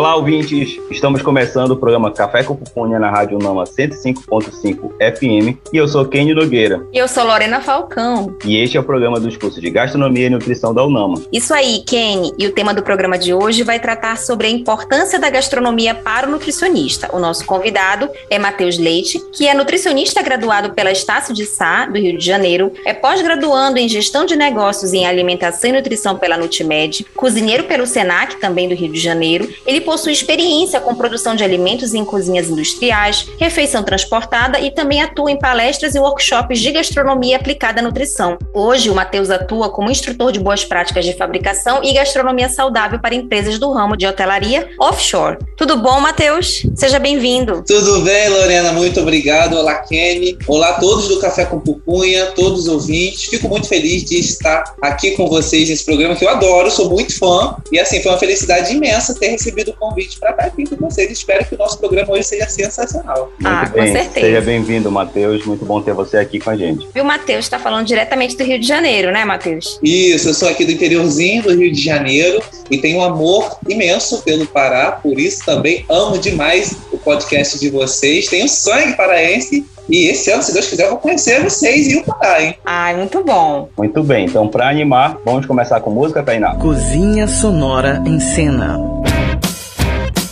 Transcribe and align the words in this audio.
Olá, 0.00 0.16
ouvintes! 0.16 0.80
Estamos 0.90 1.20
começando 1.20 1.72
o 1.72 1.76
programa 1.76 2.10
Café 2.10 2.42
com 2.42 2.56
Pupunha 2.56 2.98
na 2.98 3.10
Rádio 3.10 3.38
Nama 3.38 3.64
105.5 3.64 4.92
FM 4.96 5.58
e 5.70 5.76
eu 5.76 5.86
sou 5.86 6.06
Kenny 6.06 6.32
Nogueira. 6.32 6.86
E 6.90 6.96
eu 6.96 7.06
sou 7.06 7.22
Lorena 7.22 7.60
Falcão. 7.60 8.34
E 8.46 8.56
este 8.56 8.78
é 8.78 8.80
o 8.80 8.82
programa 8.82 9.20
dos 9.20 9.36
cursos 9.36 9.60
de 9.60 9.68
Gastronomia 9.68 10.28
e 10.28 10.30
Nutrição 10.30 10.72
da 10.72 10.82
UNAMA. 10.82 11.20
Isso 11.30 11.52
aí, 11.52 11.82
Kenny. 11.86 12.32
E 12.38 12.46
o 12.46 12.52
tema 12.52 12.72
do 12.72 12.82
programa 12.82 13.18
de 13.18 13.34
hoje 13.34 13.62
vai 13.62 13.78
tratar 13.78 14.16
sobre 14.16 14.46
a 14.46 14.50
importância 14.50 15.18
da 15.18 15.28
gastronomia 15.28 15.94
para 15.94 16.26
o 16.26 16.30
nutricionista. 16.30 17.14
O 17.14 17.18
nosso 17.18 17.44
convidado 17.44 18.08
é 18.30 18.38
Matheus 18.38 18.78
Leite, 18.78 19.20
que 19.34 19.46
é 19.46 19.52
nutricionista 19.52 20.22
graduado 20.22 20.72
pela 20.72 20.90
Estácio 20.90 21.34
de 21.34 21.44
Sá, 21.44 21.84
do 21.84 21.98
Rio 21.98 22.16
de 22.16 22.24
Janeiro, 22.24 22.72
é 22.86 22.94
pós-graduando 22.94 23.78
em 23.78 23.86
Gestão 23.86 24.24
de 24.24 24.34
Negócios 24.34 24.94
em 24.94 25.04
Alimentação 25.04 25.68
e 25.68 25.74
Nutrição 25.74 26.16
pela 26.16 26.38
Nutimed, 26.38 27.04
cozinheiro 27.14 27.64
pelo 27.64 27.86
Senac, 27.86 28.36
também 28.36 28.66
do 28.66 28.74
Rio 28.74 28.90
de 28.90 28.98
Janeiro. 28.98 29.46
Ele 29.66 29.89
possui 29.90 30.12
experiência 30.12 30.78
com 30.78 30.94
produção 30.94 31.34
de 31.34 31.42
alimentos 31.42 31.94
em 31.94 32.04
cozinhas 32.04 32.48
industriais, 32.48 33.26
refeição 33.40 33.82
transportada 33.82 34.60
e 34.60 34.70
também 34.70 35.02
atua 35.02 35.32
em 35.32 35.36
palestras 35.36 35.96
e 35.96 35.98
workshops 35.98 36.60
de 36.60 36.70
gastronomia 36.70 37.36
aplicada 37.36 37.80
à 37.80 37.82
nutrição. 37.82 38.38
Hoje, 38.54 38.88
o 38.88 38.94
Matheus 38.94 39.30
atua 39.30 39.68
como 39.68 39.90
instrutor 39.90 40.30
de 40.30 40.38
boas 40.38 40.64
práticas 40.64 41.04
de 41.04 41.16
fabricação 41.16 41.82
e 41.82 41.92
gastronomia 41.92 42.48
saudável 42.48 43.00
para 43.00 43.16
empresas 43.16 43.58
do 43.58 43.72
ramo 43.72 43.96
de 43.96 44.06
hotelaria 44.06 44.68
offshore. 44.78 45.38
Tudo 45.56 45.76
bom, 45.78 45.98
Matheus? 45.98 46.62
Seja 46.76 47.00
bem-vindo. 47.00 47.64
Tudo 47.66 48.02
bem, 48.02 48.28
Lorena. 48.28 48.72
Muito 48.72 49.00
obrigado. 49.00 49.56
Olá, 49.56 49.74
Kenny. 49.74 50.38
Olá 50.46 50.68
a 50.68 50.74
todos 50.74 51.08
do 51.08 51.18
Café 51.18 51.44
com 51.46 51.58
Pupunha, 51.58 52.26
todos 52.26 52.60
os 52.60 52.68
ouvintes. 52.68 53.24
Fico 53.24 53.48
muito 53.48 53.66
feliz 53.66 54.04
de 54.04 54.20
estar 54.20 54.62
aqui 54.80 55.16
com 55.16 55.26
vocês 55.26 55.68
nesse 55.68 55.84
programa 55.84 56.14
que 56.14 56.24
eu 56.24 56.28
adoro, 56.28 56.70
sou 56.70 56.88
muito 56.88 57.18
fã. 57.18 57.56
E 57.72 57.80
assim, 57.80 58.00
foi 58.00 58.12
uma 58.12 58.18
felicidade 58.18 58.72
imensa 58.72 59.16
ter 59.16 59.30
recebido 59.30 59.74
convite 59.80 60.20
para 60.20 60.30
estar 60.30 60.44
aqui 60.44 60.66
com 60.66 60.76
vocês. 60.76 61.10
Espero 61.10 61.44
que 61.46 61.54
o 61.54 61.58
nosso 61.58 61.78
programa 61.78 62.12
hoje 62.12 62.24
seja 62.24 62.46
sensacional. 62.46 63.32
Muito 63.40 63.46
ah, 63.46 63.70
bem. 63.72 63.86
com 63.86 63.92
certeza. 63.92 64.26
Seja 64.26 64.40
bem-vindo, 64.42 64.90
Matheus. 64.90 65.44
Muito 65.46 65.64
bom 65.64 65.80
ter 65.80 65.94
você 65.94 66.18
aqui 66.18 66.38
com 66.38 66.50
a 66.50 66.56
gente. 66.56 66.86
E 66.94 67.00
o 67.00 67.04
Matheus 67.04 67.46
está 67.46 67.58
falando 67.58 67.86
diretamente 67.86 68.36
do 68.36 68.44
Rio 68.44 68.58
de 68.58 68.66
Janeiro, 68.66 69.10
né, 69.10 69.24
Matheus? 69.24 69.80
Isso, 69.82 70.28
eu 70.28 70.34
sou 70.34 70.48
aqui 70.48 70.64
do 70.64 70.72
interiorzinho 70.72 71.42
do 71.42 71.54
Rio 71.54 71.72
de 71.72 71.82
Janeiro 71.82 72.42
e 72.70 72.78
tenho 72.78 72.98
um 72.98 73.02
amor 73.02 73.58
imenso 73.68 74.22
pelo 74.22 74.46
Pará, 74.46 74.92
por 74.92 75.18
isso 75.18 75.44
também 75.44 75.84
amo 75.88 76.18
demais 76.18 76.76
o 76.92 76.98
podcast 76.98 77.58
de 77.58 77.70
vocês. 77.70 78.26
Tenho 78.26 78.48
sangue 78.48 78.94
paraense 78.94 79.64
e 79.88 80.08
esse 80.08 80.30
ano, 80.30 80.42
se 80.42 80.52
Deus 80.52 80.68
quiser, 80.68 80.84
eu 80.84 80.90
vou 80.90 80.98
conhecer 80.98 81.42
vocês 81.42 81.88
e 81.88 81.96
o 81.96 82.04
Pará, 82.04 82.42
hein? 82.42 82.54
Ai, 82.64 82.96
muito 82.96 83.24
bom. 83.24 83.68
Muito 83.76 84.02
bem, 84.02 84.26
então 84.26 84.46
para 84.46 84.68
animar, 84.68 85.18
vamos 85.24 85.46
começar 85.46 85.80
com 85.80 85.90
música, 85.90 86.22
Tainá? 86.22 86.54
Cozinha 86.56 87.26
Sonora 87.26 88.02
em 88.06 88.20
Cena. 88.20 88.78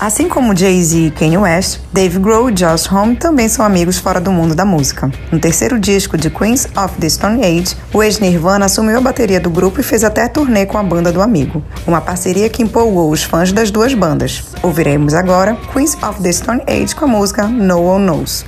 Assim 0.00 0.28
como 0.28 0.56
Jay-Z 0.56 0.96
e 0.96 1.10
Kanye 1.10 1.38
West, 1.38 1.80
Dave 1.92 2.20
Grohl 2.20 2.50
e 2.50 2.52
Josh 2.52 2.90
Homme 2.90 3.16
também 3.16 3.48
são 3.48 3.64
amigos 3.64 3.98
fora 3.98 4.20
do 4.20 4.30
mundo 4.30 4.54
da 4.54 4.64
música. 4.64 5.10
No 5.32 5.40
terceiro 5.40 5.76
disco 5.76 6.16
de 6.16 6.30
Queens 6.30 6.68
of 6.76 6.94
the 7.00 7.08
Stone 7.08 7.44
Age, 7.44 7.76
o 7.92 8.00
ex-Nirvana 8.00 8.66
assumiu 8.66 8.98
a 8.98 9.00
bateria 9.00 9.40
do 9.40 9.50
grupo 9.50 9.80
e 9.80 9.82
fez 9.82 10.04
até 10.04 10.28
turnê 10.28 10.66
com 10.66 10.78
a 10.78 10.84
banda 10.84 11.10
do 11.10 11.20
amigo, 11.20 11.64
uma 11.84 12.00
parceria 12.00 12.48
que 12.48 12.62
empolgou 12.62 13.10
os 13.10 13.24
fãs 13.24 13.50
das 13.50 13.72
duas 13.72 13.92
bandas. 13.92 14.44
Ouviremos 14.62 15.14
agora 15.14 15.56
Queens 15.72 15.96
of 16.00 16.22
the 16.22 16.30
Stone 16.30 16.62
Age 16.68 16.94
com 16.94 17.06
a 17.06 17.08
música 17.08 17.48
No 17.48 17.82
One 17.82 18.06
Knows. 18.06 18.44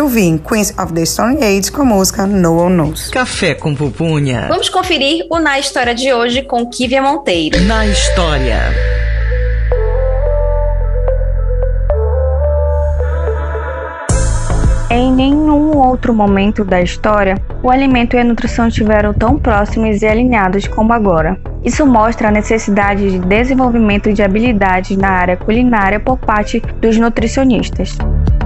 Ouvir 0.00 0.38
Queens 0.40 0.74
of 0.78 0.92
the 0.92 1.06
Stone 1.06 1.42
Age 1.42 1.72
com 1.72 1.82
a 1.82 1.84
música 1.84 2.26
No 2.26 2.58
One 2.58 2.76
Knows. 2.76 3.08
Café 3.08 3.54
com 3.54 3.74
pupunha. 3.74 4.46
Vamos 4.48 4.68
conferir 4.68 5.26
o 5.30 5.38
Na 5.38 5.58
História 5.58 5.94
de 5.94 6.12
hoje 6.12 6.42
com 6.42 6.68
Kívia 6.68 7.00
Monteiro. 7.00 7.58
Na 7.62 7.86
História. 7.86 8.60
Em 14.90 15.12
nenhum 15.12 15.76
outro 15.76 16.14
momento 16.14 16.64
da 16.64 16.80
história, 16.80 17.36
o 17.62 17.70
alimento 17.70 18.16
e 18.16 18.18
a 18.18 18.24
nutrição 18.24 18.68
estiveram 18.68 19.14
tão 19.14 19.38
próximos 19.38 20.02
e 20.02 20.06
alinhados 20.06 20.66
como 20.66 20.92
agora. 20.92 21.38
Isso 21.64 21.86
mostra 21.86 22.28
a 22.28 22.30
necessidade 22.30 23.10
de 23.10 23.18
desenvolvimento 23.18 24.12
de 24.12 24.22
habilidades 24.22 24.96
na 24.96 25.08
área 25.08 25.36
culinária 25.36 25.98
por 25.98 26.16
parte 26.18 26.60
dos 26.80 26.96
nutricionistas. 26.96 27.96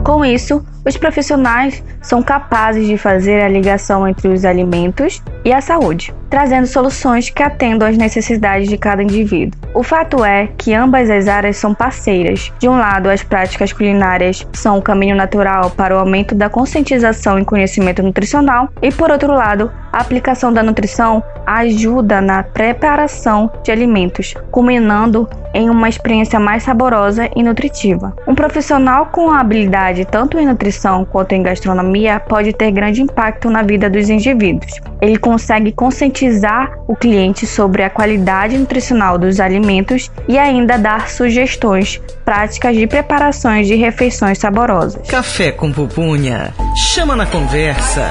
Com 0.03 0.25
isso, 0.25 0.65
os 0.85 0.97
profissionais 0.97 1.83
são 2.01 2.23
capazes 2.23 2.87
de 2.87 2.97
fazer 2.97 3.43
a 3.43 3.49
ligação 3.49 4.09
entre 4.09 4.29
os 4.29 4.45
alimentos 4.45 5.23
e 5.45 5.53
a 5.53 5.61
saúde, 5.61 6.15
trazendo 6.29 6.67
soluções 6.67 7.29
que 7.29 7.43
atendam 7.43 7.89
às 7.89 7.97
necessidades 7.97 8.69
de 8.69 8.79
cada 8.79 9.03
indivíduo. 9.03 9.59
O 9.75 9.83
fato 9.83 10.25
é 10.25 10.49
que 10.59 10.75
ambas 10.75 11.11
as 11.11 11.29
áreas 11.29 11.57
são 11.57 11.75
parceiras. 11.75 12.53
De 12.59 12.69
um 12.69 12.77
lado, 12.77 13.09
as 13.09 13.23
práticas 13.23 13.73
culinárias 13.73 14.47
são 14.53 14.79
o 14.79 14.83
caminho 14.83 15.15
natural 15.15 15.71
para 15.71 15.95
o 15.95 15.99
aumento 15.99 16.35
da 16.35 16.49
conscientização 16.49 17.39
e 17.39 17.45
conhecimento 17.45 18.03
nutricional, 18.03 18.69
e 18.83 18.91
por 18.91 19.11
outro 19.11 19.33
lado, 19.33 19.71
a 19.93 20.01
aplicação 20.01 20.53
da 20.53 20.63
nutrição 20.63 21.23
ajuda 21.47 22.21
na 22.21 22.43
preparação 22.43 23.51
de 23.63 23.73
alimentos, 23.73 24.35
culminando 24.51 25.29
em 25.53 25.69
uma 25.69 25.89
experiência 25.89 26.39
mais 26.39 26.63
saborosa 26.63 27.29
e 27.35 27.43
nutritiva. 27.43 28.15
Um 28.27 28.35
profissional 28.35 29.07
com 29.07 29.31
habilidade 29.31 30.05
tanto 30.05 30.39
em 30.39 30.47
nutrição 30.47 31.05
quanto 31.05 31.33
em 31.33 31.43
gastronomia 31.43 32.21
pode 32.21 32.53
ter 32.53 32.71
grande 32.71 33.03
impacto 33.03 33.51
na 33.51 33.63
vida 33.63 33.91
dos 33.91 34.09
indivíduos. 34.09 34.81
Ele 35.01 35.17
consegue 35.17 35.73
conscientizar 35.73 36.79
o 36.87 36.95
cliente 36.95 37.47
sobre 37.47 37.83
a 37.83 37.91
qualidade 37.91 38.57
nutricional 38.57 39.19
dos 39.19 39.41
alimentos 39.41 40.11
e 40.29 40.39
ainda 40.39 40.77
dar 40.77 41.09
sugestões 41.09 42.01
práticas 42.25 42.77
de 42.77 42.87
preparações 42.87 43.67
de 43.67 43.75
refeições 43.75 44.39
saborosas. 44.39 45.09
Café 45.09 45.51
com 45.51 45.73
pupunha. 45.73 46.53
Chama 46.77 47.17
na 47.17 47.27
conversa. 47.27 48.09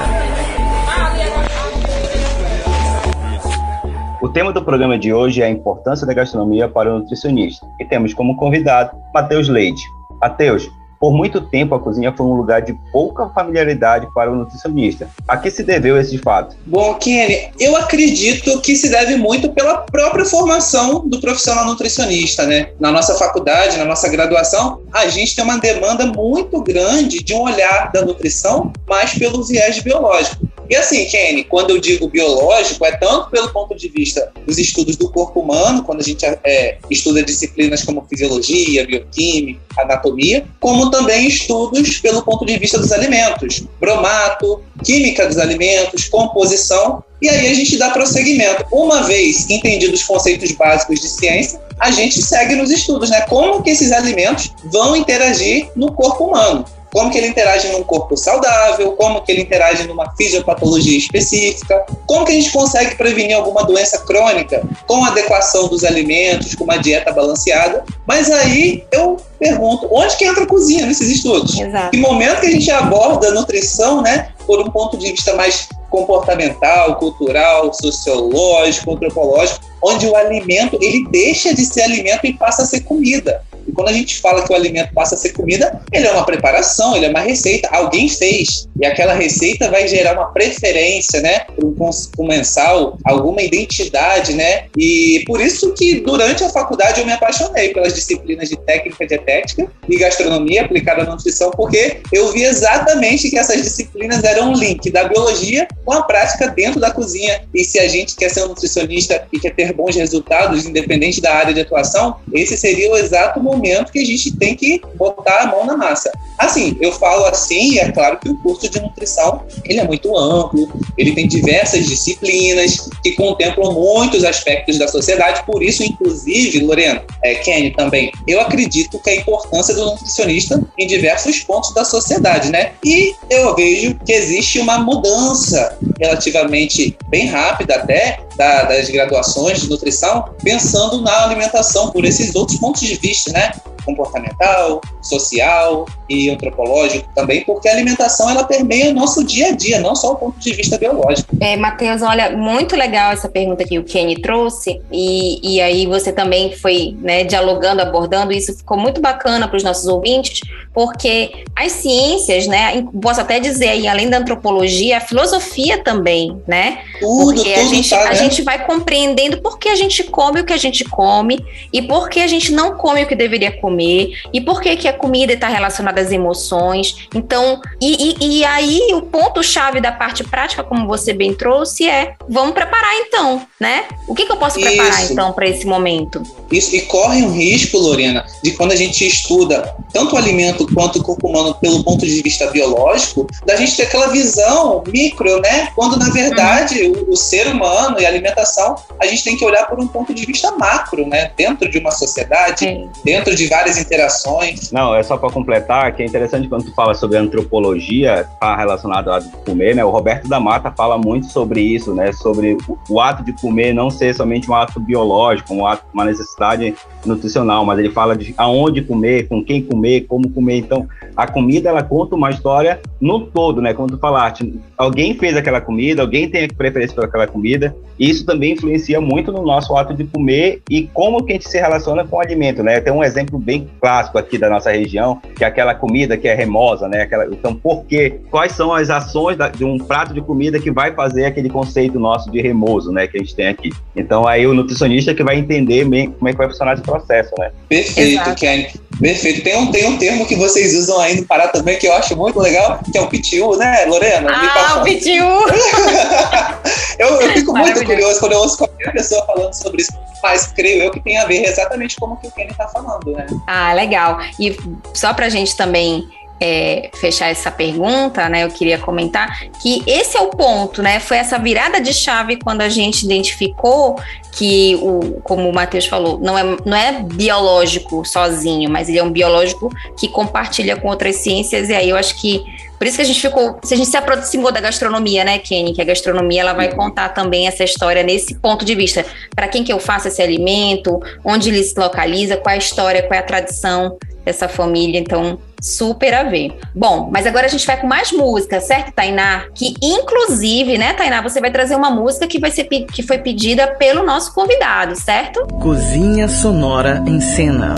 O 4.22 4.28
tema 4.28 4.52
do 4.52 4.62
programa 4.62 4.98
de 4.98 5.14
hoje 5.14 5.40
é 5.40 5.46
a 5.46 5.50
importância 5.50 6.06
da 6.06 6.12
gastronomia 6.12 6.68
para 6.68 6.94
o 6.94 6.98
nutricionista. 6.98 7.66
E 7.80 7.86
temos 7.86 8.12
como 8.12 8.36
convidado 8.36 8.94
Matheus 9.14 9.48
Leite. 9.48 9.82
Matheus, 10.20 10.70
por 11.00 11.14
muito 11.14 11.40
tempo, 11.40 11.74
a 11.74 11.80
cozinha 11.80 12.12
foi 12.14 12.26
um 12.26 12.34
lugar 12.34 12.60
de 12.60 12.74
pouca 12.92 13.30
familiaridade 13.30 14.06
para 14.14 14.30
o 14.30 14.36
nutricionista. 14.36 15.08
A 15.26 15.38
que 15.38 15.50
se 15.50 15.62
deveu 15.62 15.98
esse 15.98 16.18
fato? 16.18 16.54
Bom, 16.66 16.92
Kenny, 16.96 17.48
eu 17.58 17.74
acredito 17.74 18.60
que 18.60 18.76
se 18.76 18.90
deve 18.90 19.16
muito 19.16 19.50
pela 19.52 19.78
própria 19.78 20.26
formação 20.26 21.08
do 21.08 21.18
profissional 21.18 21.64
nutricionista, 21.64 22.44
né? 22.44 22.72
Na 22.78 22.92
nossa 22.92 23.14
faculdade, 23.14 23.78
na 23.78 23.86
nossa 23.86 24.10
graduação, 24.10 24.82
a 24.92 25.08
gente 25.08 25.34
tem 25.34 25.42
uma 25.42 25.58
demanda 25.58 26.04
muito 26.04 26.62
grande 26.62 27.24
de 27.24 27.32
um 27.32 27.40
olhar 27.40 27.90
da 27.90 28.04
nutrição 28.04 28.70
mais 28.86 29.14
pelo 29.14 29.42
viés 29.42 29.78
biológico. 29.78 30.46
E 30.70 30.76
assim, 30.76 31.04
Kenny, 31.06 31.42
quando 31.42 31.70
eu 31.70 31.80
digo 31.80 32.08
biológico, 32.08 32.86
é 32.86 32.92
tanto 32.92 33.28
pelo 33.28 33.52
ponto 33.52 33.74
de 33.74 33.88
vista 33.88 34.30
dos 34.46 34.56
estudos 34.56 34.94
do 34.94 35.10
corpo 35.10 35.40
humano, 35.40 35.82
quando 35.82 35.98
a 35.98 36.04
gente 36.04 36.24
é, 36.24 36.78
estuda 36.88 37.24
disciplinas 37.24 37.82
como 37.82 38.06
fisiologia, 38.08 38.86
bioquímica, 38.86 39.60
anatomia, 39.76 40.46
como 40.60 40.88
também 40.88 41.26
estudos 41.26 41.98
pelo 41.98 42.22
ponto 42.22 42.46
de 42.46 42.56
vista 42.56 42.78
dos 42.78 42.92
alimentos, 42.92 43.64
bromato, 43.80 44.62
química 44.84 45.26
dos 45.26 45.38
alimentos, 45.38 46.08
composição, 46.08 47.02
e 47.20 47.28
aí 47.28 47.48
a 47.48 47.54
gente 47.54 47.76
dá 47.76 47.90
prosseguimento. 47.90 48.64
Uma 48.70 49.02
vez 49.02 49.50
entendidos 49.50 50.02
os 50.02 50.06
conceitos 50.06 50.52
básicos 50.52 51.00
de 51.00 51.08
ciência, 51.08 51.60
a 51.80 51.90
gente 51.90 52.22
segue 52.22 52.54
nos 52.54 52.70
estudos, 52.70 53.10
né? 53.10 53.22
Como 53.22 53.60
que 53.60 53.70
esses 53.70 53.90
alimentos 53.90 54.52
vão 54.66 54.94
interagir 54.94 55.68
no 55.74 55.92
corpo 55.92 56.26
humano 56.26 56.64
como 56.92 57.10
que 57.10 57.18
ele 57.18 57.28
interage 57.28 57.68
num 57.68 57.82
corpo 57.82 58.16
saudável, 58.16 58.92
como 58.92 59.22
que 59.22 59.32
ele 59.32 59.42
interage 59.42 59.86
numa 59.86 60.14
fisiopatologia 60.16 60.98
específica, 60.98 61.84
como 62.06 62.24
que 62.24 62.32
a 62.32 62.34
gente 62.34 62.50
consegue 62.50 62.96
prevenir 62.96 63.36
alguma 63.36 63.64
doença 63.64 63.98
crônica 63.98 64.62
com 64.86 65.04
adequação 65.04 65.68
dos 65.68 65.84
alimentos, 65.84 66.54
com 66.54 66.64
uma 66.64 66.76
dieta 66.76 67.12
balanceada. 67.12 67.84
Mas 68.06 68.30
aí 68.30 68.84
eu 68.92 69.16
pergunto, 69.38 69.88
onde 69.90 70.16
que 70.16 70.24
entra 70.24 70.44
a 70.44 70.46
cozinha 70.46 70.86
nesses 70.86 71.08
estudos? 71.08 71.58
Exato. 71.58 71.90
Que 71.90 71.96
momento 71.96 72.40
que 72.40 72.46
a 72.46 72.50
gente 72.50 72.70
aborda 72.70 73.28
a 73.28 73.32
nutrição, 73.32 74.02
né, 74.02 74.28
por 74.46 74.60
um 74.60 74.70
ponto 74.70 74.96
de 74.96 75.10
vista 75.10 75.34
mais 75.34 75.68
comportamental, 75.90 76.96
cultural, 76.96 77.72
sociológico, 77.72 78.92
antropológico, 78.94 79.60
onde 79.82 80.06
o 80.06 80.14
alimento 80.14 80.78
ele 80.80 81.06
deixa 81.10 81.54
de 81.54 81.64
ser 81.64 81.82
alimento 81.82 82.26
e 82.26 82.32
passa 82.32 82.62
a 82.62 82.66
ser 82.66 82.80
comida. 82.80 83.42
E 83.70 83.72
quando 83.72 83.88
a 83.88 83.92
gente 83.92 84.18
fala 84.18 84.44
que 84.44 84.52
o 84.52 84.56
alimento 84.56 84.92
passa 84.92 85.14
a 85.14 85.18
ser 85.18 85.30
comida, 85.30 85.80
ele 85.92 86.06
é 86.06 86.12
uma 86.12 86.26
preparação, 86.26 86.96
ele 86.96 87.06
é 87.06 87.08
uma 87.08 87.20
receita. 87.20 87.68
Alguém 87.70 88.08
fez. 88.08 88.68
E 88.80 88.84
aquela 88.84 89.14
receita 89.14 89.70
vai 89.70 89.86
gerar 89.86 90.14
uma 90.14 90.32
preferência, 90.32 91.20
né? 91.20 91.40
Para 91.40 91.64
um 91.64 91.74
comensal, 92.16 92.98
alguma 93.04 93.40
identidade, 93.42 94.34
né? 94.34 94.64
E 94.76 95.22
por 95.24 95.40
isso 95.40 95.72
que 95.74 96.00
durante 96.00 96.42
a 96.42 96.48
faculdade 96.48 97.00
eu 97.00 97.06
me 97.06 97.12
apaixonei 97.12 97.68
pelas 97.68 97.94
disciplinas 97.94 98.48
de 98.48 98.56
técnica 98.56 99.06
dietética 99.06 99.70
e 99.88 99.96
gastronomia 99.96 100.62
aplicada 100.62 101.02
à 101.02 101.06
nutrição, 101.06 101.52
porque 101.52 102.00
eu 102.12 102.32
vi 102.32 102.42
exatamente 102.42 103.30
que 103.30 103.38
essas 103.38 103.62
disciplinas 103.62 104.24
eram 104.24 104.50
um 104.50 104.54
link 104.54 104.90
da 104.90 105.04
biologia 105.04 105.68
com 105.84 105.92
a 105.92 106.02
prática 106.02 106.48
dentro 106.48 106.80
da 106.80 106.90
cozinha. 106.90 107.42
E 107.54 107.64
se 107.64 107.78
a 107.78 107.86
gente 107.86 108.16
quer 108.16 108.30
ser 108.30 108.44
um 108.44 108.48
nutricionista 108.48 109.28
e 109.32 109.38
quer 109.38 109.54
ter 109.54 109.72
bons 109.72 109.94
resultados, 109.94 110.66
independente 110.66 111.20
da 111.20 111.32
área 111.34 111.54
de 111.54 111.60
atuação, 111.60 112.16
esse 112.32 112.56
seria 112.56 112.90
o 112.90 112.96
exato 112.96 113.40
momento 113.40 113.59
momento 113.60 113.92
que 113.92 113.98
a 113.98 114.04
gente 114.04 114.32
tem 114.36 114.56
que 114.56 114.80
botar 114.96 115.42
a 115.42 115.46
mão 115.46 115.66
na 115.66 115.76
massa. 115.76 116.10
Assim, 116.38 116.76
eu 116.80 116.92
falo 116.92 117.26
assim, 117.26 117.78
é 117.78 117.92
claro 117.92 118.18
que 118.18 118.30
o 118.30 118.36
curso 118.38 118.68
de 118.68 118.80
nutrição 118.80 119.42
ele 119.64 119.78
é 119.78 119.84
muito 119.84 120.16
amplo, 120.16 120.72
ele 120.96 121.14
tem 121.14 121.28
diversas 121.28 121.86
disciplinas 121.86 122.88
que 123.02 123.12
contemplam 123.12 123.72
muitos 123.72 124.24
aspectos 124.24 124.78
da 124.78 124.88
sociedade, 124.88 125.44
por 125.44 125.62
isso, 125.62 125.82
inclusive, 125.82 126.60
Lorena, 126.60 127.02
é, 127.22 127.34
Kenny 127.36 127.70
também, 127.72 128.10
eu 128.26 128.40
acredito 128.40 128.98
que 128.98 129.10
a 129.10 129.16
importância 129.16 129.74
do 129.74 129.84
nutricionista 129.84 130.62
em 130.78 130.86
diversos 130.86 131.40
pontos 131.40 131.74
da 131.74 131.84
sociedade, 131.84 132.50
né? 132.50 132.72
E 132.84 133.14
eu 133.28 133.54
vejo 133.54 133.94
que 134.04 134.12
existe 134.12 134.58
uma 134.58 134.78
mudança 134.78 135.78
relativamente 135.98 136.96
bem 137.08 137.26
rápida 137.26 137.76
até 137.76 138.20
da, 138.40 138.62
das 138.62 138.88
graduações 138.88 139.60
de 139.60 139.68
nutrição, 139.68 140.24
pensando 140.42 141.02
na 141.02 141.24
alimentação 141.24 141.90
por 141.90 142.06
esses 142.06 142.34
outros 142.34 142.58
pontos 142.58 142.80
de 142.80 142.94
vista, 142.96 143.30
né? 143.32 143.52
comportamental, 143.84 144.80
social 145.02 145.84
e 146.10 146.28
antropológico 146.28 147.08
também, 147.14 147.44
porque 147.44 147.68
a 147.68 147.72
alimentação 147.72 148.28
ela 148.28 148.42
permeia 148.42 148.90
o 148.90 148.94
nosso 148.94 149.22
dia 149.22 149.46
a 149.46 149.50
dia, 149.52 149.78
não 149.78 149.94
só 149.94 150.12
o 150.12 150.16
ponto 150.16 150.40
de 150.40 150.52
vista 150.52 150.76
biológico. 150.76 151.36
É, 151.40 151.56
Matheus, 151.56 152.02
olha, 152.02 152.36
muito 152.36 152.74
legal 152.74 153.12
essa 153.12 153.28
pergunta 153.28 153.64
que 153.64 153.78
o 153.78 153.84
Kenny 153.84 154.20
trouxe, 154.20 154.80
e, 154.90 155.54
e 155.54 155.60
aí 155.60 155.86
você 155.86 156.12
também 156.12 156.52
foi 156.52 156.96
né, 157.00 157.22
dialogando, 157.22 157.80
abordando, 157.80 158.32
isso 158.32 158.56
ficou 158.56 158.76
muito 158.76 159.00
bacana 159.00 159.46
para 159.46 159.56
os 159.56 159.62
nossos 159.62 159.86
ouvintes, 159.86 160.40
porque 160.74 161.44
as 161.54 161.72
ciências, 161.72 162.48
né, 162.48 162.84
posso 163.00 163.20
até 163.20 163.38
dizer 163.38 163.68
aí, 163.68 163.86
além 163.86 164.10
da 164.10 164.18
antropologia, 164.18 164.96
a 164.96 165.00
filosofia 165.00 165.82
também, 165.82 166.40
né? 166.46 166.80
Tudo, 166.98 167.34
porque 167.34 167.52
tudo 167.52 167.60
a, 167.60 167.74
gente, 167.74 167.90
tá, 167.90 168.00
a 168.00 168.08
né? 168.08 168.14
gente 168.16 168.42
vai 168.42 168.66
compreendendo 168.66 169.40
por 169.40 169.58
que 169.58 169.68
a 169.68 169.76
gente 169.76 170.02
come 170.04 170.40
o 170.40 170.44
que 170.44 170.52
a 170.52 170.56
gente 170.56 170.84
come 170.84 171.44
e 171.72 171.80
por 171.80 172.08
que 172.08 172.20
a 172.20 172.26
gente 172.26 172.52
não 172.52 172.76
come 172.76 173.04
o 173.04 173.06
que 173.06 173.14
deveria 173.14 173.52
comer 173.52 174.10
e 174.32 174.40
por 174.40 174.60
que, 174.60 174.74
que 174.76 174.88
a 174.88 174.92
comida 174.92 175.32
está 175.32 175.48
relacionada 175.48 175.99
às 176.00 176.10
emoções. 176.10 177.08
Então, 177.14 177.60
e, 177.80 178.16
e, 178.20 178.38
e 178.38 178.44
aí 178.44 178.80
o 178.94 179.02
ponto-chave 179.02 179.80
da 179.80 179.92
parte 179.92 180.24
prática, 180.24 180.64
como 180.64 180.86
você 180.86 181.12
bem 181.12 181.34
trouxe, 181.34 181.88
é 181.88 182.14
vamos 182.28 182.52
preparar 182.52 182.94
então, 182.96 183.46
né? 183.58 183.84
O 184.08 184.14
que, 184.14 184.26
que 184.26 184.32
eu 184.32 184.36
posso 184.36 184.58
preparar 184.58 185.02
Isso. 185.02 185.12
então 185.12 185.32
para 185.32 185.46
esse 185.46 185.66
momento? 185.66 186.22
Isso, 186.50 186.74
e 186.74 186.82
corre 186.82 187.22
um 187.22 187.32
risco, 187.32 187.78
Lorena, 187.78 188.24
de 188.42 188.52
quando 188.52 188.72
a 188.72 188.76
gente 188.76 189.06
estuda 189.06 189.74
tanto 189.92 190.14
o 190.14 190.18
alimento 190.18 190.66
quanto 190.74 190.98
o 190.98 191.02
corpo 191.02 191.28
humano 191.28 191.54
pelo 191.54 191.84
ponto 191.84 192.04
de 192.04 192.22
vista 192.22 192.46
biológico, 192.50 193.26
da 193.44 193.56
gente 193.56 193.76
ter 193.76 193.84
aquela 193.84 194.08
visão 194.08 194.82
micro, 194.86 195.40
né? 195.40 195.68
Quando 195.74 195.98
na 195.98 196.08
verdade 196.10 196.82
o, 196.84 197.12
o 197.12 197.16
ser 197.16 197.46
humano 197.46 198.00
e 198.00 198.06
a 198.06 198.08
alimentação, 198.08 198.76
a 199.00 199.06
gente 199.06 199.24
tem 199.24 199.36
que 199.36 199.44
olhar 199.44 199.66
por 199.66 199.78
um 199.78 199.86
ponto 199.86 200.12
de 200.14 200.24
vista 200.24 200.50
macro, 200.52 201.06
né? 201.06 201.32
Dentro 201.36 201.70
de 201.70 201.78
uma 201.78 201.90
sociedade, 201.90 202.88
dentro 203.04 203.34
de 203.34 203.46
várias 203.46 203.78
interações. 203.78 204.70
Não, 204.70 204.94
é 204.94 205.02
só 205.02 205.16
para 205.16 205.30
completar 205.30 205.89
que 205.92 206.02
é 206.02 206.06
interessante 206.06 206.48
quando 206.48 206.64
tu 206.64 206.74
fala 206.74 206.94
sobre 206.94 207.16
antropologia, 207.16 208.26
tá 208.40 208.56
relacionado 208.56 209.10
ao 209.10 209.22
comer, 209.44 209.74
né? 209.74 209.84
O 209.84 209.90
Roberto 209.90 210.28
da 210.28 210.40
Mata 210.40 210.70
fala 210.70 210.98
muito 210.98 211.26
sobre 211.26 211.60
isso, 211.60 211.94
né? 211.94 212.12
Sobre 212.12 212.56
o, 212.88 213.00
ato 213.00 213.24
de 213.24 213.32
comer 213.32 213.72
não 213.72 213.90
ser 213.90 214.14
somente 214.14 214.50
um 214.50 214.54
ato 214.54 214.78
biológico, 214.80 215.54
um 215.54 215.66
ato, 215.66 215.84
uma 215.92 216.04
necessidade 216.04 216.74
nutricional, 217.04 217.64
mas 217.64 217.78
ele 217.78 217.90
fala 217.90 218.16
de 218.16 218.34
aonde 218.36 218.82
comer, 218.82 219.28
com 219.28 219.42
quem 219.44 219.62
comer, 219.62 220.02
como 220.02 220.30
comer. 220.30 220.58
Então, 220.58 220.86
a 221.16 221.26
comida 221.26 221.68
ela 221.68 221.82
conta 221.82 222.14
uma 222.14 222.30
história 222.30 222.80
no 223.00 223.26
todo, 223.26 223.60
né? 223.60 223.72
Como 223.74 223.88
tu 223.88 223.98
falaste, 223.98 224.60
alguém 224.76 225.14
fez 225.14 225.36
aquela 225.36 225.60
comida, 225.60 226.02
alguém 226.02 226.28
tem 226.28 226.48
preferência 226.48 226.94
por 226.94 227.04
aquela 227.04 227.26
comida, 227.26 227.74
e 227.98 228.08
isso 228.08 228.24
também 228.24 228.52
influencia 228.52 229.00
muito 229.00 229.32
no 229.32 229.42
nosso 229.42 229.76
ato 229.76 229.94
de 229.94 230.04
comer 230.04 230.62
e 230.70 230.86
como 230.92 231.24
que 231.24 231.32
a 231.32 231.34
gente 231.36 231.48
se 231.48 231.58
relaciona 231.58 232.04
com 232.04 232.16
o 232.16 232.20
alimento, 232.20 232.62
né? 232.62 232.80
Tem 232.80 232.92
um 232.92 233.04
exemplo 233.04 233.38
bem 233.38 233.68
clássico 233.80 234.18
aqui 234.18 234.38
da 234.38 234.48
nossa 234.48 234.70
região, 234.70 235.20
que 235.36 235.44
é 235.44 235.46
aquela 235.46 235.74
comida 235.80 236.16
que 236.16 236.28
é 236.28 236.34
remosa, 236.34 236.86
né? 236.86 237.02
Aquela, 237.02 237.24
então, 237.26 237.54
por 237.54 237.84
quê? 237.84 238.20
Quais 238.30 238.52
são 238.52 238.72
as 238.72 238.90
ações 238.90 239.36
da, 239.36 239.48
de 239.48 239.64
um 239.64 239.78
prato 239.78 240.12
de 240.12 240.20
comida 240.20 240.60
que 240.60 240.70
vai 240.70 240.92
fazer 240.92 241.24
aquele 241.24 241.48
conceito 241.48 241.98
nosso 241.98 242.30
de 242.30 242.40
remoso, 242.40 242.92
né? 242.92 243.06
Que 243.06 243.16
a 243.16 243.20
gente 243.20 243.34
tem 243.34 243.48
aqui. 243.48 243.70
Então, 243.96 244.26
aí 244.28 244.46
o 244.46 244.54
nutricionista 244.54 245.14
que 245.14 245.24
vai 245.24 245.38
entender 245.38 245.84
bem 245.84 246.10
como 246.10 246.28
é 246.28 246.32
que 246.32 246.38
vai 246.38 246.48
funcionar 246.48 246.74
esse 246.74 246.82
processo, 246.82 247.32
né? 247.38 247.50
Perfeito, 247.68 248.34
Ken. 248.36 248.66
Perfeito. 249.00 249.42
Tem 249.42 249.56
um, 249.56 249.70
tem 249.70 249.86
um 249.86 249.96
termo 249.96 250.26
que 250.26 250.36
vocês 250.36 250.74
usam 250.76 251.00
aí 251.00 251.16
no 251.16 251.26
Pará 251.26 251.48
também 251.48 251.78
que 251.78 251.86
eu 251.86 251.94
acho 251.94 252.14
muito 252.16 252.38
legal, 252.38 252.80
que 252.92 252.98
é 252.98 253.00
o 253.00 253.08
PTU, 253.08 253.56
né, 253.56 253.86
Lorena? 253.86 254.30
Ah, 254.30 254.80
o 254.80 254.84
PTU! 254.84 255.08
eu, 256.98 257.08
eu 257.20 257.30
fico 257.32 257.56
muito 257.56 257.82
curioso 257.84 258.20
quando 258.20 258.32
eu 258.32 258.40
ouço 258.40 258.58
qualquer 258.80 258.92
pessoa 258.92 259.24
falando 259.26 259.52
sobre 259.52 259.82
isso, 259.82 259.92
mas 260.22 260.46
creio 260.48 260.82
eu 260.82 260.90
que 260.90 261.00
tem 261.00 261.18
a 261.18 261.26
ver 261.26 261.44
exatamente 261.44 261.96
como 261.96 262.16
que 262.16 262.26
o 262.26 262.30
Kenny 262.30 262.50
está 262.50 262.66
falando, 262.68 263.12
né? 263.12 263.26
Ah, 263.46 263.72
legal. 263.74 264.20
E 264.38 264.56
só 264.94 265.12
para 265.12 265.26
a 265.26 265.28
gente 265.28 265.56
também 265.56 266.08
é, 266.40 266.90
fechar 266.94 267.28
essa 267.28 267.50
pergunta, 267.50 268.26
né, 268.28 268.44
eu 268.44 268.48
queria 268.48 268.78
comentar 268.78 269.40
que 269.60 269.82
esse 269.86 270.16
é 270.16 270.20
o 270.20 270.30
ponto, 270.30 270.82
né? 270.82 270.98
Foi 270.98 271.18
essa 271.18 271.38
virada 271.38 271.80
de 271.80 271.92
chave 271.92 272.38
quando 272.38 272.62
a 272.62 272.68
gente 272.68 273.04
identificou 273.04 274.00
que 274.32 274.76
o, 274.76 275.20
como 275.22 275.48
o 275.48 275.52
Matheus 275.52 275.86
falou, 275.86 276.18
não 276.18 276.38
é, 276.38 276.42
não 276.64 276.76
é 276.76 277.02
biológico 277.02 278.04
sozinho, 278.06 278.70
mas 278.70 278.88
ele 278.88 278.98
é 278.98 279.02
um 279.02 279.10
biológico 279.10 279.70
que 279.98 280.08
compartilha 280.08 280.76
com 280.76 280.88
outras 280.88 281.16
ciências, 281.16 281.68
e 281.68 281.74
aí 281.74 281.90
eu 281.90 281.96
acho 281.96 282.14
que 282.16 282.42
por 282.80 282.86
isso 282.86 282.96
que 282.96 283.02
a 283.02 283.04
gente 283.04 283.20
ficou, 283.20 283.60
se 283.62 283.74
a 283.74 283.76
gente 283.76 283.90
se 283.90 283.96
aproximou 283.98 284.50
da 284.50 284.58
gastronomia, 284.58 285.22
né, 285.22 285.38
Kenny? 285.38 285.74
Que 285.74 285.82
a 285.82 285.84
gastronomia 285.84 286.40
ela 286.40 286.54
vai 286.54 286.74
contar 286.74 287.10
também 287.10 287.46
essa 287.46 287.62
história 287.62 288.02
nesse 288.02 288.34
ponto 288.36 288.64
de 288.64 288.74
vista. 288.74 289.04
Para 289.36 289.48
quem 289.48 289.62
que 289.62 289.70
eu 289.70 289.78
faço 289.78 290.08
esse 290.08 290.22
alimento, 290.22 290.98
onde 291.22 291.50
ele 291.50 291.62
se 291.62 291.78
localiza, 291.78 292.38
qual 292.38 292.52
é 292.52 292.54
a 292.54 292.58
história, 292.58 293.02
qual 293.02 293.12
é 293.12 293.18
a 293.18 293.22
tradição 293.22 293.98
dessa 294.24 294.48
família. 294.48 294.98
Então, 294.98 295.38
super 295.60 296.14
a 296.14 296.22
ver. 296.22 296.58
Bom, 296.74 297.10
mas 297.12 297.26
agora 297.26 297.44
a 297.44 297.50
gente 297.50 297.66
vai 297.66 297.78
com 297.78 297.86
mais 297.86 298.12
música, 298.12 298.62
certo, 298.62 298.92
Tainá? 298.92 299.44
Que 299.54 299.74
inclusive, 299.82 300.78
né, 300.78 300.94
Tainá, 300.94 301.20
você 301.20 301.38
vai 301.38 301.50
trazer 301.50 301.74
uma 301.74 301.90
música 301.90 302.26
que 302.26 302.38
vai 302.38 302.50
ser 302.50 302.64
que 302.64 303.02
foi 303.02 303.18
pedida 303.18 303.66
pelo 303.74 304.02
nosso 304.02 304.32
convidado, 304.32 304.96
certo? 304.96 305.46
Cozinha 305.60 306.28
Sonora 306.28 307.04
em 307.06 307.20
Cena. 307.20 307.74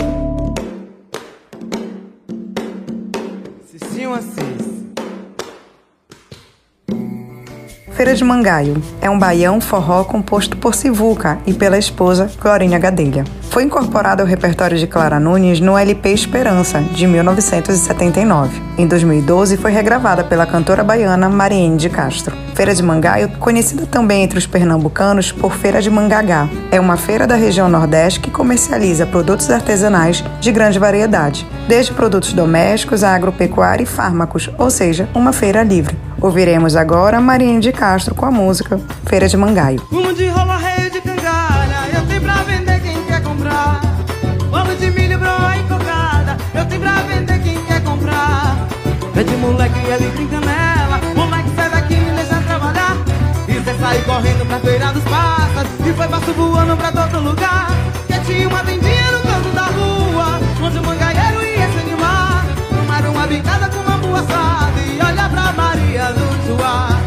Cicinho 3.69 4.13
Assis. 4.13 4.52
Feira 7.95 8.15
de 8.15 8.23
Mangaio 8.23 8.81
é 8.99 9.07
um 9.07 9.19
baião 9.19 9.61
forró 9.61 10.03
composto 10.03 10.57
por 10.57 10.73
Sivuca 10.73 11.37
e 11.45 11.53
pela 11.53 11.77
esposa 11.77 12.27
Glorinha 12.41 12.79
Gadelha. 12.79 13.23
Foi 13.51 13.63
incorporado 13.63 14.23
ao 14.23 14.27
repertório 14.27 14.79
de 14.79 14.87
Clara 14.87 15.19
Nunes 15.19 15.59
no 15.59 15.77
LP 15.77 16.09
Esperança, 16.09 16.81
de 16.81 17.05
1979. 17.05 18.59
Em 18.79 18.87
2012 18.87 19.57
foi 19.57 19.71
regravada 19.71 20.23
pela 20.23 20.47
cantora 20.47 20.83
baiana 20.83 21.29
Mariene 21.29 21.77
de 21.77 21.87
Castro. 21.87 22.35
Feira 22.55 22.73
de 22.73 22.81
Mangaio, 22.81 23.29
conhecida 23.37 23.85
também 23.85 24.23
entre 24.23 24.39
os 24.39 24.47
pernambucanos 24.47 25.31
por 25.31 25.53
Feira 25.53 25.79
de 25.79 25.91
Mangagá, 25.91 26.49
é 26.71 26.79
uma 26.79 26.97
feira 26.97 27.27
da 27.27 27.35
região 27.35 27.69
Nordeste 27.69 28.21
que 28.21 28.31
comercializa 28.31 29.05
produtos 29.05 29.51
artesanais 29.51 30.23
de 30.41 30.51
grande 30.51 30.79
variedade, 30.79 31.47
desde 31.67 31.93
produtos 31.93 32.33
domésticos 32.33 33.03
a 33.03 33.13
agropecuária 33.13 33.83
e 33.83 33.87
fármacos, 33.87 34.49
ou 34.57 34.71
seja, 34.71 35.07
uma 35.13 35.31
feira 35.31 35.61
livre. 35.61 35.95
Ouviremos 36.23 36.77
agora 36.77 37.19
Mariene 37.19 37.59
de 37.59 37.73
Castro 37.73 38.15
com 38.15 38.25
a 38.25 38.31
música 38.31 38.79
Feira 39.07 39.27
de 39.27 39.35
Mangaio. 39.35 39.81
Fumo 39.89 40.13
de 40.13 40.25
rola 40.29 40.55
rei 40.55 40.89
de 40.89 41.01
cangalha, 41.01 41.89
eu 41.93 42.07
tenho 42.07 42.21
pra 42.21 42.35
vender 42.43 42.79
quem 42.79 43.03
quer 43.03 43.21
comprar. 43.21 43.81
Bolo 44.49 44.73
de 44.73 44.89
milho, 44.91 45.19
broa 45.19 45.57
e 45.57 45.63
cocada, 45.63 46.37
eu 46.55 46.65
tenho 46.65 46.79
pra 46.79 47.01
vender 47.01 47.39
quem 47.39 47.61
quer 47.65 47.83
comprar. 47.83 48.55
É 49.17 49.35
moleque 49.35 49.77
e 49.77 49.91
ele 49.91 50.11
tem 50.15 50.27
canela, 50.27 51.01
moleque 51.13 51.49
sai 51.57 51.69
daqui 51.69 51.95
me 51.97 52.11
deixa 52.11 52.41
trabalhar. 52.47 52.95
E 53.45 53.61
cê 53.61 53.73
sai 53.81 54.01
correndo 54.03 54.47
pra 54.47 54.59
feira 54.59 54.93
dos 54.93 55.03
pássaros, 55.03 55.71
e 55.85 55.91
foi 55.91 56.07
passo 56.07 56.31
voando 56.31 56.77
pra 56.77 56.91
todo 56.93 57.19
lugar. 57.19 57.67
Que 58.07 58.17
tinha 58.21 58.47
uma 58.47 58.63
tendinha 58.63 59.11
no 59.11 59.19
canto 59.19 59.49
da 59.53 59.63
rua, 59.63 60.39
onde 60.65 60.79
o 60.79 60.83
mangaeiro 60.83 61.43
ia 61.43 61.69
se 61.69 61.79
animar. 61.79 62.45
Tomaram 62.69 63.11
uma 63.11 63.27
bicada 63.27 63.67
com 63.67 63.79
uma 63.79 63.97
boa 63.97 64.19
assada 64.21 64.82
olha 65.01 65.29
pra 65.29 65.51
Maria 65.53 66.13
do 66.13 66.47
Joá. 66.47 67.02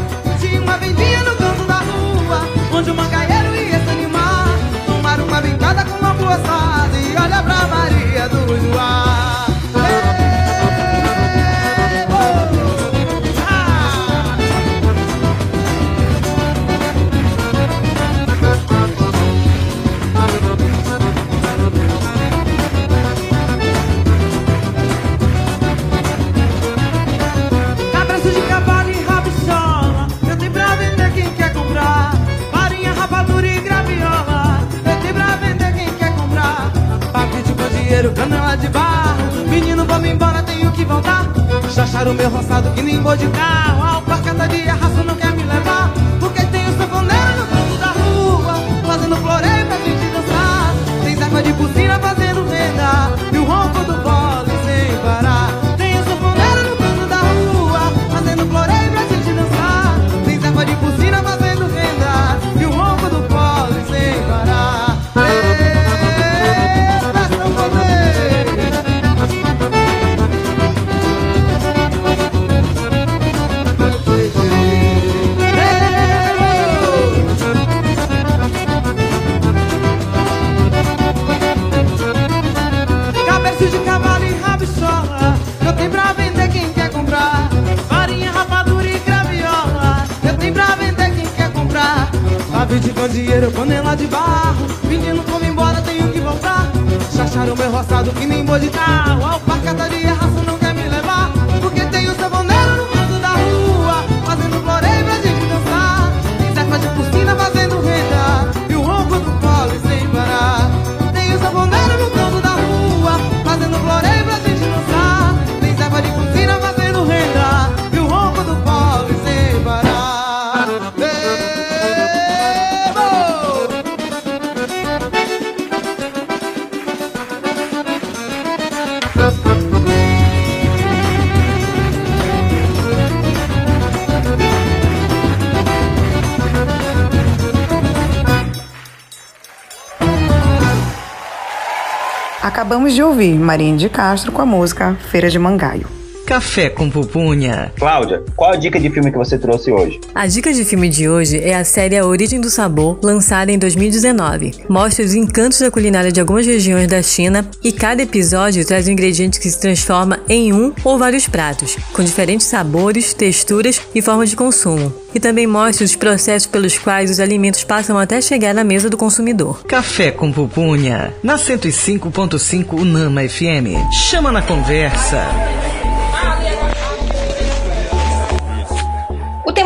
Ouvir 143.16 143.38
Marinho 143.38 143.78
de 143.78 143.88
Castro 143.88 144.30
com 144.30 144.42
a 144.42 144.46
música 144.46 144.94
Feira 145.10 145.30
de 145.30 145.38
Mangaio. 145.38 145.88
Café 146.26 146.68
com 146.68 146.90
Pupunha. 146.90 147.72
Cláudia, 147.78 148.22
qual 148.36 148.52
a 148.52 148.56
dica 148.56 148.78
de 148.78 148.90
filme 148.90 149.10
que 149.10 149.16
você 149.16 149.38
trouxe 149.38 149.72
hoje? 149.72 149.98
A 150.14 150.26
dica 150.26 150.52
de 150.52 150.64
filme 150.64 150.88
de 150.88 151.08
hoje 151.08 151.38
é 151.38 151.56
a 151.56 151.64
série 151.64 151.96
A 151.96 152.04
Origem 152.04 152.40
do 152.40 152.50
Sabor, 152.50 152.98
lançada 153.02 153.50
em 153.50 153.58
2019. 153.58 154.52
Mostra 154.68 155.04
os 155.04 155.14
encantos 155.14 155.58
da 155.58 155.70
culinária 155.70 156.12
de 156.12 156.20
algumas 156.20 156.46
regiões 156.46 156.86
da 156.86 157.02
China 157.02 157.48
e 157.64 157.72
cada 157.72 158.02
episódio 158.02 158.64
traz 158.64 158.86
um 158.86 158.92
ingrediente 158.92 159.40
que 159.40 159.50
se 159.50 159.58
transforma 159.58 160.20
em 160.28 160.52
um 160.52 160.72
ou 160.84 160.98
vários 160.98 161.26
pratos, 161.26 161.76
com 161.92 162.04
diferentes 162.04 162.46
sabores, 162.46 163.14
texturas 163.14 163.80
e 163.94 164.02
formas 164.02 164.28
de 164.28 164.36
consumo. 164.36 164.92
E 165.14 165.18
também 165.18 165.46
mostra 165.46 165.84
os 165.84 165.96
processos 165.96 166.46
pelos 166.46 166.76
quais 166.78 167.10
os 167.10 167.18
alimentos 167.18 167.64
passam 167.64 167.98
até 167.98 168.20
chegar 168.20 168.52
na 168.52 168.62
mesa 168.62 168.90
do 168.90 168.98
consumidor. 168.98 169.64
Café 169.64 170.10
com 170.10 170.30
Pupunha, 170.30 171.14
na 171.22 171.36
105.5 171.36 172.74
Unama 172.74 173.26
FM. 173.26 173.90
Chama 174.10 174.30
na 174.30 174.42
conversa. 174.42 175.26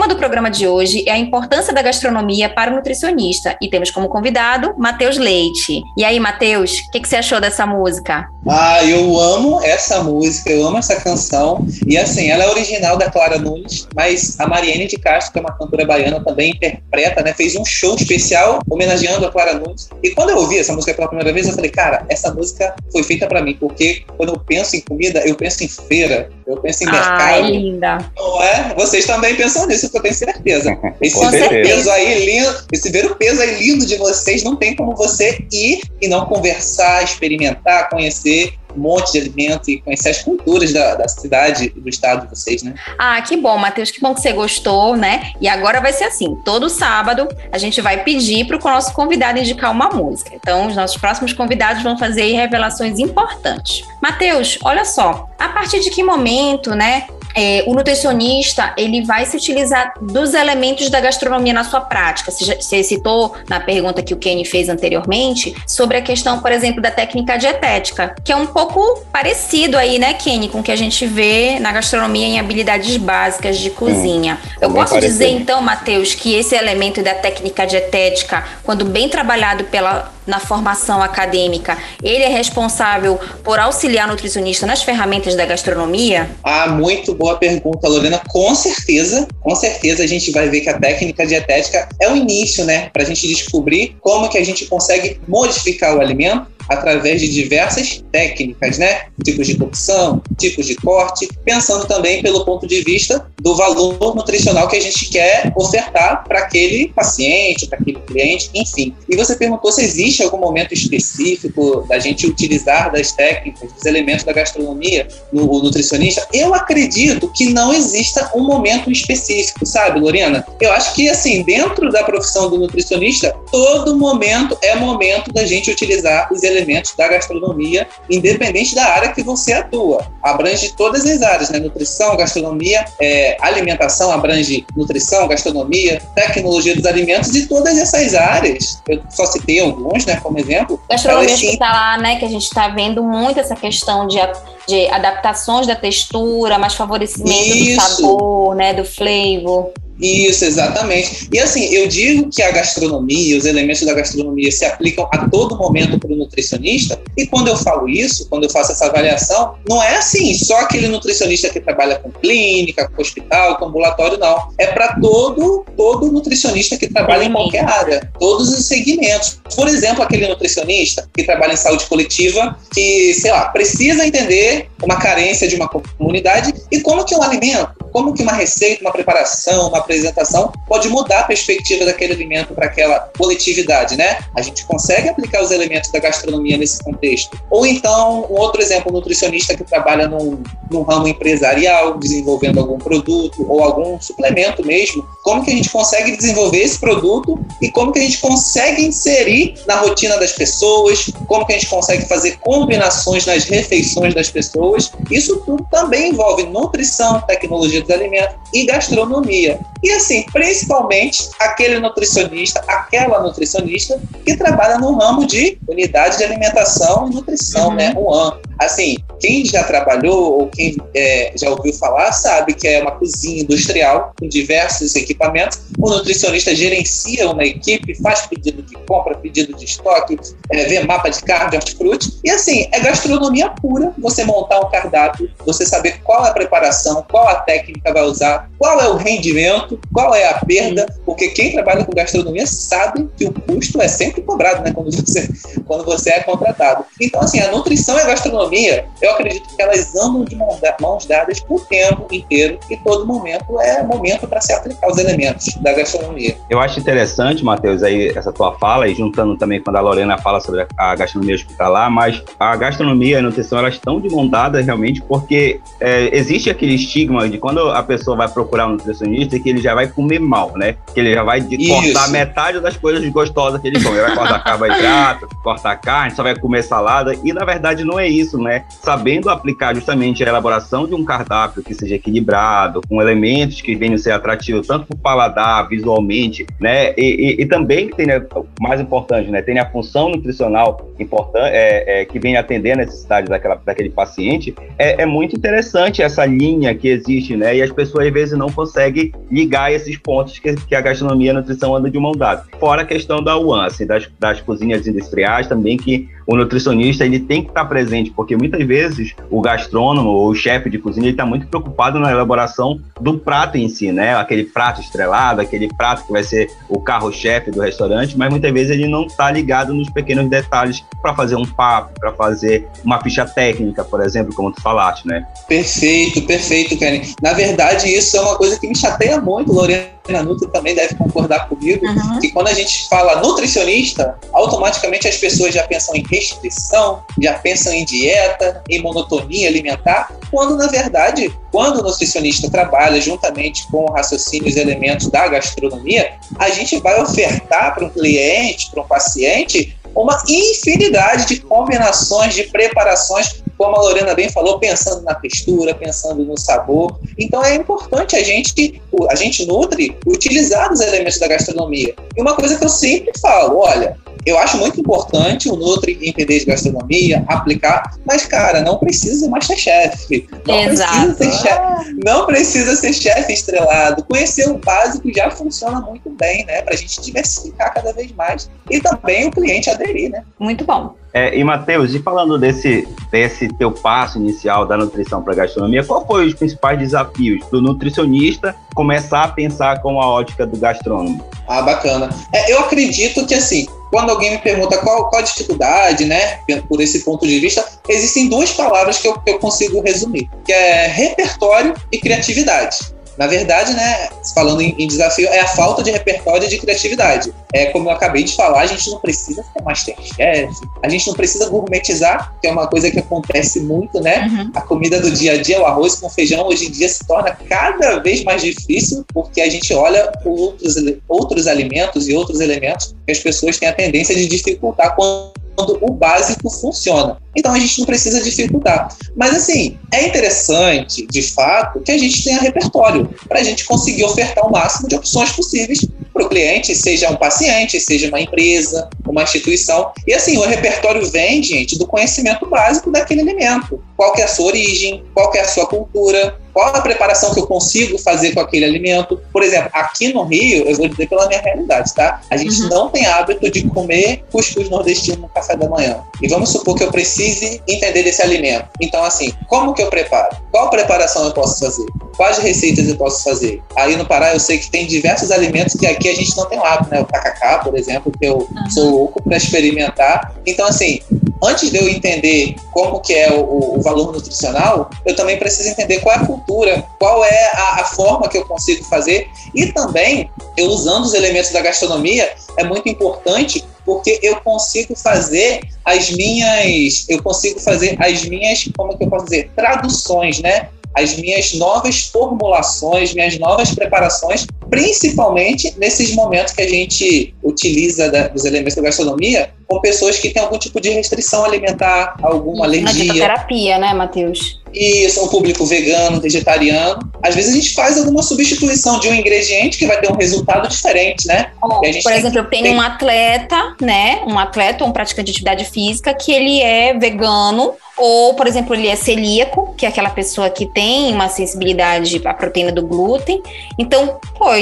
Tema 0.01 0.09
do 0.09 0.17
programa 0.17 0.51
de 0.51 0.67
hoje 0.67 1.05
é 1.07 1.13
a 1.13 1.19
importância 1.19 1.75
da 1.75 1.83
gastronomia 1.83 2.49
para 2.49 2.73
o 2.73 2.75
nutricionista 2.77 3.55
e 3.61 3.69
temos 3.69 3.91
como 3.91 4.09
convidado 4.09 4.75
Matheus 4.79 5.19
Leite. 5.19 5.83
E 5.95 6.03
aí, 6.03 6.19
Matheus, 6.19 6.79
o 6.79 6.91
que, 6.91 7.01
que 7.01 7.07
você 7.09 7.17
achou 7.17 7.39
dessa 7.39 7.67
música? 7.67 8.27
Ah, 8.49 8.83
eu 8.83 9.21
amo 9.21 9.63
essa 9.63 10.03
música, 10.03 10.49
eu 10.51 10.67
amo 10.67 10.79
essa 10.79 10.99
canção. 10.99 11.67
E 11.87 11.99
assim, 11.99 12.31
ela 12.31 12.45
é 12.45 12.49
original 12.49 12.97
da 12.97 13.11
Clara 13.11 13.39
Nunes, 13.39 13.87
mas 13.95 14.41
a 14.41 14.47
Mariane 14.49 14.87
de 14.87 14.97
Castro, 14.97 15.35
que 15.35 15.39
é 15.39 15.43
uma 15.43 15.53
cantora 15.53 15.85
baiana, 15.85 16.25
também 16.25 16.53
interpreta, 16.53 17.23
né? 17.23 17.35
Fez 17.35 17.55
um 17.57 17.65
show 17.67 17.95
especial 17.97 18.61
homenageando 18.71 19.27
a 19.27 19.31
Clara 19.31 19.53
Nunes. 19.53 19.91
E 20.03 20.11
quando 20.13 20.31
eu 20.31 20.39
ouvi 20.39 20.59
essa 20.59 20.73
música 20.73 20.95
pela 20.95 21.09
primeira 21.09 21.33
vez, 21.35 21.47
eu 21.47 21.55
falei, 21.55 21.71
cara, 21.71 22.07
essa 22.09 22.33
música 22.33 22.75
foi 22.91 23.03
feita 23.03 23.27
para 23.27 23.43
mim, 23.43 23.55
porque 23.61 24.03
quando 24.17 24.31
eu 24.31 24.41
penso 24.41 24.75
em 24.75 24.81
comida, 24.81 25.23
eu 25.27 25.35
penso 25.35 25.63
em 25.63 25.69
feira, 25.69 26.31
eu 26.47 26.57
penso 26.57 26.85
em 26.85 26.89
Ah, 26.89 26.93
mercado. 26.93 27.35
é 27.35 27.43
linda. 27.43 27.99
Não 28.17 28.43
é? 28.43 28.75
Vocês 28.75 29.05
também 29.05 29.35
pensam 29.35 29.67
nisso, 29.67 29.90
que 29.91 29.99
eu 29.99 30.03
tenho 30.03 30.15
certeza. 30.15 30.79
Esse 31.01 31.15
Com 31.15 31.31
ver 31.31 31.43
o 31.43 31.49
certeza. 31.49 31.75
peso 31.77 31.91
aí 31.91 32.25
lindo, 32.25 32.65
esse 32.73 32.91
ver 32.91 33.07
o 33.07 33.17
peso 33.17 33.41
aí 33.41 33.59
lindo 33.59 33.87
de 33.87 33.97
vocês, 33.97 34.43
não 34.43 34.57
tem 34.57 34.77
como 34.77 34.95
você 34.95 35.45
ir 35.53 35.81
e 36.01 36.09
não 36.09 36.27
conversar, 36.27 37.03
experimentar, 37.03 37.89
conhecer 37.89 38.55
um 38.77 38.81
monte 38.81 39.13
de 39.13 39.19
alimento 39.19 39.71
e 39.71 39.81
conhecer 39.81 40.11
as 40.11 40.23
culturas 40.23 40.73
da, 40.73 40.95
da 40.95 41.09
cidade 41.09 41.73
e 41.75 41.81
do 41.81 41.89
estado 41.89 42.23
de 42.23 42.29
vocês, 42.29 42.63
né? 42.63 42.75
Ah, 42.99 43.21
que 43.23 43.37
bom, 43.37 43.57
Matheus, 43.59 43.91
que 43.91 44.01
bom 44.01 44.15
que 44.15 44.21
você 44.21 44.33
gostou, 44.33 44.97
né? 44.97 45.33
E 45.41 45.49
agora 45.49 45.81
vai 45.81 45.93
ser 45.93 46.05
assim: 46.05 46.37
todo 46.45 46.69
sábado 46.69 47.29
a 47.51 47.59
gente 47.59 47.81
vai 47.81 48.03
pedir 48.05 48.47
para 48.47 48.57
o 48.57 48.61
nosso 48.61 48.93
convidado 48.93 49.39
indicar 49.39 49.71
uma 49.71 49.89
música. 49.91 50.31
Então, 50.35 50.67
os 50.69 50.77
nossos 50.77 50.97
próximos 50.97 51.33
convidados 51.33 51.83
vão 51.83 51.99
fazer 51.99 52.23
aí 52.23 52.33
revelações 52.33 52.99
importantes. 52.99 53.83
Matheus, 54.03 54.59
olha 54.65 54.85
só, 54.85 55.29
a 55.39 55.49
partir 55.49 55.81
de 55.81 55.91
que 55.91 56.03
momento, 56.03 56.75
né? 56.75 57.07
É, 57.35 57.65
o 57.67 57.75
nutricionista 57.75 58.73
ele 58.77 59.03
vai 59.03 59.25
se 59.27 59.37
utilizar 59.37 59.93
dos 60.01 60.35
elementos 60.35 60.89
da 60.91 61.01
gastronomia 61.01 61.53
na 61.53 61.65
sua 61.65 61.81
prática. 61.81 62.31
Você, 62.31 62.45
já- 62.45 62.57
você 62.61 62.83
citou 62.83 63.35
na 63.49 63.61
pergunta 63.61 64.03
que 64.03 64.13
o 64.15 64.17
Kenny 64.17 64.45
fez 64.45 64.69
anteriormente 64.69 65.55
sobre 65.67 65.97
a 65.97 66.03
questão, 66.03 66.41
por 66.41 66.53
exemplo, 66.53 66.81
da 66.81 66.91
técnica 66.91 67.37
dietética, 67.37 68.15
que 68.25 68.33
é 68.33 68.37
um 68.37 68.47
pouco 68.47 69.05
parecido 69.13 69.77
aí, 69.77 69.99
né, 69.99 70.15
Kenny, 70.15 70.49
com 70.49 70.61
o 70.61 70.63
que 70.63 70.73
a 70.73 70.77
gente 70.77 71.07
vê 71.07 71.59
na 71.61 71.73
gastronomia 71.73 72.27
em 72.27 72.39
habilidades 72.39 72.97
básicas 72.97 73.59
de 73.59 73.71
cozinha. 73.71 74.39
Eu 74.57 74.69
também 74.69 74.77
posso 74.83 74.95
parecido. 74.95 75.13
dizer 75.13 75.29
então, 75.31 75.61
Matheus, 75.63 76.15
que 76.15 76.35
esse 76.35 76.55
elemento 76.55 77.03
da 77.03 77.15
técnica 77.15 77.67
dietética, 77.67 78.45
quando 78.65 78.85
bem 78.85 79.09
trabalhado 79.09 79.65
pela 79.65 80.13
na 80.31 80.39
formação 80.39 81.03
acadêmica, 81.03 81.77
ele 82.03 82.23
é 82.23 82.29
responsável 82.29 83.19
por 83.45 83.59
auxiliar 83.59 84.09
nutricionista 84.09 84.65
nas 84.65 84.83
ferramentas 84.83 85.35
da 85.35 85.45
gastronomia? 85.45 86.31
Ah, 86.43 86.69
muito 86.69 87.15
boa 87.15 87.37
pergunta, 87.37 87.89
Lorena. 87.89 88.23
Com 88.29 88.55
certeza, 88.55 89.27
com 89.41 89.55
certeza 89.55 90.05
a 90.05 90.07
gente 90.07 90.31
vai 90.31 90.49
ver 90.49 90.61
que 90.61 90.69
a 90.69 90.79
técnica 90.79 91.27
dietética 91.27 91.89
é 92.01 92.11
o 92.11 92.17
início, 92.17 92.65
né? 92.65 92.89
Para 92.93 93.03
a 93.03 93.07
gente 93.07 93.27
descobrir 93.27 93.97
como 94.01 94.29
que 94.29 94.39
a 94.39 94.45
gente 94.45 94.65
consegue 94.67 95.21
modificar 95.29 95.97
o 95.97 96.01
alimento 96.01 96.47
através 96.71 97.21
de 97.21 97.29
diversas 97.29 98.03
técnicas, 98.13 98.79
né? 98.79 99.03
Tipos 99.25 99.47
de 99.49 99.57
cocção, 99.57 100.23
tipos 100.39 100.67
de 100.67 100.77
corte, 100.77 101.29
pensando 101.45 101.85
também 101.87 102.23
pelo 102.23 102.45
ponto 102.45 102.67
de 102.67 102.81
vista 102.83 103.27
do 103.41 103.57
valor 103.57 104.15
nutricional 104.15 104.69
que 104.69 104.77
a 104.77 104.81
gente 104.81 105.11
quer 105.11 105.53
ofertar 105.57 106.25
para 106.25 106.39
aquele 106.39 106.89
paciente, 106.89 107.67
para 107.67 107.79
aquele 107.79 107.99
cliente, 108.01 108.51
enfim. 108.55 108.95
E 109.09 109.17
você 109.17 109.35
perguntou 109.35 109.73
se 109.73 109.83
existe 109.83 110.23
algum 110.23 110.39
momento 110.39 110.73
específico 110.73 111.85
da 111.89 111.99
gente 111.99 112.27
utilizar 112.27 112.93
das 112.93 113.13
técnicas, 113.13 113.73
dos 113.73 113.85
elementos 113.85 114.25
da 114.25 114.33
gastronomia 114.33 115.09
no 115.33 115.61
nutricionista. 115.61 116.27
Eu 116.33 116.55
acredito 116.55 117.31
que 117.33 117.53
não 117.53 117.75
exista 117.75 118.31
um 118.35 118.45
momento 118.45 118.91
específico, 118.93 119.67
sabe, 119.67 119.99
Lorena? 119.99 120.47
Eu 120.61 120.73
acho 120.73 120.95
que, 120.95 121.09
assim, 121.09 121.43
dentro 121.43 121.91
da 121.91 122.05
profissão 122.05 122.49
do 122.49 122.59
nutricionista, 122.59 123.35
todo 123.51 123.97
momento 123.97 124.57
é 124.63 124.77
momento 124.77 125.33
da 125.33 125.45
gente 125.45 125.71
utilizar 125.71 126.33
os 126.33 126.43
elementos 126.45 126.60
da 126.97 127.09
gastronomia, 127.09 127.87
independente 128.09 128.75
da 128.75 128.85
área 128.85 129.13
que 129.13 129.23
você 129.23 129.53
atua. 129.53 130.07
Abrange 130.23 130.73
todas 130.77 131.07
as 131.07 131.23
áreas, 131.23 131.51
né? 131.51 131.59
Nutrição, 131.59 132.17
gastronomia, 132.17 132.85
é, 133.01 133.37
alimentação, 133.41 134.11
abrange 134.11 134.67
nutrição, 134.77 135.27
gastronomia, 135.29 136.01
tecnologia 136.15 136.75
dos 136.75 136.87
alimentos 136.87 137.35
e 137.35 137.47
todas 137.47 137.79
essas 137.79 138.15
áreas. 138.15 138.83
Eu 138.89 139.01
só 139.11 139.27
citei 139.27 139.61
alguns, 139.61 140.05
né, 140.07 140.17
como 140.23 140.39
exemplo. 140.39 140.81
Gastronomia 140.89 141.29
elas 141.29 141.41
se 141.41 141.47
hospitalar, 141.47 142.01
né? 142.01 142.17
Que 142.17 142.25
a 142.25 142.29
gente 142.29 142.45
está 142.45 142.69
vendo 142.69 143.03
muito 143.03 143.39
essa 143.41 143.55
questão 143.55 144.07
de, 144.07 144.19
de 144.67 144.89
adaptações 144.89 145.67
da 145.67 145.77
textura, 145.77 146.59
mais 146.59 146.75
favorecimento 146.75 147.57
Isso. 147.57 147.77
do 147.77 147.81
sabor, 147.81 148.55
né? 148.55 148.75
Do 148.75 148.85
flavor. 148.85 149.73
Isso, 150.01 150.45
exatamente. 150.45 151.29
E 151.33 151.39
assim, 151.39 151.67
eu 151.75 151.87
digo 151.87 152.31
que 152.31 152.43
a 152.43 152.51
gastronomia, 152.51 153.37
os 153.37 153.45
elementos 153.45 153.83
da 153.83 153.93
gastronomia 153.93 154.51
se 154.51 154.65
aplicam 154.65 155.09
a 155.13 155.29
todo 155.29 155.57
momento 155.57 155.99
para 155.99 156.13
o 156.13 156.17
nutricionista, 156.17 156.99
e 157.17 157.27
quando 157.27 157.49
eu 157.49 157.57
falo 157.57 157.89
isso, 157.89 158.27
quando 158.29 158.45
eu 158.45 158.51
faço 158.51 158.73
essa 158.73 158.87
avaliação, 158.87 159.55
não 159.69 159.83
é 159.83 159.97
assim, 159.97 160.33
só 160.35 160.61
aquele 160.61 160.89
nutricionista 160.89 161.51
que 161.51 161.61
trabalha 161.61 161.99
com 161.99 162.11
clínica, 162.11 162.89
com 162.89 163.03
hospital, 163.03 163.59
com 163.59 163.67
ambulatório, 163.67 164.19
não. 164.19 164.49
É 164.59 164.69
para 164.69 164.99
todo, 165.01 165.65
todo 165.77 166.11
nutricionista 166.11 166.77
que 166.77 166.89
trabalha 166.89 167.25
em 167.25 167.33
qualquer 167.33 167.65
área, 167.65 168.11
todos 168.19 168.49
os 168.49 168.67
segmentos. 168.67 169.39
Por 169.55 169.69
exemplo, 169.69 170.03
aquele 170.03 170.27
nutricionista 170.27 171.09
que 171.15 171.25
trabalha 171.25 171.53
em 171.53 171.57
saúde 171.57 171.85
coletiva, 171.87 172.57
que, 172.73 173.15
sei 173.15 173.31
lá, 173.31 173.47
precisa 173.49 174.07
entender 174.07 174.69
uma 174.83 174.97
carência 174.97 175.47
de 175.47 175.57
uma 175.57 175.69
comunidade 175.69 176.55
e 176.71 176.81
como 176.81 177.05
que 177.05 177.15
um 177.15 177.23
alimento, 177.23 177.69
como 177.93 178.15
que 178.15 178.23
uma 178.23 178.33
receita, 178.33 178.83
uma 178.83 178.93
preparação, 178.93 179.69
uma 179.69 179.83
apresentação 179.91 180.53
pode 180.67 180.89
mudar 180.89 181.21
a 181.21 181.25
perspectiva 181.25 181.85
daquele 181.85 182.13
alimento 182.13 182.55
para 182.55 182.67
aquela 182.67 183.11
coletividade, 183.19 183.97
né? 183.97 184.19
A 184.37 184.41
gente 184.41 184.65
consegue 184.65 185.09
aplicar 185.09 185.43
os 185.43 185.51
elementos 185.51 185.91
da 185.91 185.99
gastronomia 185.99 186.57
nesse 186.57 186.83
contexto. 186.83 187.37
Ou 187.51 187.67
então, 187.67 188.27
um 188.31 188.39
outro 188.39 188.63
exemplo, 188.63 188.91
um 188.91 188.95
nutricionista 188.95 189.57
que 189.57 189.65
trabalha 189.65 190.09
num, 190.09 190.43
num 190.71 190.83
ramo 190.83 191.09
empresarial, 191.09 191.99
desenvolvendo 191.99 192.61
algum 192.61 192.79
produto 192.79 193.45
ou 193.49 193.63
algum 193.63 194.01
suplemento 194.01 194.65
mesmo, 194.65 195.05
como 195.25 195.45
que 195.45 195.51
a 195.51 195.55
gente 195.55 195.69
consegue 195.69 196.17
desenvolver 196.17 196.59
esse 196.59 196.79
produto 196.79 197.39
e 197.61 197.71
como 197.71 197.93
que 197.93 197.99
a 197.99 198.03
gente 198.03 198.19
consegue 198.19 198.83
inserir 198.83 199.55
na 199.67 199.77
rotina 199.77 200.17
das 200.19 200.33
pessoas, 200.33 201.11
como 201.27 201.45
que 201.45 201.53
a 201.53 201.59
gente 201.59 201.69
consegue 201.69 202.07
fazer 202.07 202.39
combinações 202.39 203.27
nas 203.27 203.45
refeições 203.45 204.15
das 204.15 204.31
pessoas. 204.31 204.93
Isso 205.11 205.37
tudo 205.45 205.67
também 205.71 206.11
envolve 206.11 206.45
nutrição, 206.45 207.21
tecnologia 207.23 207.81
dos 207.81 207.91
alimentos 207.91 208.37
e 208.53 208.65
gastronomia. 208.65 209.59
E 209.83 209.91
assim, 209.93 210.25
principalmente 210.33 211.31
aquele 211.39 211.79
nutricionista, 211.79 212.63
aquela 212.69 213.23
nutricionista 213.23 214.01
que 214.25 214.37
trabalha 214.37 214.79
no 214.79 214.99
ramo 214.99 215.27
de 215.27 215.59
unidade 215.67 216.19
de 216.19 216.25
alimentação 216.25 217.09
e 217.11 217.15
nutrição, 217.15 217.69
Uhum. 217.69 217.75
né? 217.75 217.95
UAN. 217.97 218.39
Assim, 218.59 218.97
quem 219.21 219.45
já 219.45 219.63
trabalhou 219.63 220.41
ou 220.41 220.49
quem 220.49 220.77
é, 220.95 221.33
já 221.37 221.51
ouviu 221.51 221.73
falar 221.75 222.11
sabe 222.13 222.55
que 222.55 222.67
é 222.67 222.81
uma 222.81 222.93
cozinha 222.93 223.43
industrial 223.43 224.13
com 224.19 224.27
diversos 224.27 224.97
equipamentos. 224.97 225.61
O 225.79 225.91
nutricionista 225.91 226.55
gerencia 226.55 227.31
uma 227.31 227.45
equipe, 227.45 227.95
faz 228.03 228.23
pedido 228.27 228.63
de 228.63 228.75
compra, 228.87 229.17
pedido 229.17 229.55
de 229.55 229.65
estoque, 229.65 230.19
é, 230.51 230.65
vê 230.65 230.81
mapa 230.81 231.09
de 231.11 231.23
carne, 231.23 231.51
de 231.51 231.57
hortifruti. 231.57 232.19
E 232.25 232.31
assim, 232.31 232.69
é 232.73 232.81
gastronomia 232.81 233.51
pura 233.51 233.93
você 233.99 234.25
montar 234.25 234.61
um 234.61 234.71
cardápio, 234.71 235.31
você 235.45 235.67
saber 235.67 236.01
qual 236.03 236.25
é 236.25 236.31
a 236.31 236.33
preparação, 236.33 237.05
qual 237.11 237.29
a 237.29 237.37
técnica 237.37 237.93
vai 237.93 238.03
usar, 238.03 238.51
qual 238.59 238.81
é 238.81 238.89
o 238.89 238.97
rendimento, 238.97 239.79
qual 239.93 240.15
é 240.15 240.29
a 240.29 240.35
perda, 240.45 240.87
porque 241.05 241.29
quem 241.29 241.53
trabalha 241.53 241.85
com 241.85 241.93
gastronomia 241.93 242.47
sabe 242.47 243.09
que 243.17 243.27
o 243.27 243.33
custo 243.33 243.81
é 243.81 243.89
sempre 243.89 244.23
cobrado, 244.23 244.63
né, 244.63 244.73
quando 244.73 244.91
você, 244.91 245.29
quando 245.67 245.85
você 245.85 246.11
é 246.11 246.21
contratado. 246.21 246.85
Então, 247.01 247.21
assim, 247.21 247.41
a 247.41 247.51
nutrição 247.51 247.99
e 247.99 248.01
a 248.01 248.07
gastronomia, 248.07 248.87
eu 249.03 249.10
eu 249.11 249.15
acredito 249.15 249.55
que 249.55 249.63
elas 249.63 249.95
andam 249.95 250.25
de 250.25 250.37
mãos 250.81 251.07
dadas 251.07 251.45
o 251.49 251.61
tempo 251.61 252.07
inteiro 252.13 252.59
e 252.71 252.77
todo 252.77 253.07
momento 253.07 253.61
é 253.61 253.83
momento 253.83 254.27
para 254.27 254.41
se 254.41 254.53
aplicar 254.53 254.89
os 254.89 254.99
elementos 254.99 255.55
da 255.57 255.73
gastronomia. 255.73 256.37
Eu 256.49 256.61
acho 256.61 256.79
interessante, 256.79 257.45
Matheus, 257.45 257.83
aí 257.83 258.13
essa 258.17 258.33
tua 258.33 258.57
fala 258.59 258.89
e 258.89 258.95
juntando 258.95 259.37
também 259.37 259.61
quando 259.61 259.77
a 259.77 259.81
Lorena 259.81 260.19
fala 260.19 260.41
sobre 260.41 260.67
a 260.77 260.95
gastronomia 260.95 261.35
hospitalar, 261.35 261.91
mas 261.91 262.23
a 262.39 262.55
gastronomia 262.57 263.17
e 263.17 263.19
a 263.19 263.23
nutrição 263.23 263.59
elas 263.59 263.75
estão 263.75 264.01
de 264.01 264.09
mão 264.09 264.27
dada 264.27 264.61
realmente 264.61 265.03
porque 265.03 265.61
é, 265.81 266.17
existe 266.17 266.51
aquele 266.51 266.75
estigma 266.75 267.29
de 267.29 267.39
quando 267.39 267.71
a 267.71 267.83
pessoa 267.83 268.17
vai 268.17 268.29
procurar 268.29 268.67
um 268.67 268.73
nutricionista 268.73 269.39
que 269.39 269.49
ele 269.49 269.61
já 269.61 269.75
vai 269.75 269.89
comer 269.89 270.21
mal, 270.21 270.53
né? 270.57 270.77
Que 270.95 271.01
ele 271.01 271.15
já 271.15 271.23
vai 271.23 271.41
cortar 271.43 272.09
metade 272.11 272.61
das 272.61 272.77
coisas 272.77 273.07
gostosas 273.11 273.61
que 273.61 273.69
ele 273.69 273.83
come. 273.83 273.97
Ele 273.97 274.07
vai 274.07 274.17
cortar 274.17 274.45
carboidrato, 274.45 275.29
cortar 275.43 275.77
carne, 275.77 276.15
só 276.15 276.23
vai 276.23 276.39
comer 276.39 276.63
salada 276.63 277.15
e 277.25 277.33
na 277.33 277.45
verdade 277.45 277.85
não 277.85 277.99
é 277.99 278.09
isso, 278.09 278.39
né? 278.39 278.65
Sabendo 279.01 279.31
aplicar 279.31 279.75
justamente 279.75 280.23
a 280.23 280.29
elaboração 280.29 280.87
de 280.87 280.95
um 280.95 281.03
cardápio 281.03 281.63
que 281.63 281.73
seja 281.73 281.95
equilibrado, 281.95 282.83
com 282.87 283.01
elementos 283.01 283.63
que 283.63 283.75
venham 283.75 283.97
ser 283.97 284.11
atrativos 284.11 284.67
tanto 284.67 284.89
para 284.89 284.95
o 284.95 284.99
paladar, 284.99 285.67
visualmente, 285.71 286.47
né? 286.61 286.93
E, 286.99 287.39
e, 287.39 287.43
e 287.43 287.47
também 287.47 287.89
tem 287.89 288.07
né, 288.07 288.23
mais 288.61 288.79
importante, 288.79 289.31
né? 289.31 289.41
Tem 289.41 289.59
a 289.59 289.65
função 289.71 290.11
nutricional 290.11 290.87
importante 290.99 291.49
é, 291.51 292.03
é, 292.03 292.05
que 292.05 292.19
vem 292.19 292.37
atender 292.37 292.73
a 292.73 292.77
necessidade 292.77 293.27
daquela, 293.27 293.55
daquele 293.65 293.89
paciente. 293.89 294.55
É, 294.77 295.01
é 295.01 295.07
muito 295.07 295.35
interessante 295.35 296.03
essa 296.03 296.27
linha 296.27 296.75
que 296.75 296.89
existe, 296.89 297.35
né? 297.35 297.57
E 297.57 297.63
as 297.63 297.73
pessoas 297.73 298.07
às 298.07 298.13
vezes 298.13 298.39
não 298.39 298.51
conseguem 298.51 299.15
ligar 299.31 299.73
esses 299.73 299.97
pontos 299.97 300.39
que, 300.39 300.55
que 300.57 300.75
a 300.75 300.81
gastronomia 300.83 301.29
e 301.29 301.31
a 301.31 301.35
nutrição 301.41 301.75
andam 301.75 301.91
de 301.91 301.99
mão 301.99 302.13
dada. 302.13 302.45
Fora 302.59 302.83
a 302.83 302.85
questão 302.85 303.25
da 303.25 303.39
UAN, 303.39 303.65
assim, 303.65 303.87
das, 303.87 304.11
das 304.19 304.43
cozinhas 304.43 304.87
industriais 304.87 305.47
também 305.47 305.79
que 305.79 306.07
o 306.31 306.37
nutricionista 306.37 307.05
ele 307.05 307.19
tem 307.19 307.43
que 307.43 307.49
estar 307.49 307.65
presente, 307.65 308.13
porque 308.13 308.37
muitas 308.37 308.65
vezes 308.65 309.17
o 309.29 309.41
gastrônomo 309.41 310.11
ou 310.11 310.29
o 310.29 310.35
chefe 310.35 310.71
de 310.71 310.79
cozinha 310.79 311.11
está 311.11 311.27
muito 311.27 311.49
preocupado 311.49 311.99
na 311.99 312.09
elaboração 312.09 312.81
do 313.01 313.19
prato 313.19 313.59
em 313.59 313.69
si, 313.69 313.91
né? 313.91 314.15
Aquele 314.15 314.45
prato 314.45 314.81
estrelado, 314.81 315.41
aquele 315.41 315.67
prato 315.75 316.07
que 316.07 316.13
vai 316.13 316.23
ser 316.23 316.49
o 316.69 316.81
carro-chefe 316.81 317.51
do 317.51 317.61
restaurante, 317.61 318.17
mas 318.17 318.31
muitas 318.31 318.53
vezes 318.53 318.71
ele 318.71 318.87
não 318.87 319.07
está 319.07 319.29
ligado 319.29 319.75
nos 319.75 319.91
pequenos 319.91 320.31
detalhes 320.31 320.85
para 321.03 321.17
fazer 321.17 321.35
um 321.35 321.45
papo, 321.45 321.99
para 321.99 322.13
fazer 322.13 322.69
uma 322.85 323.03
ficha 323.03 323.27
técnica, 323.27 323.83
por 323.83 324.01
exemplo, 324.01 324.33
como 324.33 324.53
tu 324.53 324.63
falaste, 324.63 325.09
né? 325.09 325.27
Perfeito, 325.49 326.23
perfeito, 326.23 326.79
Karen. 326.79 327.03
Na 327.21 327.33
verdade, 327.33 327.89
isso 327.89 328.17
é 328.17 328.21
uma 328.21 328.37
coisa 328.37 328.57
que 328.57 328.69
me 328.69 328.77
chateia 328.77 329.21
muito, 329.21 329.53
Lorena 329.53 330.23
Nutri 330.23 330.49
também 330.53 330.77
deve 330.77 330.95
concordar 330.95 331.49
comigo, 331.49 331.85
uhum. 331.85 332.21
que 332.21 332.31
quando 332.31 332.49
a 332.49 332.55
gente 332.55 332.89
fala 332.89 333.21
nutricionista, 333.21 334.17
automaticamente 334.33 335.09
as 335.09 335.17
pessoas 335.17 335.55
já 335.55 335.65
pensam 335.65 335.97
em 335.97 336.03
restrição, 336.21 337.03
já 337.21 337.35
pensam 337.35 337.73
em 337.73 337.85
dieta, 337.85 338.63
em 338.69 338.81
monotonia 338.83 339.49
alimentar, 339.49 340.13
quando 340.31 340.57
na 340.57 340.67
verdade, 340.67 341.33
quando 341.51 341.81
o 341.81 341.83
nutricionista 341.83 342.51
trabalha 342.51 343.01
juntamente 343.01 343.67
com 343.71 343.85
o 343.85 343.93
raciocínio 343.93 344.47
e 344.47 344.51
os 344.51 344.57
elementos 344.57 345.09
da 345.09 345.27
gastronomia, 345.29 346.13
a 346.39 346.51
gente 346.51 346.79
vai 346.81 347.01
ofertar 347.01 347.75
para 347.75 347.85
um 347.85 347.91
cliente, 347.91 348.71
para 348.71 348.83
um 348.83 348.87
paciente, 348.87 349.77
uma 349.95 350.23
infinidade 350.29 351.27
de 351.27 351.41
combinações, 351.41 352.35
de 352.35 352.45
preparações, 352.45 353.43
como 353.59 353.77
a 353.77 353.81
Lorena 353.81 354.15
bem 354.15 354.31
falou, 354.31 354.59
pensando 354.59 355.03
na 355.03 355.15
textura, 355.15 355.75
pensando 355.75 356.25
no 356.25 356.39
sabor. 356.39 356.99
Então 357.19 357.45
é 357.45 357.57
importante 357.57 358.17
a 358.17 358.23
gente, 358.23 358.81
a 359.11 359.15
gente 359.15 359.45
nutre, 359.47 359.99
utilizar 360.07 360.73
os 360.73 360.81
elementos 360.81 361.19
da 361.19 361.29
gastronomia. 361.29 361.95
E 362.17 362.23
uma 362.23 362.35
coisa 362.35 362.57
que 362.57 362.65
eu 362.65 362.69
sempre 362.69 363.13
falo, 363.21 363.59
olha, 363.59 363.99
eu 364.27 364.39
acho 364.39 364.59
muito 364.59 364.81
importante 364.81 365.49
o 365.49 365.57
Nutri 365.57 365.99
entender 366.03 366.39
de 366.39 366.45
gastronomia, 366.47 367.25
aplicar, 367.27 367.95
mas, 368.05 368.27
cara, 368.27 368.61
não 368.61 368.79
precisa 368.79 369.21
ser 369.21 369.29
Masterchef. 369.29 370.29
Não 370.47 370.61
Exato. 370.61 371.15
precisa 371.15 371.17
ser 371.17 371.49
chefe. 371.49 371.97
Não 372.05 372.27
precisa 372.27 372.77
ser 372.77 372.93
chefe 372.93 373.33
estrelado. 373.33 374.05
Conhecer 374.05 374.49
o 374.49 374.59
básico 374.59 375.13
já 375.15 375.31
funciona 375.31 375.81
muito 375.81 376.11
bem, 376.11 376.45
né? 376.47 376.63
Pra 376.63 376.77
gente 376.77 377.01
diversificar 377.01 377.73
cada 377.73 377.93
vez 377.93 378.13
mais 378.13 378.51
e 378.71 378.81
também 378.81 379.27
o 379.27 379.31
cliente 379.31 379.71
aderir, 379.71 380.11
né? 380.11 380.23
Muito 380.39 380.65
bom. 380.65 380.95
É, 381.13 381.37
e 381.37 381.43
Matheus, 381.43 381.93
e 381.95 381.99
falando 381.99 382.39
desse, 382.39 382.87
desse 383.11 383.49
teu 383.49 383.73
passo 383.73 384.19
inicial 384.19 384.65
da 384.65 384.77
nutrição 384.77 385.23
para 385.23 385.35
gastronomia, 385.35 385.85
qual 385.85 386.07
foi 386.07 386.27
os 386.27 386.35
principais 386.35 386.79
desafios 386.79 387.45
do 387.51 387.61
nutricionista 387.61 388.55
começar 388.75 389.25
a 389.25 389.29
pensar 389.29 389.83
com 389.83 390.01
a 390.01 390.09
ótica 390.09 390.47
do 390.47 390.57
gastrônomo? 390.57 391.25
Ah, 391.49 391.63
bacana. 391.63 392.09
É, 392.33 392.53
eu 392.53 392.61
acredito 392.61 393.27
que 393.27 393.35
assim, 393.35 393.67
quando 393.91 394.11
alguém 394.11 394.31
me 394.31 394.39
pergunta 394.39 394.79
qual, 394.79 395.11
qual 395.11 395.21
a 395.21 395.25
dificuldade, 395.25 396.05
né, 396.05 396.39
por 396.69 396.81
esse 396.81 397.01
ponto 397.01 397.27
de 397.27 397.41
vista, 397.41 397.65
existem 397.89 398.29
duas 398.29 398.53
palavras 398.53 398.99
que 398.99 399.09
eu, 399.09 399.19
que 399.19 399.31
eu 399.33 399.39
consigo 399.41 399.83
resumir, 399.83 400.31
que 400.45 400.53
é 400.53 400.87
repertório 400.87 401.75
e 401.91 401.99
criatividade. 401.99 403.00
Na 403.21 403.27
verdade, 403.27 403.75
né, 403.75 404.09
falando 404.35 404.63
em, 404.63 404.75
em, 404.79 404.87
desafio, 404.87 405.29
é 405.29 405.41
a 405.41 405.47
falta 405.49 405.83
de 405.83 405.91
repertório 405.91 406.47
e 406.47 406.49
de 406.49 406.57
criatividade. 406.57 407.31
É 407.53 407.67
como 407.67 407.91
eu 407.91 407.93
acabei 407.93 408.25
de 408.25 408.35
falar, 408.35 408.63
a 408.63 408.67
gente 408.67 408.91
não 408.91 408.99
precisa 408.99 409.43
ser 409.43 409.63
Masterchef, 409.63 410.49
a 410.83 410.89
gente 410.89 411.07
não 411.07 411.13
precisa 411.13 411.47
gourmetizar, 411.51 412.35
que 412.41 412.49
é 412.49 412.51
uma 412.51 412.67
coisa 412.67 412.91
que 412.91 412.99
acontece 412.99 413.61
muito, 413.61 414.01
né? 414.01 414.27
Uhum. 414.27 414.51
A 414.55 414.63
comida 414.63 414.99
do 415.01 415.11
dia 415.11 415.33
a 415.33 415.43
dia, 415.43 415.61
o 415.61 415.67
arroz 415.67 415.97
com 415.97 416.09
feijão, 416.09 416.47
hoje 416.47 416.69
em 416.69 416.71
dia 416.71 416.89
se 416.89 417.07
torna 417.07 417.37
cada 417.47 417.99
vez 417.99 418.25
mais 418.25 418.41
difícil, 418.41 419.05
porque 419.13 419.43
a 419.43 419.51
gente 419.51 419.75
olha 419.75 420.11
outros, 420.25 420.77
outros 421.07 421.47
alimentos 421.47 422.09
e 422.09 422.15
outros 422.15 422.41
elementos 422.41 422.95
que 423.05 423.13
as 423.13 423.19
pessoas 423.19 423.59
têm 423.59 423.69
a 423.69 423.75
tendência 423.75 424.15
de 424.15 424.27
dificultar 424.27 424.97
quando 424.97 425.35
quando 425.61 425.79
o 425.83 425.93
básico 425.93 426.51
funciona. 426.51 427.19
Então 427.37 427.53
a 427.53 427.59
gente 427.59 427.79
não 427.79 427.87
precisa 427.87 428.23
dificultar. 428.23 428.95
Mas 429.17 429.35
assim, 429.37 429.79
é 429.93 430.09
interessante, 430.09 431.07
de 431.07 431.23
fato, 431.23 431.81
que 431.81 431.93
a 431.93 431.99
gente 431.99 432.25
tenha 432.25 432.41
repertório 432.41 433.09
para 433.29 433.41
a 433.41 433.43
gente 433.43 433.65
conseguir 433.67 434.05
ofertar 434.05 434.47
o 434.47 434.51
máximo 434.51 434.89
de 434.89 434.97
opções 434.97 435.33
possíveis 435.33 435.87
para 436.21 436.27
o 436.27 436.29
cliente, 436.29 436.75
seja 436.75 437.11
um 437.11 437.17
paciente, 437.17 437.81
seja 437.81 438.09
uma 438.09 438.21
empresa, 438.21 438.91
uma 439.07 439.23
instituição. 439.23 439.91
E 440.07 440.13
assim, 440.13 440.37
o 440.37 440.43
repertório 440.43 441.05
vem, 441.07 441.43
gente, 441.43 441.79
do 441.79 441.87
conhecimento 441.87 442.47
básico 442.47 442.91
daquele 442.91 443.23
alimento. 443.23 443.83
Qual 443.97 444.15
é 444.17 444.23
a 444.23 444.29
sua 444.29 444.47
origem, 444.47 445.03
qual 445.15 445.33
é 445.35 445.41
a 445.41 445.49
sua 445.49 445.67
cultura, 445.67 446.39
qual 446.53 446.75
a 446.75 446.81
preparação 446.81 447.33
que 447.33 447.41
eu 447.41 447.47
consigo 447.47 447.99
fazer 447.99 448.33
com 448.33 448.41
aquele 448.41 448.65
alimento. 448.65 449.21
Por 449.33 449.43
exemplo, 449.43 449.71
aqui 449.73 450.13
no 450.13 450.25
Rio, 450.25 450.69
eu 450.69 450.77
vou 450.77 450.89
dizer 450.89 451.09
pela 451.09 451.27
minha 451.27 451.41
realidade, 451.41 451.95
tá? 451.95 452.21
A 452.31 452.37
gente 452.37 452.61
uhum. 452.63 452.69
não 452.69 452.89
tem 452.91 453.07
hábito 453.07 453.51
de 453.51 453.63
comer 453.69 454.25
cuscuz 454.31 454.69
nordestino 454.69 455.23
no 455.23 455.29
café 455.29 455.57
da 455.57 455.69
manhã. 455.69 456.03
E 456.21 456.29
vamos 456.29 456.51
supor 456.51 456.77
que 456.77 456.85
eu 456.85 456.91
precise 456.91 457.63
entender 457.67 458.03
desse 458.03 458.23
alimento. 458.23 458.69
Então, 458.81 459.03
assim, 459.05 459.33
como 459.49 459.73
que 459.73 459.83
eu 459.83 459.89
preparo? 459.89 460.37
Qual 460.51 460.69
preparação 460.71 461.25
eu 461.25 461.33
posso 461.33 461.61
fazer? 461.61 461.87
Quais 462.17 462.39
receitas 462.39 462.89
eu 462.89 462.97
posso 462.97 463.25
fazer? 463.25 463.63
Aí 463.77 463.97
no 463.97 464.05
Pará 464.05 464.35
eu 464.35 464.41
sei 464.41 464.59
que 464.59 464.71
tem 464.71 464.87
diversos 464.87 465.31
alimentos 465.31 465.75
que 465.75 465.87
aqui 465.87 466.09
a 466.11 466.15
gente 466.15 466.37
não 466.37 466.47
tem 466.47 466.59
o 466.59 466.65
hábito, 466.65 466.91
né? 466.91 467.01
O 467.01 467.05
tacacá, 467.05 467.59
por 467.59 467.77
exemplo, 467.77 468.13
que 468.13 468.27
eu 468.27 468.49
sou 468.71 468.91
louco 468.91 469.23
para 469.23 469.37
experimentar. 469.37 470.35
Então, 470.47 470.67
assim, 470.67 471.01
antes 471.43 471.71
de 471.71 471.79
eu 471.79 471.89
entender 471.89 472.55
como 472.73 473.01
que 473.01 473.15
é 473.15 473.33
o, 473.33 473.77
o, 473.77 473.83
valor 473.83 474.13
nutricional, 474.13 474.91
eu 475.07 475.17
também 475.17 475.39
preciso 475.39 475.69
entender 475.69 476.01
qual 476.01 476.15
é 476.15 476.19
a 476.19 476.27
cultura, 476.27 476.85
qual 476.99 477.25
é 477.25 477.51
a, 477.55 477.81
a, 477.81 477.85
forma 477.85 478.29
que 478.29 478.39
eu 478.39 478.45
consigo 478.45 478.85
fazer 478.85 479.29
e 479.55 479.73
também 479.73 480.31
eu 480.57 480.67
usando 480.67 481.05
os 481.05 481.15
elementos 481.15 481.51
da 481.51 481.61
gastronomia 481.61 482.31
é 482.57 482.65
muito 482.65 482.89
importante 482.89 483.65
porque 483.85 484.21
eu 484.23 484.37
consigo 484.37 484.95
fazer 484.95 485.61
as 485.85 486.11
minhas, 486.11 487.07
eu 487.09 487.23
consigo 487.23 487.59
fazer 487.59 487.97
as 487.99 488.25
minhas, 488.25 488.69
como 488.77 488.97
que 488.97 489.05
eu 489.05 489.09
posso 489.09 489.25
dizer, 489.25 489.51
traduções, 489.57 490.41
né? 490.41 490.69
as 490.95 491.17
minhas 491.17 491.55
novas 491.55 492.07
formulações, 492.07 493.15
minhas 493.15 493.39
novas 493.39 493.75
preparações, 493.75 494.47
principalmente 494.71 495.75
nesses 495.77 496.15
momentos 496.15 496.55
que 496.55 496.63
a 496.63 496.69
gente 496.69 497.35
utiliza 497.43 498.09
da, 498.09 498.29
dos 498.29 498.45
elementos 498.45 498.77
da 498.77 498.83
gastronomia 498.83 499.51
com 499.67 499.81
pessoas 499.81 500.19
que 500.19 500.31
têm 500.31 500.43
algum 500.43 500.59
tipo 500.59 500.81
de 500.81 500.91
restrição 500.91 501.45
alimentar, 501.45 502.17
alguma 502.23 502.65
alergia. 502.65 503.13
terapia, 503.13 503.79
né, 503.79 503.95
Matheus? 503.95 504.61
Isso, 504.75 505.25
um 505.25 505.29
público 505.29 505.65
vegano, 505.65 506.21
vegetariano. 506.21 507.11
Às 507.23 507.35
vezes 507.35 507.53
a 507.53 507.57
gente 507.57 507.75
faz 507.75 507.99
alguma 507.99 508.23
substituição 508.23 508.99
de 509.01 509.09
um 509.09 509.15
ingrediente 509.15 509.79
que 509.79 509.87
vai 509.87 510.01
ter 510.01 510.11
um 510.11 510.17
resultado 510.17 510.69
diferente, 510.69 511.27
né? 511.27 511.53
Oh, 511.63 511.81
por 511.81 512.13
exemplo, 512.13 512.39
eu 512.39 512.49
tenho 512.49 512.65
tem... 512.65 512.75
um 512.75 512.81
atleta, 512.81 513.77
né? 513.81 514.23
Um 514.27 514.39
atleta, 514.39 514.85
um 514.85 514.93
praticante 514.93 515.27
de 515.27 515.31
atividade 515.33 515.65
física, 515.65 516.15
que 516.15 516.33
ele 516.33 516.61
é 516.61 516.97
vegano, 516.97 517.75
ou, 517.97 518.33
por 518.35 518.47
exemplo, 518.47 518.75
ele 518.75 518.89
é 518.89 518.97
celíaco, 518.97 519.75
que 519.77 519.85
é 519.85 519.89
aquela 519.89 520.09
pessoa 520.11 520.49
que 520.49 520.67
tem 520.67 521.13
uma 521.13 521.29
sensibilidade 521.29 522.21
à 522.25 522.33
proteína 522.33 522.73
do 522.73 522.87
glúten. 522.87 523.43
Então, 523.79 524.19
pô, 524.39 524.55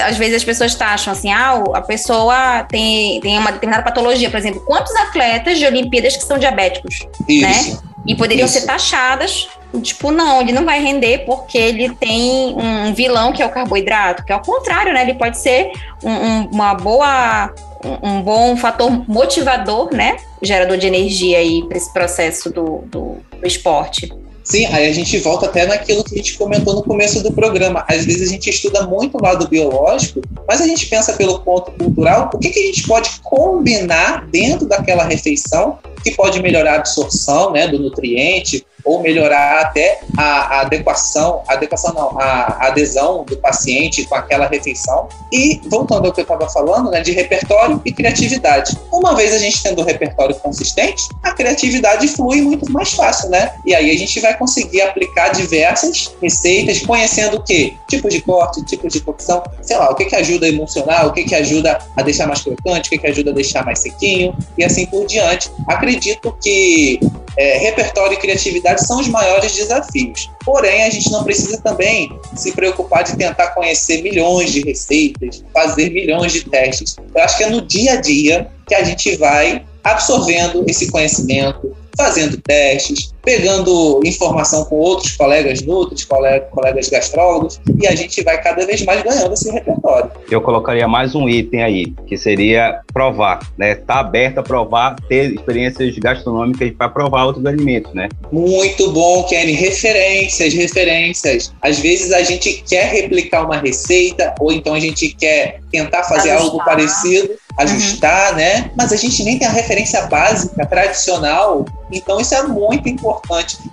às 0.00 0.16
vezes 0.16 0.36
as 0.36 0.44
pessoas 0.44 0.78
acham 0.80 1.12
assim, 1.12 1.32
ah, 1.32 1.62
a 1.74 1.80
pessoa 1.80 2.64
tem, 2.64 3.20
tem 3.20 3.38
uma 3.38 3.52
determinada 3.52 3.84
patologia. 3.84 4.30
Por 4.30 4.38
exemplo, 4.38 4.60
quantos 4.60 4.94
atletas 4.96 5.58
de 5.58 5.66
Olimpíadas 5.66 6.16
que 6.16 6.24
são 6.24 6.38
diabéticos? 6.38 7.06
Isso. 7.28 7.72
Né? 7.72 7.78
E 8.06 8.14
poderiam 8.14 8.46
Isso. 8.46 8.58
ser 8.58 8.66
taxadas 8.66 9.48
Tipo, 9.80 10.10
não, 10.10 10.42
ele 10.42 10.52
não 10.52 10.66
vai 10.66 10.82
render 10.82 11.24
porque 11.24 11.56
ele 11.56 11.94
tem 11.94 12.54
um 12.54 12.92
vilão 12.92 13.32
que 13.32 13.42
é 13.42 13.46
o 13.46 13.50
carboidrato, 13.50 14.22
que 14.22 14.30
é 14.30 14.36
o 14.36 14.40
contrário, 14.40 14.92
né? 14.92 15.02
Ele 15.02 15.14
pode 15.14 15.38
ser 15.38 15.72
um, 16.02 16.10
um, 16.10 16.50
uma 16.52 16.74
boa 16.74 17.54
um 18.02 18.20
bom 18.20 18.56
fator 18.56 18.90
motivador, 19.08 19.92
né? 19.92 20.16
Gerador 20.42 20.76
de 20.76 20.86
energia 20.86 21.38
aí 21.38 21.64
para 21.66 21.76
esse 21.76 21.92
processo 21.92 22.50
do, 22.50 22.84
do, 22.86 23.16
do 23.40 23.46
esporte. 23.46 24.12
Sim, 24.44 24.66
aí 24.66 24.88
a 24.88 24.92
gente 24.92 25.16
volta 25.18 25.46
até 25.46 25.66
naquilo 25.66 26.02
que 26.02 26.14
a 26.14 26.18
gente 26.18 26.36
comentou 26.36 26.74
no 26.74 26.82
começo 26.82 27.22
do 27.22 27.32
programa. 27.32 27.84
Às 27.88 28.04
vezes 28.04 28.28
a 28.28 28.32
gente 28.32 28.50
estuda 28.50 28.86
muito 28.86 29.16
o 29.16 29.22
lado 29.22 29.46
biológico, 29.48 30.20
mas 30.48 30.60
a 30.60 30.66
gente 30.66 30.86
pensa 30.86 31.12
pelo 31.12 31.40
ponto 31.40 31.70
cultural, 31.72 32.30
o 32.34 32.38
que, 32.38 32.50
que 32.50 32.58
a 32.58 32.66
gente 32.66 32.86
pode 32.86 33.10
combinar 33.22 34.26
dentro 34.30 34.66
daquela 34.66 35.04
refeição 35.04 35.78
que 36.02 36.10
pode 36.10 36.42
melhorar 36.42 36.72
a 36.72 36.76
absorção 36.76 37.52
né, 37.52 37.68
do 37.68 37.78
nutriente, 37.78 38.66
ou 38.84 39.00
melhorar 39.00 39.60
até 39.60 40.00
a, 40.16 40.22
a 40.22 40.60
adequação, 40.62 41.42
a 41.48 41.54
adequação 41.54 41.92
não, 41.92 42.18
a, 42.20 42.66
adesão 42.66 43.24
do 43.24 43.36
paciente 43.36 44.04
com 44.04 44.14
aquela 44.14 44.46
refeição. 44.46 45.08
E 45.32 45.60
voltando 45.66 46.06
ao 46.06 46.12
que 46.12 46.20
eu 46.20 46.24
estava 46.24 46.48
falando, 46.48 46.90
né, 46.90 47.00
de 47.00 47.12
repertório 47.12 47.80
e 47.84 47.92
criatividade. 47.92 48.76
Uma 48.92 49.14
vez 49.14 49.32
a 49.32 49.38
gente 49.38 49.62
tendo 49.62 49.82
um 49.82 49.84
repertório 49.84 50.34
consistente, 50.36 51.08
a 51.22 51.32
criatividade 51.32 52.08
flui 52.08 52.40
muito 52.40 52.70
mais 52.70 52.92
fácil, 52.92 53.30
né? 53.30 53.52
E 53.64 53.74
aí 53.74 53.90
a 53.90 53.98
gente 53.98 54.20
vai 54.20 54.36
conseguir 54.36 54.82
aplicar 54.82 55.30
diversas 55.30 56.14
receitas, 56.20 56.80
conhecendo 56.80 57.38
o 57.38 57.42
quê? 57.42 57.74
Tipos 57.88 58.12
de 58.12 58.20
corte, 58.20 58.64
tipos 58.64 58.92
de 58.92 59.00
cocção, 59.00 59.42
sei 59.62 59.76
lá, 59.76 59.90
o 59.90 59.94
que 59.94 60.04
que 60.04 60.16
ajuda 60.16 60.46
a 60.46 60.48
emulsionar, 60.48 61.06
o 61.06 61.12
que 61.12 61.24
que 61.24 61.34
ajuda 61.34 61.78
a 61.96 62.02
deixar 62.02 62.26
mais 62.26 62.42
crocante, 62.42 62.88
o 62.88 62.90
que 62.90 62.98
que 62.98 63.06
ajuda 63.06 63.30
a 63.30 63.34
deixar 63.34 63.64
mais 63.64 63.78
sequinho 63.78 64.36
e 64.56 64.64
assim 64.64 64.86
por 64.86 65.06
diante. 65.06 65.50
Acredito 65.68 66.36
que 66.42 67.00
é, 67.36 67.58
repertório 67.58 68.14
e 68.14 68.16
criatividade 68.16 68.71
são 68.80 69.00
os 69.00 69.08
maiores 69.08 69.54
desafios. 69.54 70.30
Porém, 70.44 70.84
a 70.84 70.90
gente 70.90 71.10
não 71.10 71.22
precisa 71.24 71.58
também 71.58 72.10
se 72.36 72.52
preocupar 72.52 73.04
de 73.04 73.16
tentar 73.16 73.48
conhecer 73.48 74.02
milhões 74.02 74.52
de 74.52 74.60
receitas, 74.60 75.44
fazer 75.52 75.90
milhões 75.90 76.32
de 76.32 76.44
testes. 76.44 76.96
Eu 77.14 77.22
acho 77.22 77.36
que 77.36 77.44
é 77.44 77.50
no 77.50 77.62
dia 77.62 77.92
a 77.92 77.96
dia 77.96 78.50
que 78.66 78.74
a 78.74 78.84
gente 78.84 79.16
vai 79.16 79.64
absorvendo 79.84 80.64
esse 80.68 80.90
conhecimento, 80.90 81.76
fazendo 81.96 82.40
testes, 82.40 83.11
pegando 83.22 84.00
informação 84.04 84.64
com 84.64 84.76
outros 84.76 85.12
colegas 85.16 85.62
nutris, 85.62 86.04
colegas 86.04 86.88
gastrólogos, 86.88 87.60
e 87.80 87.86
a 87.86 87.94
gente 87.94 88.22
vai 88.22 88.40
cada 88.42 88.66
vez 88.66 88.82
mais 88.84 89.02
ganhando 89.02 89.32
esse 89.32 89.50
repertório. 89.50 90.10
Eu 90.30 90.40
colocaria 90.40 90.86
mais 90.88 91.14
um 91.14 91.28
item 91.28 91.62
aí, 91.62 91.94
que 92.06 92.16
seria 92.16 92.80
provar, 92.92 93.40
né? 93.56 93.74
Tá 93.74 94.00
aberto 94.00 94.38
a 94.38 94.42
provar, 94.42 94.96
ter 95.08 95.32
experiências 95.32 95.96
gastronômicas 95.98 96.72
para 96.72 96.88
provar 96.88 97.24
outros 97.26 97.44
alimentos, 97.46 97.92
né? 97.94 98.08
Muito 98.30 98.90
bom, 98.92 99.24
Kenny. 99.24 99.52
Referências, 99.52 100.52
referências. 100.54 101.52
Às 101.62 101.78
vezes 101.78 102.12
a 102.12 102.22
gente 102.22 102.62
quer 102.68 102.92
replicar 102.92 103.44
uma 103.44 103.56
receita, 103.56 104.34
ou 104.40 104.52
então 104.52 104.74
a 104.74 104.80
gente 104.80 105.08
quer 105.10 105.60
tentar 105.70 106.04
fazer 106.04 106.30
Ajustar. 106.30 106.42
algo 106.42 106.64
parecido, 106.64 107.30
ajustar, 107.58 108.30
uhum. 108.30 108.36
né? 108.36 108.70
Mas 108.76 108.92
a 108.92 108.96
gente 108.96 109.22
nem 109.24 109.38
tem 109.38 109.48
a 109.48 109.50
referência 109.50 110.02
básica, 110.06 110.64
tradicional. 110.66 111.64
Então 111.90 112.20
isso 112.20 112.34
é 112.34 112.42
muito 112.44 112.88
importante. 112.88 113.11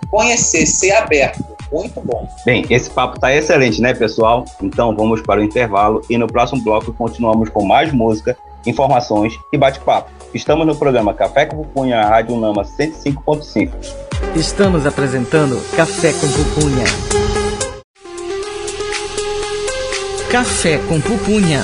Conhecer, 0.10 0.66
ser 0.66 0.92
aberto. 0.92 1.44
Muito 1.72 2.02
bom. 2.02 2.28
Bem, 2.46 2.66
esse 2.70 2.90
papo 2.90 3.16
está 3.16 3.34
excelente, 3.34 3.82
né, 3.82 3.94
pessoal? 3.94 4.46
Então 4.62 4.96
vamos 4.96 5.22
para 5.22 5.40
o 5.40 5.44
intervalo 5.44 6.02
e 6.10 6.18
no 6.18 6.28
próximo 6.28 6.64
bloco 6.64 6.92
continuamos 6.94 7.50
com 7.50 7.64
mais 7.64 7.92
música, 7.94 8.36
informações 8.66 9.34
e 9.54 9.58
bate-papo. 9.58 10.10
Estamos 10.34 10.66
no 10.66 10.76
programa 10.76 11.14
Café 11.14 11.46
com 11.46 11.58
Pupunha, 11.58 12.02
Rádio 12.02 12.40
Nama 12.40 12.64
105.5. 12.64 13.72
Estamos 14.36 14.86
apresentando 14.86 15.60
Café 15.76 16.12
com 16.14 16.28
Pupunha. 16.28 16.86
Café 20.32 20.78
com 20.88 21.02
Pupunha. 21.02 21.62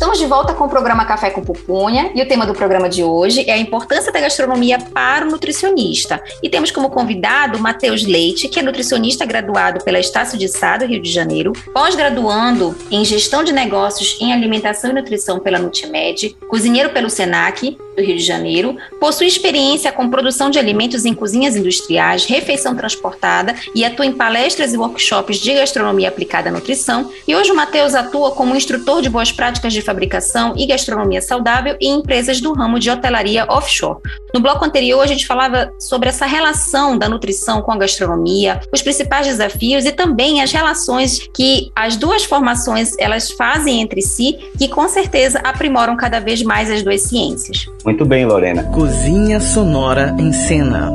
Estamos 0.00 0.18
de 0.18 0.24
volta 0.24 0.54
com 0.54 0.64
o 0.64 0.68
programa 0.68 1.04
Café 1.04 1.28
com 1.28 1.44
Pupunha 1.44 2.10
e 2.14 2.22
o 2.22 2.26
tema 2.26 2.46
do 2.46 2.54
programa 2.54 2.88
de 2.88 3.04
hoje 3.04 3.44
é 3.46 3.52
a 3.52 3.58
importância 3.58 4.10
da 4.10 4.18
gastronomia 4.18 4.78
para 4.78 5.26
o 5.26 5.30
nutricionista. 5.30 6.22
E 6.42 6.48
temos 6.48 6.70
como 6.70 6.88
convidado 6.88 7.58
Matheus 7.58 8.06
Leite, 8.06 8.48
que 8.48 8.58
é 8.58 8.62
nutricionista 8.62 9.26
graduado 9.26 9.84
pela 9.84 10.00
Estácio 10.00 10.38
de 10.38 10.48
Sá, 10.48 10.78
do 10.78 10.86
Rio 10.86 11.02
de 11.02 11.12
Janeiro, 11.12 11.52
pós-graduando 11.74 12.74
em 12.90 13.04
Gestão 13.04 13.44
de 13.44 13.52
Negócios 13.52 14.16
em 14.22 14.32
Alimentação 14.32 14.90
e 14.90 14.94
Nutrição 14.94 15.38
pela 15.38 15.58
Nutimed, 15.58 16.34
cozinheiro 16.48 16.88
pelo 16.88 17.10
SENAC, 17.10 17.76
do 17.96 18.02
Rio 18.02 18.16
de 18.16 18.24
Janeiro, 18.24 18.76
possui 18.98 19.26
experiência 19.26 19.92
com 19.92 20.08
produção 20.08 20.50
de 20.50 20.58
alimentos 20.58 21.04
em 21.04 21.14
cozinhas 21.14 21.56
industriais, 21.56 22.24
refeição 22.24 22.74
transportada 22.74 23.54
e 23.74 23.84
atua 23.84 24.06
em 24.06 24.12
palestras 24.12 24.72
e 24.72 24.78
workshops 24.78 25.38
de 25.38 25.54
gastronomia 25.54 26.08
aplicada 26.08 26.48
à 26.48 26.52
nutrição. 26.52 27.10
E 27.26 27.34
hoje 27.34 27.50
o 27.50 27.56
Matheus 27.56 27.94
atua 27.94 28.30
como 28.32 28.56
instrutor 28.56 29.02
de 29.02 29.08
boas 29.08 29.32
práticas 29.32 29.72
de 29.72 29.82
fabricação 29.82 30.54
e 30.56 30.66
gastronomia 30.66 31.20
saudável 31.20 31.76
em 31.80 31.98
empresas 31.98 32.40
do 32.40 32.52
ramo 32.52 32.78
de 32.78 32.90
hotelaria 32.90 33.46
offshore. 33.48 34.00
No 34.34 34.40
bloco 34.40 34.64
anterior, 34.64 35.00
a 35.00 35.06
gente 35.06 35.26
falava 35.26 35.72
sobre 35.78 36.08
essa 36.08 36.26
relação 36.26 36.96
da 36.96 37.08
nutrição 37.08 37.62
com 37.62 37.72
a 37.72 37.76
gastronomia, 37.76 38.60
os 38.72 38.82
principais 38.82 39.26
desafios 39.26 39.84
e 39.84 39.92
também 39.92 40.42
as 40.42 40.52
relações 40.52 41.28
que 41.34 41.70
as 41.74 41.96
duas 41.96 42.24
formações 42.24 42.96
elas 42.98 43.30
fazem 43.32 43.80
entre 43.80 44.02
si, 44.02 44.38
que 44.56 44.68
com 44.68 44.88
certeza 44.88 45.40
aprimoram 45.40 45.96
cada 45.96 46.20
vez 46.20 46.42
mais 46.42 46.70
as 46.70 46.82
duas 46.82 47.02
ciências. 47.02 47.66
Muito 47.84 48.04
bem, 48.04 48.26
Lorena. 48.26 48.64
Cozinha 48.64 49.40
sonora 49.40 50.14
em 50.18 50.32
cena. 50.32 50.90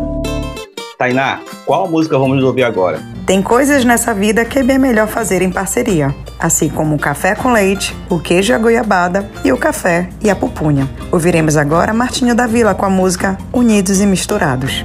Tainá, 0.97 1.39
qual 1.65 1.89
música 1.89 2.17
vamos 2.17 2.43
ouvir 2.43 2.63
agora? 2.63 3.01
Tem 3.25 3.41
coisas 3.41 3.83
nessa 3.83 4.13
vida 4.13 4.45
que 4.45 4.59
é 4.59 4.63
bem 4.63 4.77
melhor 4.77 5.07
fazer 5.07 5.41
em 5.41 5.51
parceria, 5.51 6.13
assim 6.39 6.69
como 6.69 6.95
o 6.95 6.99
café 6.99 7.35
com 7.35 7.51
leite, 7.51 7.95
o 8.07 8.19
queijo 8.19 8.53
e 8.53 8.55
a 8.55 8.57
goiabada 8.57 9.29
e 9.43 9.51
o 9.51 9.57
café 9.57 10.07
e 10.21 10.29
a 10.29 10.35
pupunha. 10.35 10.87
Ouviremos 11.11 11.57
agora 11.57 11.93
Martinho 11.93 12.35
da 12.35 12.45
Vila 12.47 12.75
com 12.75 12.85
a 12.85 12.89
música 12.89 13.37
Unidos 13.51 13.99
e 13.99 14.05
Misturados. 14.05 14.83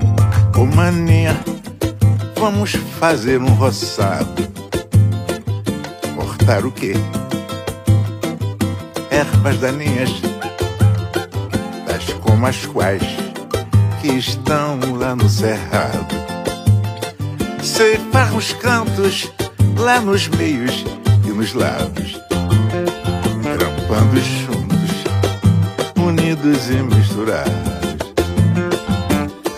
Ô 0.57 0.65
maninha, 0.65 1.37
vamos 2.37 2.73
fazer 2.99 3.41
um 3.41 3.53
roçado. 3.55 4.49
Cortar 6.17 6.65
o 6.65 6.73
quê? 6.73 6.95
Ervas 9.11 9.59
daninhas, 9.59 10.11
tais 12.40 12.40
como 12.40 12.46
as 12.46 12.66
quais 12.66 13.03
que 14.00 14.09
estão 14.09 14.79
lá 14.98 15.14
no 15.14 15.29
cerrado. 15.29 16.14
Ceifar 17.62 18.35
os 18.35 18.53
cantos 18.55 19.31
lá 19.76 20.00
nos 20.00 20.29
meios 20.29 20.85
e 21.26 21.29
nos 21.29 21.53
lados, 21.53 22.18
trampando 23.42 24.20
juntos, 24.20 24.90
unidos 25.96 26.70
e 26.70 26.83
misturados. 26.83 27.53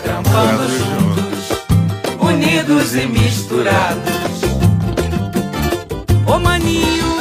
Trampando 0.03 0.69
juntos, 0.69 2.21
unidos 2.21 2.95
e 2.97 3.07
misturados. 3.07 4.43
Ô 6.27 6.39
maninho, 6.41 7.12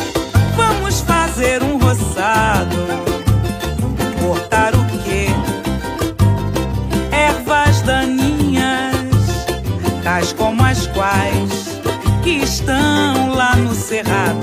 como 10.41 10.65
as 10.65 10.87
quais 10.87 11.79
que 12.23 12.43
estão 12.43 13.35
lá 13.35 13.55
no 13.57 13.75
cerrado. 13.75 14.41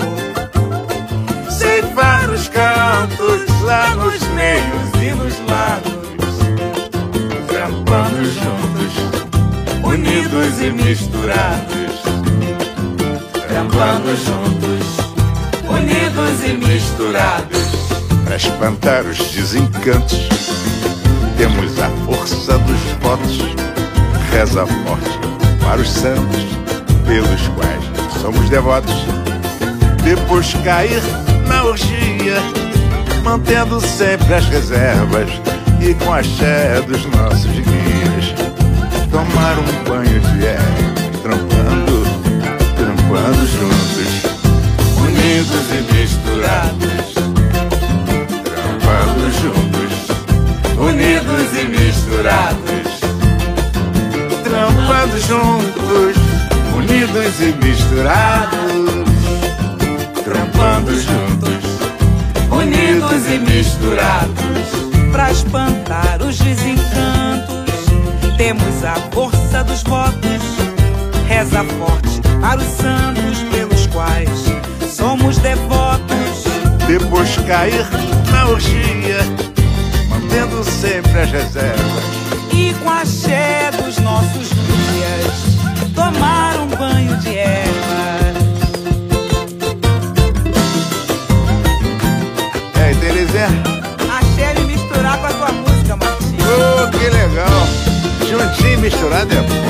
Ceifar 1.50 2.30
os 2.30 2.48
cantos 2.48 3.60
lá 3.62 3.96
nos 3.96 4.22
meios 4.28 4.90
e 5.02 5.10
nos 5.12 5.36
lados, 5.50 6.38
trampando 7.48 8.24
juntos, 8.24 8.94
unidos 9.82 10.60
e 10.60 10.70
misturados. 10.70 11.98
Trampando 13.48 14.14
juntos, 14.14 14.86
unidos 15.68 16.44
e 16.44 16.52
misturados. 16.52 17.58
Para 18.24 18.36
espantar 18.36 19.04
os 19.04 19.18
desencantos, 19.18 20.28
temos 21.36 21.76
a 21.80 21.90
força 22.06 22.56
dos 22.58 22.80
votos, 23.02 23.40
reza 24.30 24.64
forte 24.64 25.27
para 25.68 25.82
os 25.82 25.90
santos 25.90 26.46
pelos 27.06 27.48
quais 27.48 28.22
somos 28.22 28.48
devotos. 28.48 28.94
Depois 30.02 30.54
cair 30.64 31.02
na 31.46 31.62
orgia, 31.62 32.36
mantendo 33.22 33.78
sempre 33.78 34.32
as 34.32 34.46
reservas 34.46 35.28
e 35.78 35.92
com 35.92 36.14
a 36.14 36.22
ché 36.22 36.80
dos 36.86 37.04
nossos 37.04 37.50
guias. 37.50 38.34
Tomar 39.10 39.58
um 39.58 39.84
banho 39.84 40.20
de 40.20 40.46
erva, 40.46 40.64
trampando, 41.22 42.02
trampando 42.74 43.46
juntos, 43.46 44.24
unidos 44.96 45.66
e 45.70 45.92
misturados. 45.92 47.12
Trampando 48.42 49.30
juntos, 49.32 49.92
unidos 50.78 51.58
e 51.60 51.68
misturados 51.68 52.67
trampando 55.08 55.20
juntos, 55.20 56.16
unidos 56.76 57.40
e 57.40 57.52
misturados, 57.64 59.04
trampando 60.24 60.92
juntos, 60.94 61.64
unidos 62.50 63.30
e 63.30 63.38
misturados, 63.38 65.10
pra 65.10 65.30
espantar 65.32 66.20
os 66.22 66.38
desencantos. 66.38 67.58
Temos 68.36 68.84
a 68.84 68.94
força 69.12 69.64
dos 69.64 69.82
votos, 69.82 70.42
reza 71.26 71.64
forte 71.64 72.20
para 72.40 72.60
os 72.60 72.66
santos 72.66 73.38
pelos 73.50 73.86
quais 73.88 74.28
somos 74.94 75.38
devotos. 75.38 76.08
depois 76.86 77.36
cair 77.46 77.86
na 78.30 78.48
orgia, 78.48 79.18
mantendo 80.08 80.64
sempre 80.64 81.20
as 81.20 81.30
reservas. 81.30 82.04
E 82.52 82.74
com 82.82 82.90
a 82.90 83.00
axé 83.02 83.70
dos 83.84 83.98
nossos 83.98 84.57
Juntinho 99.08 99.67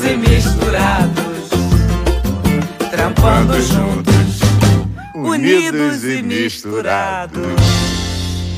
unidos 0.00 0.04
e 0.04 0.16
misturados, 0.16 1.50
trampando 2.90 3.60
juntos, 3.60 4.40
unidos 5.14 6.04
e 6.04 6.22
misturados. 6.22 7.42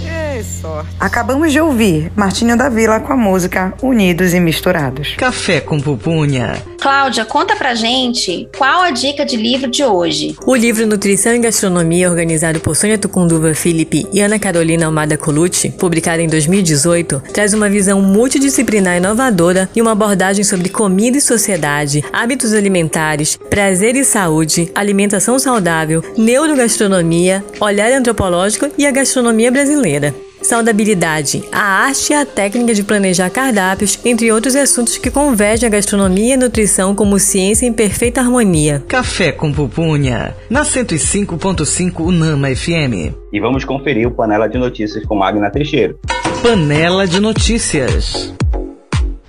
Ei, 0.05 0.43
sorte. 0.43 0.91
Acabamos 1.01 1.53
de 1.53 1.61
ouvir 1.61 2.13
Martinho 2.15 2.57
da 2.57 2.69
Vila 2.69 3.01
com 3.01 3.13
a 3.13 3.17
música 3.17 3.75
Unidos 3.83 4.33
e 4.35 4.41
Misturados. 4.41 5.15
Café 5.17 5.61
com 5.61 5.81
pupunha. 5.81 6.72
Cláudia, 6.83 7.25
conta 7.25 7.55
pra 7.55 7.77
gente 7.77 8.49
qual 8.59 8.83
a 8.83 8.91
dica 8.91 9.25
de 9.25 9.37
livro 9.37 9.71
de 9.71 9.85
hoje. 9.85 10.35
O 10.45 10.53
livro 10.57 10.85
Nutrição 10.85 11.33
e 11.33 11.39
Gastronomia, 11.39 12.11
organizado 12.11 12.59
por 12.59 12.75
Sônia 12.75 12.99
Tucunduva 12.99 13.55
Felipe 13.55 14.05
e 14.13 14.21
Ana 14.21 14.37
Carolina 14.37 14.87
Almada 14.87 15.17
Colucci, 15.17 15.71
publicado 15.71 16.21
em 16.23 16.27
2018, 16.27 17.23
traz 17.33 17.55
uma 17.55 17.71
visão 17.71 18.03
multidisciplinar 18.03 18.97
inovadora 18.97 19.71
e 19.77 19.81
uma 19.81 19.93
abordagem 19.93 20.43
sobre 20.43 20.71
comida 20.71 21.17
e 21.17 21.21
sociedade, 21.21 22.05
hábitos 22.13 22.53
alimentares, 22.53 23.39
prazer 23.49 23.95
e 23.95 24.05
saúde, 24.05 24.69
alimentação 24.75 25.39
saudável, 25.39 26.03
neurogastronomia, 26.19 27.45
olhar 27.61 27.93
antropológico 27.93 28.69
e 28.77 28.85
a 28.85 28.91
gastronomia 28.91 29.53
brasileira. 29.53 30.13
Saudabilidade, 30.43 31.45
a 31.53 31.61
arte 31.61 32.13
e 32.13 32.15
a 32.15 32.27
técnica 32.27 32.75
de 32.75 32.83
planejar 32.83 33.31
cardápios, 33.31 33.99
entre 34.05 34.33
outros 34.33 34.57
assuntos 34.57 34.99
que 34.99 35.11
convergem 35.11 35.67
a 35.67 35.71
gastronomia 35.71 36.31
e 36.31 36.33
a 36.33 36.37
nutrição 36.37 36.95
como 36.95 37.19
ciência 37.19 37.65
em 37.67 37.73
perfeita 37.73 38.21
harmonia. 38.21 38.83
Café 38.89 39.33
com 39.33 39.53
pupunha. 39.53 40.35
Na 40.51 40.63
105.5 40.63 42.01
Unama 42.01 42.55
FM. 42.55 43.15
E 43.33 43.41
vamos 43.41 43.65
conferir 43.65 44.07
o 44.07 44.11
Panela 44.11 44.49
de 44.49 44.59
Notícias 44.59 45.05
com 45.07 45.15
Magna 45.15 45.51
Teixeira. 45.51 45.95
Panela 46.43 47.07
de 47.07 47.21
notícias. 47.21 48.35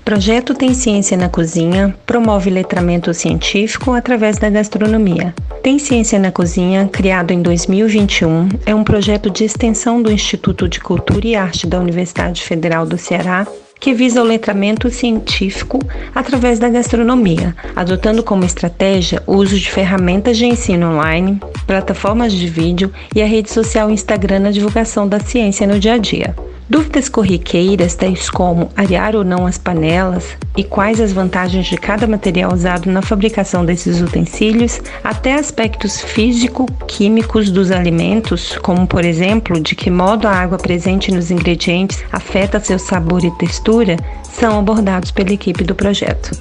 Projeto 0.06 0.54
Tem 0.54 0.74
Ciência 0.74 1.16
na 1.16 1.30
Cozinha 1.30 1.96
promove 2.06 2.50
letramento 2.50 3.14
científico 3.14 3.94
através 3.94 4.38
da 4.38 4.50
gastronomia. 4.50 5.34
Tem 5.64 5.80
Ciência 5.80 6.20
na 6.20 6.30
Cozinha, 6.30 6.90
criado 6.92 7.32
em 7.32 7.42
2021, 7.42 8.50
é 8.66 8.76
um 8.76 8.84
projeto 8.84 9.30
de 9.30 9.46
extensão 9.46 10.02
do 10.02 10.12
Instituto 10.12 10.68
de 10.68 10.82
Cultura 10.82 11.26
e 11.26 11.36
Arte 11.36 11.66
da 11.66 11.80
Universidade 11.80 12.44
Federal 12.44 12.86
do 12.86 12.98
Ceará 12.98 13.48
que 13.80 13.94
visa 13.94 14.22
o 14.22 14.26
letramento 14.26 14.90
científico 14.90 15.78
através 16.16 16.58
da 16.58 16.70
gastronomia, 16.70 17.54
adotando 17.76 18.24
como 18.24 18.46
estratégia 18.46 19.22
o 19.28 19.36
uso 19.36 19.60
de 19.60 19.70
ferramentas 19.70 20.38
de 20.38 20.46
ensino 20.46 20.94
online, 20.94 21.38
plataformas 21.68 22.32
de 22.32 22.48
vídeo 22.48 22.94
e 23.14 23.22
a 23.22 23.26
rede 23.26 23.52
social 23.52 23.92
Instagram 23.92 24.40
na 24.40 24.52
divulgação 24.52 25.06
da 25.06 25.20
ciência 25.20 25.68
no 25.68 25.80
dia 25.80 25.96
a 25.96 25.98
dia. 25.98 26.34
Dúvidas 26.70 27.10
corriqueiras, 27.10 27.94
tais 27.94 28.30
como 28.30 28.70
arear 28.76 29.16
ou 29.16 29.24
não 29.24 29.46
as 29.46 29.58
panelas 29.58 30.38
e 30.56 30.64
quais 30.64 31.02
as 31.02 31.12
vantagens 31.12 31.68
de 31.68 31.78
cada 31.78 32.08
material 32.08 32.54
usado 32.54 32.90
na 32.90 33.02
fabricação 33.02 33.66
desses 33.66 34.02
utensílios, 34.02 34.80
até 35.04 35.36
aspectos 35.36 36.02
físico-químicos 36.02 37.52
dos 37.52 37.70
alimentos, 37.70 38.58
como 38.60 38.88
por 38.88 39.04
exemplo 39.04 39.60
de 39.60 39.76
que 39.76 39.92
modo 39.92 40.28
a 40.28 40.32
água 40.32 40.58
presente 40.58 41.12
nos 41.12 41.32
ingredientes 41.32 42.04
afeta 42.12 42.60
seu 42.60 42.80
sabor 42.80 43.26
e 43.26 43.32
textura, 43.32 43.98
são 44.24 44.60
abordados 44.60 45.12
pela 45.12 45.34
equipe 45.34 45.64
do 45.64 45.76
projeto. 45.76 46.32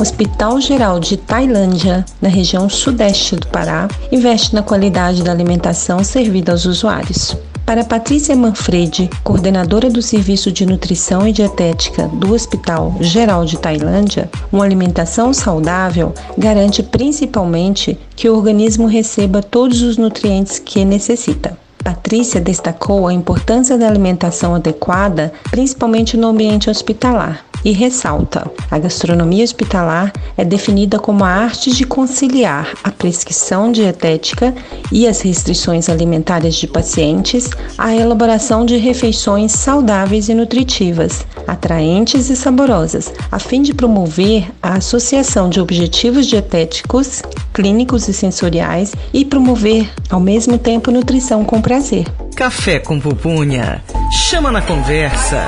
Hospital 0.00 0.60
Geral 0.60 0.98
de 0.98 1.16
Tailândia, 1.16 2.04
na 2.20 2.28
região 2.28 2.68
sudeste 2.68 3.36
do 3.36 3.46
Pará, 3.48 3.86
investe 4.10 4.54
na 4.54 4.62
qualidade 4.62 5.22
da 5.22 5.30
alimentação 5.30 6.02
servida 6.02 6.50
aos 6.52 6.64
usuários. 6.64 7.36
Para 7.64 7.84
Patrícia 7.84 8.34
Manfredi, 8.34 9.08
coordenadora 9.22 9.88
do 9.88 10.02
Serviço 10.02 10.50
de 10.50 10.66
Nutrição 10.66 11.26
e 11.26 11.32
Dietética 11.32 12.08
do 12.08 12.34
Hospital 12.34 12.94
Geral 13.00 13.44
de 13.44 13.56
Tailândia, 13.56 14.28
uma 14.50 14.64
alimentação 14.64 15.32
saudável 15.32 16.12
garante 16.36 16.82
principalmente 16.82 17.98
que 18.16 18.28
o 18.28 18.36
organismo 18.36 18.86
receba 18.86 19.42
todos 19.42 19.80
os 19.80 19.96
nutrientes 19.96 20.58
que 20.58 20.84
necessita. 20.84 21.56
Patrícia 21.82 22.40
destacou 22.40 23.06
a 23.06 23.12
importância 23.12 23.78
da 23.78 23.86
alimentação 23.86 24.54
adequada, 24.54 25.32
principalmente 25.50 26.16
no 26.16 26.28
ambiente 26.28 26.68
hospitalar, 26.68 27.44
e 27.64 27.72
ressalta: 27.72 28.50
a 28.70 28.78
gastronomia 28.78 29.44
hospitalar 29.44 30.12
é 30.36 30.44
definida 30.44 30.98
como 30.98 31.24
a 31.24 31.28
arte 31.28 31.70
de 31.70 31.84
conciliar 31.84 32.72
a 32.82 32.90
prescrição 32.90 33.70
dietética 33.70 34.54
e 34.90 35.06
as 35.06 35.20
restrições 35.20 35.88
alimentares 35.88 36.54
de 36.56 36.66
pacientes 36.66 37.50
à 37.76 37.94
elaboração 37.94 38.64
de 38.64 38.76
refeições 38.76 39.52
saudáveis 39.52 40.28
e 40.28 40.34
nutritivas, 40.34 41.26
atraentes 41.46 42.30
e 42.30 42.36
saborosas, 42.36 43.12
a 43.30 43.38
fim 43.38 43.62
de 43.62 43.74
promover 43.74 44.50
a 44.62 44.74
associação 44.74 45.48
de 45.48 45.60
objetivos 45.60 46.26
dietéticos, 46.26 47.22
clínicos 47.52 48.08
e 48.08 48.12
sensoriais 48.12 48.92
e 49.12 49.24
promover, 49.24 49.90
ao 50.10 50.20
mesmo 50.20 50.58
tempo, 50.58 50.90
nutrição 50.90 51.44
com 51.44 51.60
prazer. 51.60 52.06
Café 52.34 52.78
com 52.78 52.98
pupunha. 52.98 53.82
Chama 54.10 54.50
na 54.50 54.62
conversa. 54.62 55.42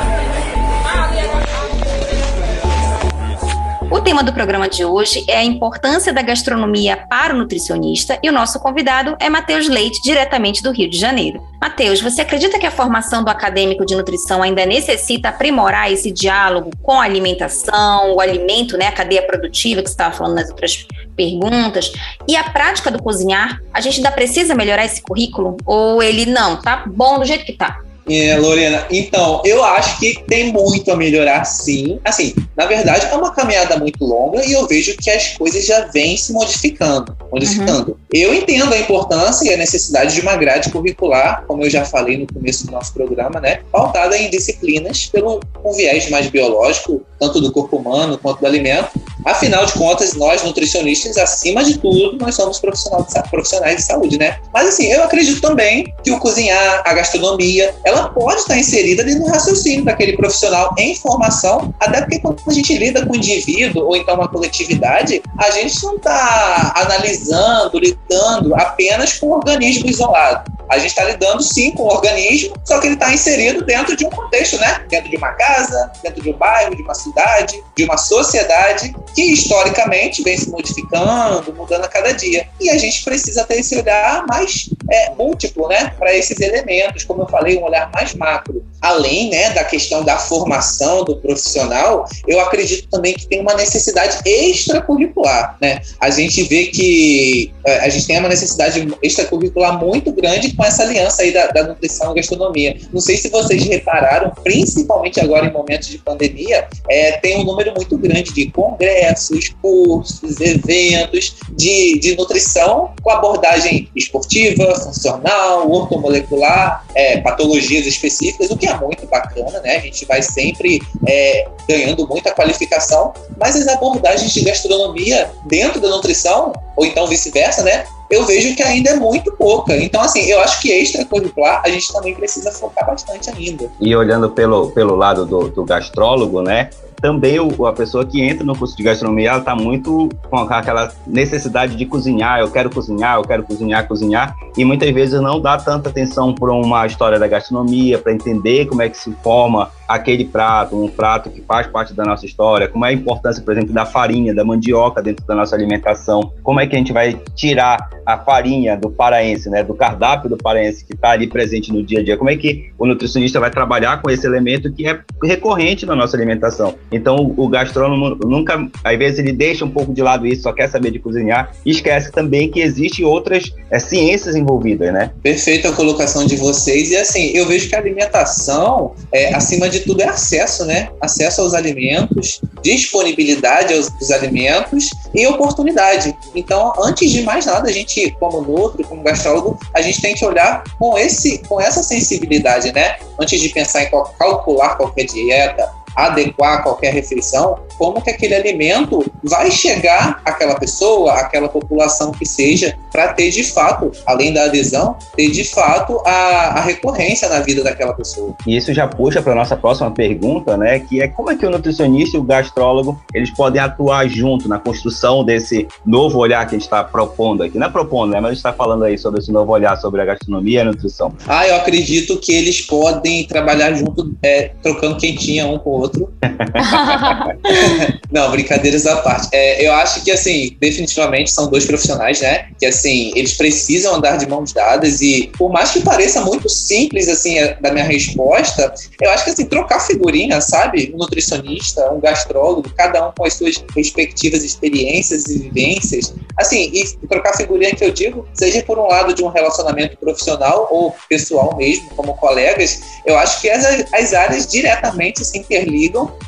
O 3.90 4.00
tema 4.00 4.22
do 4.22 4.32
programa 4.32 4.68
de 4.68 4.84
hoje 4.84 5.24
é 5.28 5.36
a 5.36 5.44
importância 5.44 6.12
da 6.12 6.22
gastronomia 6.22 6.96
para 6.96 7.34
o 7.34 7.38
nutricionista 7.38 8.18
e 8.22 8.28
o 8.28 8.32
nosso 8.32 8.58
convidado 8.58 9.16
é 9.20 9.28
Matheus 9.28 9.68
Leite, 9.68 10.02
diretamente 10.02 10.62
do 10.62 10.72
Rio 10.72 10.88
de 10.88 10.98
Janeiro. 10.98 11.42
Matheus, 11.60 12.00
você 12.00 12.22
acredita 12.22 12.58
que 12.58 12.66
a 12.66 12.70
formação 12.70 13.22
do 13.22 13.30
acadêmico 13.30 13.84
de 13.84 13.94
nutrição 13.94 14.42
ainda 14.42 14.64
necessita 14.66 15.28
aprimorar 15.28 15.92
esse 15.92 16.10
diálogo 16.10 16.70
com 16.82 17.00
a 17.00 17.04
alimentação, 17.04 18.14
o 18.14 18.20
alimento, 18.20 18.76
né, 18.76 18.86
a 18.86 18.92
cadeia 18.92 19.22
produtiva 19.26 19.82
que 19.82 19.88
você 19.88 19.94
estava 19.94 20.14
falando 20.14 20.36
nas 20.36 20.48
outras 20.48 20.86
perguntas, 21.14 21.92
e 22.26 22.36
a 22.36 22.44
prática 22.44 22.90
do 22.90 23.02
cozinhar? 23.02 23.60
A 23.72 23.80
gente 23.80 23.98
ainda 23.98 24.10
precisa 24.10 24.54
melhorar 24.54 24.84
esse 24.84 25.02
currículo 25.02 25.56
ou 25.64 26.02
ele 26.02 26.26
não, 26.26 26.56
tá 26.56 26.84
bom 26.86 27.18
do 27.18 27.24
jeito 27.24 27.44
que 27.44 27.52
tá? 27.52 27.80
É, 28.08 28.36
Lorena, 28.36 28.86
então, 28.90 29.40
eu 29.44 29.64
acho 29.64 29.98
que 29.98 30.22
tem 30.26 30.52
muito 30.52 30.90
a 30.90 30.96
melhorar, 30.96 31.44
sim. 31.44 31.98
Assim, 32.04 32.34
na 32.56 32.66
verdade, 32.66 33.06
é 33.06 33.14
uma 33.14 33.32
caminhada 33.32 33.78
muito 33.78 34.04
longa 34.04 34.44
e 34.44 34.52
eu 34.52 34.66
vejo 34.66 34.96
que 34.96 35.10
as 35.10 35.36
coisas 35.36 35.64
já 35.64 35.86
vêm 35.86 36.16
se 36.16 36.32
modificando. 36.32 37.16
modificando. 37.32 37.92
Uhum. 37.92 37.96
Eu 38.12 38.34
entendo 38.34 38.72
a 38.72 38.78
importância 38.78 39.48
e 39.48 39.54
a 39.54 39.56
necessidade 39.56 40.14
de 40.14 40.20
uma 40.20 40.36
grade 40.36 40.70
curricular, 40.70 41.44
como 41.46 41.62
eu 41.62 41.70
já 41.70 41.84
falei 41.84 42.18
no 42.18 42.26
começo 42.26 42.66
do 42.66 42.72
nosso 42.72 42.92
programa, 42.92 43.40
né? 43.40 43.60
Pautada 43.72 44.16
em 44.16 44.30
disciplinas 44.30 45.06
pelo 45.06 45.40
um 45.64 45.72
viés 45.72 46.08
mais 46.10 46.28
biológico, 46.28 47.02
tanto 47.18 47.40
do 47.40 47.50
corpo 47.50 47.76
humano 47.76 48.18
quanto 48.18 48.40
do 48.40 48.46
alimento. 48.46 48.90
Afinal 49.24 49.64
de 49.64 49.72
contas, 49.72 50.14
nós 50.14 50.42
nutricionistas, 50.42 51.16
acima 51.16 51.64
de 51.64 51.78
tudo, 51.78 52.18
nós 52.18 52.34
somos 52.34 52.60
profissionais 52.60 53.76
de 53.76 53.82
saúde, 53.82 54.18
né? 54.18 54.38
Mas 54.52 54.68
assim, 54.68 54.92
eu 54.92 55.02
acredito 55.02 55.40
também 55.40 55.92
que 56.02 56.10
o 56.10 56.18
cozinhar, 56.18 56.82
a 56.84 56.92
gastronomia, 56.92 57.74
ela 57.84 57.93
pode 58.10 58.40
estar 58.40 58.58
inserida 58.58 59.02
ali 59.02 59.14
no 59.14 59.26
raciocínio 59.26 59.84
daquele 59.84 60.16
profissional 60.16 60.74
em 60.78 60.94
formação, 60.94 61.74
até 61.80 62.00
porque 62.00 62.18
quando 62.20 62.40
a 62.46 62.52
gente 62.52 62.76
lida 62.76 63.04
com 63.06 63.12
um 63.12 63.16
indivíduo 63.16 63.86
ou 63.86 63.96
então 63.96 64.14
uma 64.14 64.28
coletividade, 64.28 65.22
a 65.38 65.50
gente 65.50 65.82
não 65.82 65.96
está 65.96 66.72
analisando, 66.76 67.78
lidando 67.78 68.54
apenas 68.54 69.18
com 69.18 69.28
um 69.28 69.32
organismo 69.32 69.88
isolado. 69.88 70.53
A 70.68 70.78
gente 70.78 70.90
está 70.90 71.04
lidando 71.04 71.42
sim 71.42 71.70
com 71.72 71.84
o 71.84 71.88
organismo, 71.88 72.54
só 72.64 72.80
que 72.80 72.86
ele 72.86 72.94
está 72.94 73.12
inserido 73.12 73.64
dentro 73.64 73.96
de 73.96 74.06
um 74.06 74.10
contexto, 74.10 74.58
né? 74.58 74.84
Dentro 74.88 75.10
de 75.10 75.16
uma 75.16 75.32
casa, 75.32 75.90
dentro 76.02 76.22
de 76.22 76.30
um 76.30 76.34
bairro, 76.34 76.74
de 76.74 76.82
uma 76.82 76.94
cidade, 76.94 77.62
de 77.76 77.84
uma 77.84 77.96
sociedade 77.96 78.94
que 79.14 79.22
historicamente 79.22 80.22
vem 80.22 80.36
se 80.36 80.50
modificando, 80.50 81.52
mudando 81.54 81.84
a 81.84 81.88
cada 81.88 82.12
dia. 82.12 82.48
E 82.60 82.70
a 82.70 82.78
gente 82.78 83.04
precisa 83.04 83.44
ter 83.44 83.60
esse 83.60 83.76
olhar 83.76 84.24
mais 84.26 84.68
é, 84.90 85.10
múltiplo, 85.14 85.68
né? 85.68 85.92
Para 85.98 86.14
esses 86.14 86.38
elementos, 86.40 87.04
como 87.04 87.22
eu 87.22 87.28
falei, 87.28 87.58
um 87.58 87.64
olhar 87.64 87.90
mais 87.92 88.14
macro. 88.14 88.64
Além 88.80 89.30
né, 89.30 89.50
da 89.50 89.64
questão 89.64 90.04
da 90.04 90.18
formação 90.18 91.04
do 91.04 91.16
profissional, 91.16 92.06
eu 92.26 92.38
acredito 92.40 92.88
também 92.88 93.14
que 93.14 93.26
tem 93.26 93.40
uma 93.40 93.54
necessidade 93.54 94.18
extracurricular, 94.24 95.56
né? 95.60 95.80
A 96.00 96.10
gente 96.10 96.42
vê 96.42 96.66
que 96.66 97.52
é, 97.64 97.78
a 97.80 97.88
gente 97.88 98.06
tem 98.06 98.18
uma 98.18 98.28
necessidade 98.28 98.86
extracurricular 99.02 99.78
muito 99.78 100.12
grande 100.12 100.53
com 100.56 100.64
essa 100.64 100.82
aliança 100.82 101.22
aí 101.22 101.32
da, 101.32 101.46
da 101.48 101.64
nutrição 101.64 102.12
e 102.12 102.16
gastronomia. 102.16 102.76
Não 102.92 103.00
sei 103.00 103.16
se 103.16 103.28
vocês 103.28 103.64
repararam, 103.64 104.32
principalmente 104.42 105.20
agora 105.20 105.46
em 105.46 105.52
momentos 105.52 105.88
de 105.88 105.98
pandemia, 105.98 106.66
é, 106.88 107.12
tem 107.12 107.38
um 107.38 107.44
número 107.44 107.72
muito 107.74 107.96
grande 107.98 108.32
de 108.32 108.50
congressos, 108.50 109.50
cursos, 109.60 110.40
eventos 110.40 111.36
de, 111.50 111.98
de 111.98 112.16
nutrição 112.16 112.94
com 113.02 113.10
abordagem 113.10 113.88
esportiva, 113.94 114.74
funcional, 114.80 115.70
ortomolecular, 115.70 116.84
é, 116.94 117.20
patologias 117.20 117.86
específicas, 117.86 118.50
o 118.50 118.56
que 118.56 118.66
é 118.66 118.76
muito 118.76 119.06
bacana, 119.06 119.60
né? 119.60 119.76
A 119.76 119.80
gente 119.80 120.04
vai 120.04 120.22
sempre 120.22 120.80
é, 121.06 121.48
ganhando 121.68 122.06
muita 122.06 122.32
qualificação, 122.32 123.12
mas 123.38 123.56
as 123.56 123.66
abordagens 123.68 124.32
de 124.32 124.42
gastronomia 124.42 125.30
dentro 125.46 125.80
da 125.80 125.88
nutrição, 125.88 126.52
ou 126.76 126.84
então 126.84 127.06
vice-versa, 127.06 127.62
né? 127.62 127.84
Eu 128.10 128.24
vejo 128.24 128.54
que 128.54 128.62
ainda 128.62 128.90
é 128.90 128.96
muito 128.96 129.32
pouca. 129.32 129.76
Então, 129.76 130.00
assim, 130.00 130.22
eu 130.22 130.40
acho 130.40 130.60
que 130.60 130.70
extracurricular 130.70 131.62
a 131.64 131.68
gente 131.68 131.92
também 131.92 132.14
precisa 132.14 132.52
focar 132.52 132.86
bastante 132.86 133.30
ainda. 133.30 133.70
E 133.80 133.94
olhando 133.94 134.30
pelo, 134.30 134.70
pelo 134.70 134.94
lado 134.94 135.24
do, 135.24 135.48
do 135.48 135.64
gastrólogo, 135.64 136.42
né? 136.42 136.70
também 137.04 137.38
o, 137.38 137.66
a 137.66 137.72
pessoa 137.74 138.06
que 138.06 138.22
entra 138.22 138.46
no 138.46 138.56
curso 138.56 138.74
de 138.74 138.82
gastronomia, 138.82 139.28
ela 139.28 139.38
está 139.38 139.54
muito 139.54 140.08
com 140.30 140.38
aquela 140.38 140.90
necessidade 141.06 141.76
de 141.76 141.84
cozinhar, 141.84 142.40
eu 142.40 142.50
quero 142.50 142.70
cozinhar, 142.70 143.18
eu 143.18 143.22
quero 143.22 143.42
cozinhar, 143.42 143.86
cozinhar, 143.86 144.34
e 144.56 144.64
muitas 144.64 144.90
vezes 144.90 145.20
não 145.20 145.38
dá 145.38 145.58
tanta 145.58 145.90
atenção 145.90 146.34
para 146.34 146.50
uma 146.50 146.86
história 146.86 147.18
da 147.18 147.28
gastronomia, 147.28 147.98
para 147.98 148.10
entender 148.10 148.64
como 148.64 148.80
é 148.80 148.88
que 148.88 148.96
se 148.96 149.12
forma 149.22 149.70
aquele 149.88 150.24
prato, 150.24 150.82
um 150.82 150.88
prato 150.88 151.30
que 151.30 151.40
faz 151.42 151.66
parte 151.66 151.92
da 151.94 152.04
nossa 152.04 152.24
história, 152.26 152.68
como 152.68 152.84
é 152.84 152.88
a 152.88 152.92
importância, 152.92 153.42
por 153.42 153.52
exemplo, 153.52 153.72
da 153.72 153.84
farinha, 153.84 154.34
da 154.34 154.44
mandioca 154.44 155.02
dentro 155.02 155.24
da 155.26 155.34
nossa 155.34 155.54
alimentação, 155.54 156.32
como 156.42 156.60
é 156.60 156.66
que 156.66 156.74
a 156.74 156.78
gente 156.78 156.92
vai 156.92 157.18
tirar 157.34 157.90
a 158.04 158.18
farinha 158.18 158.76
do 158.76 158.90
paraense, 158.90 159.48
né, 159.48 159.62
do 159.62 159.74
cardápio 159.74 160.28
do 160.28 160.36
paraense 160.36 160.84
que 160.84 160.92
está 160.92 161.10
ali 161.10 161.26
presente 161.26 161.72
no 161.72 161.82
dia 161.82 162.00
a 162.00 162.04
dia, 162.04 162.16
como 162.16 162.30
é 162.30 162.36
que 162.36 162.70
o 162.78 162.86
nutricionista 162.86 163.40
vai 163.40 163.50
trabalhar 163.50 164.00
com 164.02 164.10
esse 164.10 164.26
elemento 164.26 164.72
que 164.72 164.86
é 164.86 165.00
recorrente 165.22 165.86
na 165.86 165.94
nossa 165.94 166.16
alimentação. 166.16 166.74
Então, 166.92 167.34
o 167.36 167.48
gastrônomo 167.48 168.16
nunca, 168.26 168.68
às 168.82 168.98
vezes 168.98 169.18
ele 169.18 169.32
deixa 169.32 169.64
um 169.64 169.70
pouco 169.70 169.92
de 169.92 170.02
lado 170.02 170.26
isso, 170.26 170.42
só 170.42 170.52
quer 170.52 170.68
saber 170.68 170.90
de 170.90 170.98
cozinhar, 170.98 171.52
e 171.64 171.70
esquece 171.70 172.12
também 172.12 172.50
que 172.50 172.60
existem 172.60 173.04
outras 173.04 173.54
é, 173.70 173.78
ciências 173.78 174.36
envolvidas, 174.36 174.92
né? 174.92 175.10
Perfeita 175.22 175.68
a 175.68 175.72
colocação 175.72 176.26
de 176.26 176.36
vocês, 176.36 176.90
e 176.90 176.96
assim, 176.96 177.30
eu 177.34 177.46
vejo 177.46 177.68
que 177.68 177.74
a 177.74 177.78
alimentação, 177.78 178.94
é, 179.12 179.34
acima 179.34 179.68
de 179.68 179.73
de 179.74 179.80
tudo 179.80 180.00
é 180.00 180.08
acesso, 180.08 180.64
né? 180.64 180.90
Acesso 181.00 181.40
aos 181.40 181.52
alimentos, 181.52 182.40
disponibilidade 182.62 183.74
aos, 183.74 183.90
dos 183.90 184.10
alimentos 184.10 184.90
e 185.14 185.26
oportunidade. 185.26 186.16
Então, 186.34 186.72
antes 186.82 187.10
de 187.10 187.22
mais 187.22 187.46
nada, 187.46 187.68
a 187.68 187.72
gente, 187.72 188.10
como 188.20 188.40
nutri, 188.40 188.84
como 188.84 189.02
gastrólogo, 189.02 189.58
a 189.74 189.82
gente 189.82 190.00
tem 190.00 190.14
que 190.14 190.24
olhar 190.24 190.62
com, 190.78 190.96
esse, 190.96 191.38
com 191.46 191.60
essa 191.60 191.82
sensibilidade, 191.82 192.72
né? 192.72 192.96
Antes 193.20 193.40
de 193.40 193.48
pensar 193.48 193.82
em 193.82 193.90
calcular 193.90 194.76
qualquer 194.76 195.04
dieta, 195.04 195.70
adequar 195.94 196.62
qualquer 196.62 196.92
refeição, 196.92 197.58
como 197.78 198.02
que 198.02 198.10
aquele 198.10 198.34
alimento 198.34 199.04
vai 199.22 199.50
chegar 199.50 200.20
àquela 200.24 200.54
pessoa, 200.56 201.14
àquela 201.14 201.48
população 201.48 202.12
que 202.12 202.26
seja, 202.26 202.76
para 202.90 203.12
ter 203.12 203.30
de 203.30 203.42
fato, 203.44 203.90
além 204.06 204.32
da 204.32 204.44
adesão, 204.44 204.96
ter 205.16 205.30
de 205.30 205.44
fato 205.44 206.00
a, 206.06 206.58
a 206.58 206.60
recorrência 206.60 207.28
na 207.28 207.40
vida 207.40 207.62
daquela 207.62 207.92
pessoa. 207.92 208.34
E 208.46 208.56
isso 208.56 208.72
já 208.72 208.86
puxa 208.86 209.22
para 209.22 209.34
nossa 209.34 209.56
próxima 209.56 209.90
pergunta, 209.90 210.56
né? 210.56 210.78
Que 210.78 211.02
é 211.02 211.08
como 211.08 211.30
é 211.30 211.36
que 211.36 211.46
o 211.46 211.50
nutricionista 211.50 212.16
e 212.16 212.20
o 212.20 212.22
gastrólogo 212.22 213.00
eles 213.12 213.30
podem 213.30 213.60
atuar 213.60 214.08
junto 214.08 214.48
na 214.48 214.58
construção 214.58 215.24
desse 215.24 215.66
novo 215.84 216.18
olhar 216.18 216.46
que 216.46 216.54
a 216.54 216.58
gente 216.58 216.66
está 216.66 216.84
propondo 216.84 217.42
aqui. 217.42 217.58
Não 217.58 217.66
é 217.66 217.70
propondo, 217.70 218.12
né? 218.12 218.20
Mas 218.20 218.26
a 218.26 218.34
gente 218.34 218.38
está 218.38 218.52
falando 218.52 218.84
aí 218.84 218.96
sobre 218.96 219.20
esse 219.20 219.32
novo 219.32 219.52
olhar 219.52 219.76
sobre 219.76 220.00
a 220.00 220.04
gastronomia 220.04 220.58
e 220.58 220.62
a 220.62 220.64
nutrição. 220.64 221.12
Ah, 221.26 221.46
eu 221.46 221.56
acredito 221.56 222.18
que 222.18 222.32
eles 222.32 222.60
podem 222.60 223.26
trabalhar 223.26 223.72
junto, 223.74 224.14
é, 224.22 224.50
trocando 224.62 224.96
quentinha 224.96 225.46
um 225.46 225.58
com 225.58 225.70
o 225.70 225.83
outro. 225.84 226.12
Não, 228.10 228.30
brincadeiras 228.30 228.86
à 228.86 228.96
parte. 228.96 229.28
É, 229.32 229.66
eu 229.66 229.72
acho 229.72 230.02
que, 230.04 230.10
assim, 230.10 230.56
definitivamente 230.60 231.30
são 231.30 231.48
dois 231.48 231.64
profissionais, 231.64 232.20
né? 232.20 232.48
Que, 232.58 232.66
assim, 232.66 233.12
eles 233.14 233.34
precisam 233.34 233.94
andar 233.94 234.16
de 234.16 234.26
mãos 234.26 234.52
dadas 234.52 235.00
e, 235.00 235.30
por 235.36 235.52
mais 235.52 235.70
que 235.70 235.80
pareça 235.80 236.20
muito 236.20 236.48
simples, 236.48 237.08
assim, 237.08 237.36
da 237.60 237.72
minha 237.72 237.84
resposta, 237.84 238.72
eu 239.00 239.10
acho 239.10 239.24
que, 239.24 239.30
assim, 239.30 239.44
trocar 239.46 239.80
figurinha, 239.80 240.40
sabe? 240.40 240.92
Um 240.94 240.98
nutricionista, 240.98 241.92
um 241.92 242.00
gastrólogo, 242.00 242.70
cada 242.76 243.08
um 243.08 243.12
com 243.12 243.24
as 243.26 243.34
suas 243.34 243.62
respectivas 243.74 244.42
experiências 244.42 245.26
e 245.26 245.38
vivências. 245.38 246.14
Assim, 246.36 246.70
e 246.72 247.06
trocar 247.06 247.36
figurinha 247.36 247.74
que 247.74 247.84
eu 247.84 247.90
digo, 247.90 248.26
seja 248.34 248.62
por 248.62 248.78
um 248.78 248.86
lado 248.86 249.14
de 249.14 249.22
um 249.22 249.28
relacionamento 249.28 249.96
profissional 249.96 250.68
ou 250.70 250.94
pessoal 251.08 251.56
mesmo, 251.56 251.88
como 251.90 252.14
colegas, 252.14 252.80
eu 253.04 253.16
acho 253.18 253.40
que 253.40 253.50
as, 253.50 253.64
as 253.92 254.14
áreas 254.14 254.46
diretamente 254.46 255.24
se 255.24 255.38
interligam 255.38 255.73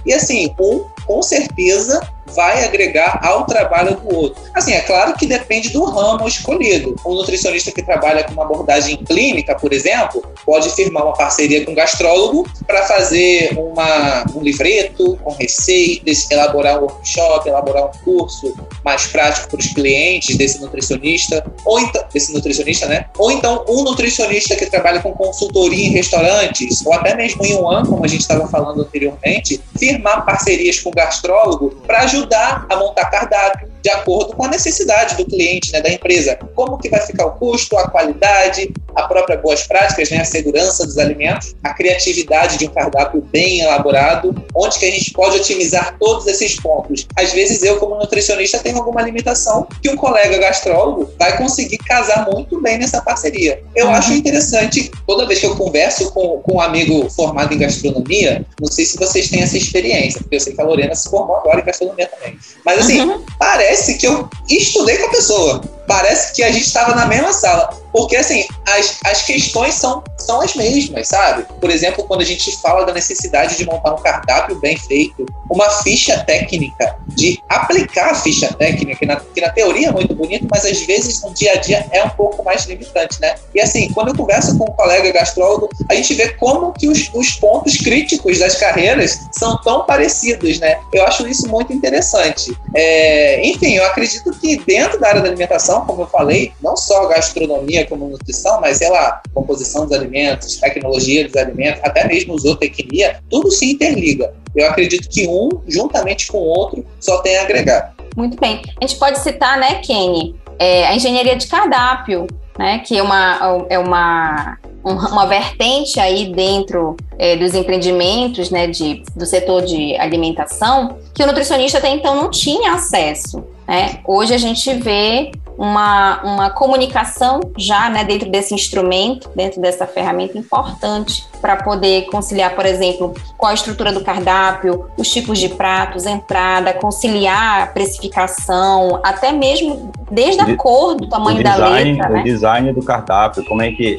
e, 0.04 0.12
assim, 0.12 0.54
um 0.58 0.84
com 1.06 1.22
certeza 1.22 2.00
vai 2.34 2.64
agregar 2.64 3.20
ao 3.22 3.44
trabalho 3.44 3.96
do 3.96 4.14
outro. 4.14 4.42
Assim, 4.54 4.72
é 4.72 4.80
claro 4.80 5.14
que 5.14 5.26
depende 5.26 5.70
do 5.70 5.84
ramo 5.84 6.26
escolhido. 6.26 6.96
Um 7.04 7.14
nutricionista 7.14 7.70
que 7.70 7.82
trabalha 7.82 8.24
com 8.24 8.32
uma 8.32 8.44
abordagem 8.44 8.96
clínica, 8.96 9.54
por 9.54 9.72
exemplo, 9.72 10.22
pode 10.44 10.70
firmar 10.70 11.04
uma 11.04 11.14
parceria 11.14 11.64
com 11.64 11.72
um 11.72 11.74
gastrólogo 11.74 12.46
para 12.66 12.82
fazer 12.84 13.56
uma, 13.58 14.24
um 14.34 14.42
livreto 14.42 15.18
com 15.22 15.32
receitas, 15.32 16.30
elaborar 16.30 16.78
um 16.78 16.82
workshop, 16.82 17.48
elaborar 17.48 17.86
um 17.86 18.04
curso 18.04 18.54
mais 18.84 19.06
prático 19.06 19.48
para 19.48 19.60
os 19.60 19.68
clientes 19.68 20.36
desse 20.36 20.60
nutricionista, 20.60 21.44
ou 21.64 21.80
então, 21.80 22.04
desse 22.12 22.32
nutricionista, 22.32 22.86
né? 22.86 23.06
Ou 23.18 23.30
então 23.30 23.64
um 23.68 23.82
nutricionista 23.82 24.56
que 24.56 24.66
trabalha 24.66 25.00
com 25.00 25.12
consultoria 25.12 25.86
em 25.86 25.90
restaurantes, 25.90 26.84
ou 26.84 26.92
até 26.92 27.14
mesmo 27.14 27.44
em 27.44 27.54
um 27.54 27.68
ano, 27.68 27.88
como 27.88 28.04
a 28.04 28.08
gente 28.08 28.20
estava 28.20 28.46
falando 28.48 28.82
anteriormente, 28.82 29.60
firmar 29.78 30.24
parcerias 30.24 30.80
com 30.80 30.90
o 30.90 30.92
gastrólogo 30.92 31.70
para 31.86 32.06
ajudar 32.16 32.66
a 32.68 32.76
montar 32.76 33.10
cardápio 33.10 33.75
de 33.86 33.90
acordo 33.90 34.34
com 34.34 34.44
a 34.44 34.48
necessidade 34.48 35.14
do 35.14 35.24
cliente, 35.24 35.70
né, 35.70 35.80
da 35.80 35.88
empresa. 35.88 36.36
Como 36.56 36.76
que 36.76 36.88
vai 36.88 37.00
ficar 37.06 37.26
o 37.26 37.30
custo, 37.32 37.78
a 37.78 37.88
qualidade, 37.88 38.72
a 38.96 39.02
própria 39.04 39.36
boas 39.36 39.64
práticas, 39.64 40.10
né, 40.10 40.22
a 40.22 40.24
segurança 40.24 40.84
dos 40.84 40.98
alimentos, 40.98 41.54
a 41.62 41.72
criatividade 41.72 42.58
de 42.58 42.66
um 42.66 42.70
cardápio 42.70 43.20
bem 43.20 43.60
elaborado, 43.60 44.34
onde 44.56 44.76
que 44.76 44.86
a 44.86 44.90
gente 44.90 45.12
pode 45.12 45.36
otimizar 45.36 45.96
todos 46.00 46.26
esses 46.26 46.58
pontos. 46.58 47.06
Às 47.16 47.32
vezes 47.32 47.62
eu, 47.62 47.76
como 47.76 47.94
nutricionista, 47.94 48.58
tenho 48.58 48.76
alguma 48.78 49.02
limitação 49.02 49.68
que 49.80 49.88
um 49.88 49.94
colega 49.94 50.36
gastrólogo 50.38 51.12
vai 51.16 51.38
conseguir 51.38 51.78
casar 51.78 52.28
muito 52.28 52.60
bem 52.60 52.78
nessa 52.78 53.00
parceria. 53.00 53.62
Eu 53.76 53.86
uhum. 53.86 53.92
acho 53.92 54.12
interessante, 54.14 54.90
toda 55.06 55.26
vez 55.26 55.38
que 55.38 55.46
eu 55.46 55.54
converso 55.54 56.10
com, 56.10 56.40
com 56.40 56.56
um 56.56 56.60
amigo 56.60 57.08
formado 57.10 57.54
em 57.54 57.58
gastronomia, 57.58 58.44
não 58.60 58.72
sei 58.72 58.84
se 58.84 58.98
vocês 58.98 59.28
têm 59.28 59.42
essa 59.42 59.56
experiência, 59.56 60.20
porque 60.20 60.34
eu 60.34 60.40
sei 60.40 60.54
que 60.54 60.60
a 60.60 60.64
Lorena 60.64 60.94
se 60.96 61.08
formou 61.08 61.36
agora 61.36 61.60
em 61.60 61.64
gastronomia 61.64 62.08
também. 62.08 62.36
Mas 62.64 62.80
assim, 62.80 63.00
uhum. 63.02 63.24
parece 63.38 63.75
que 63.98 64.06
eu 64.06 64.28
estudei 64.48 64.96
com 64.98 65.06
a 65.06 65.10
pessoa. 65.10 65.75
Parece 65.86 66.32
que 66.34 66.42
a 66.42 66.50
gente 66.50 66.66
estava 66.66 66.94
na 66.94 67.06
mesma 67.06 67.32
sala. 67.32 67.70
Porque, 67.92 68.16
assim, 68.16 68.44
as, 68.66 68.98
as 69.04 69.22
questões 69.22 69.74
são, 69.74 70.02
são 70.18 70.42
as 70.42 70.54
mesmas, 70.54 71.08
sabe? 71.08 71.46
Por 71.60 71.70
exemplo, 71.70 72.04
quando 72.04 72.20
a 72.20 72.24
gente 72.24 72.54
fala 72.58 72.84
da 72.84 72.92
necessidade 72.92 73.56
de 73.56 73.64
montar 73.64 73.94
um 73.94 74.02
cardápio 74.02 74.60
bem 74.60 74.76
feito, 74.76 75.24
uma 75.50 75.70
ficha 75.82 76.22
técnica, 76.24 76.96
de 77.08 77.40
aplicar 77.48 78.10
a 78.10 78.14
ficha 78.14 78.52
técnica, 78.52 78.98
que 78.98 79.06
na, 79.06 79.16
que 79.16 79.40
na 79.40 79.48
teoria 79.50 79.88
é 79.88 79.92
muito 79.92 80.14
bonito, 80.14 80.46
mas 80.50 80.64
às 80.64 80.80
vezes 80.82 81.22
no 81.22 81.32
dia 81.32 81.52
a 81.52 81.56
dia 81.56 81.86
é 81.90 82.02
um 82.04 82.10
pouco 82.10 82.44
mais 82.44 82.66
limitante, 82.66 83.20
né? 83.20 83.36
E 83.54 83.60
assim, 83.60 83.90
quando 83.92 84.08
eu 84.08 84.14
converso 84.14 84.58
com 84.58 84.64
um 84.64 84.74
colega 84.74 85.10
gastrólogo, 85.12 85.70
a 85.88 85.94
gente 85.94 86.12
vê 86.14 86.28
como 86.34 86.72
que 86.72 86.88
os, 86.88 87.10
os 87.14 87.32
pontos 87.32 87.76
críticos 87.78 88.38
das 88.38 88.56
carreiras 88.56 89.20
são 89.32 89.56
tão 89.62 89.84
parecidos, 89.84 90.58
né? 90.58 90.78
Eu 90.92 91.04
acho 91.06 91.26
isso 91.26 91.48
muito 91.48 91.72
interessante. 91.72 92.54
É, 92.74 93.46
enfim, 93.46 93.74
eu 93.74 93.86
acredito 93.86 94.30
que 94.32 94.58
dentro 94.64 95.00
da 95.00 95.08
área 95.08 95.22
da 95.22 95.28
alimentação, 95.28 95.75
como 95.84 96.02
eu 96.02 96.06
falei, 96.06 96.52
não 96.62 96.76
só 96.76 97.06
gastronomia, 97.08 97.86
como 97.86 98.08
nutrição, 98.08 98.60
mas 98.60 98.78
sei 98.78 98.90
lá, 98.90 99.20
composição 99.34 99.84
dos 99.86 99.92
alimentos, 99.92 100.56
tecnologia 100.56 101.24
dos 101.24 101.36
alimentos, 101.36 101.80
até 101.84 102.06
mesmo 102.06 102.38
zootecnia, 102.38 103.20
tudo 103.28 103.50
se 103.50 103.72
interliga. 103.72 104.32
Eu 104.54 104.68
acredito 104.68 105.08
que 105.08 105.26
um, 105.28 105.48
juntamente 105.66 106.28
com 106.28 106.38
o 106.38 106.44
outro, 106.46 106.84
só 107.00 107.18
tem 107.18 107.36
a 107.36 107.42
agregar. 107.42 107.94
Muito 108.16 108.38
bem. 108.40 108.62
A 108.80 108.86
gente 108.86 108.98
pode 108.98 109.18
citar, 109.18 109.58
né, 109.58 109.74
Kenny, 109.76 110.34
é, 110.58 110.86
a 110.86 110.94
engenharia 110.94 111.36
de 111.36 111.46
cardápio, 111.46 112.26
né, 112.58 112.78
que 112.78 112.96
é 112.96 113.02
uma, 113.02 113.66
é 113.68 113.78
uma, 113.78 114.58
uma 114.82 115.26
vertente 115.26 116.00
aí 116.00 116.32
dentro 116.32 116.96
é, 117.18 117.36
dos 117.36 117.54
empreendimentos 117.54 118.50
né, 118.50 118.66
de, 118.66 119.02
do 119.14 119.26
setor 119.26 119.62
de 119.62 119.96
alimentação 119.96 120.98
que 121.14 121.22
o 121.22 121.26
nutricionista 121.26 121.78
até 121.78 121.90
então 121.90 122.16
não 122.16 122.30
tinha 122.30 122.72
acesso. 122.72 123.44
Né? 123.66 124.00
Hoje 124.06 124.34
a 124.34 124.38
gente 124.38 124.72
vê 124.74 125.32
uma, 125.56 126.22
uma 126.22 126.50
comunicação 126.50 127.40
já 127.56 127.88
né, 127.88 128.04
dentro 128.04 128.30
desse 128.30 128.54
instrumento, 128.54 129.30
dentro 129.34 129.60
dessa 129.60 129.86
ferramenta 129.86 130.36
importante 130.36 131.26
para 131.40 131.56
poder 131.56 132.06
conciliar, 132.06 132.54
por 132.54 132.66
exemplo, 132.66 133.14
qual 133.36 133.50
a 133.50 133.54
estrutura 133.54 133.92
do 133.92 134.02
cardápio, 134.02 134.86
os 134.96 135.10
tipos 135.10 135.38
de 135.38 135.48
pratos, 135.48 136.06
entrada, 136.06 136.72
conciliar 136.72 137.62
a 137.62 137.66
precificação, 137.66 139.00
até 139.04 139.32
mesmo 139.32 139.90
desde 140.10 140.40
a 140.40 140.56
cor 140.56 140.94
do 140.94 141.08
tamanho 141.08 141.42
design, 141.42 141.58
da 141.60 141.68
letra. 141.68 142.10
O 142.10 142.12
né? 142.14 142.22
design 142.22 142.72
do 142.72 142.82
cardápio, 142.82 143.44
como 143.44 143.62
é 143.62 143.70
que 143.70 143.98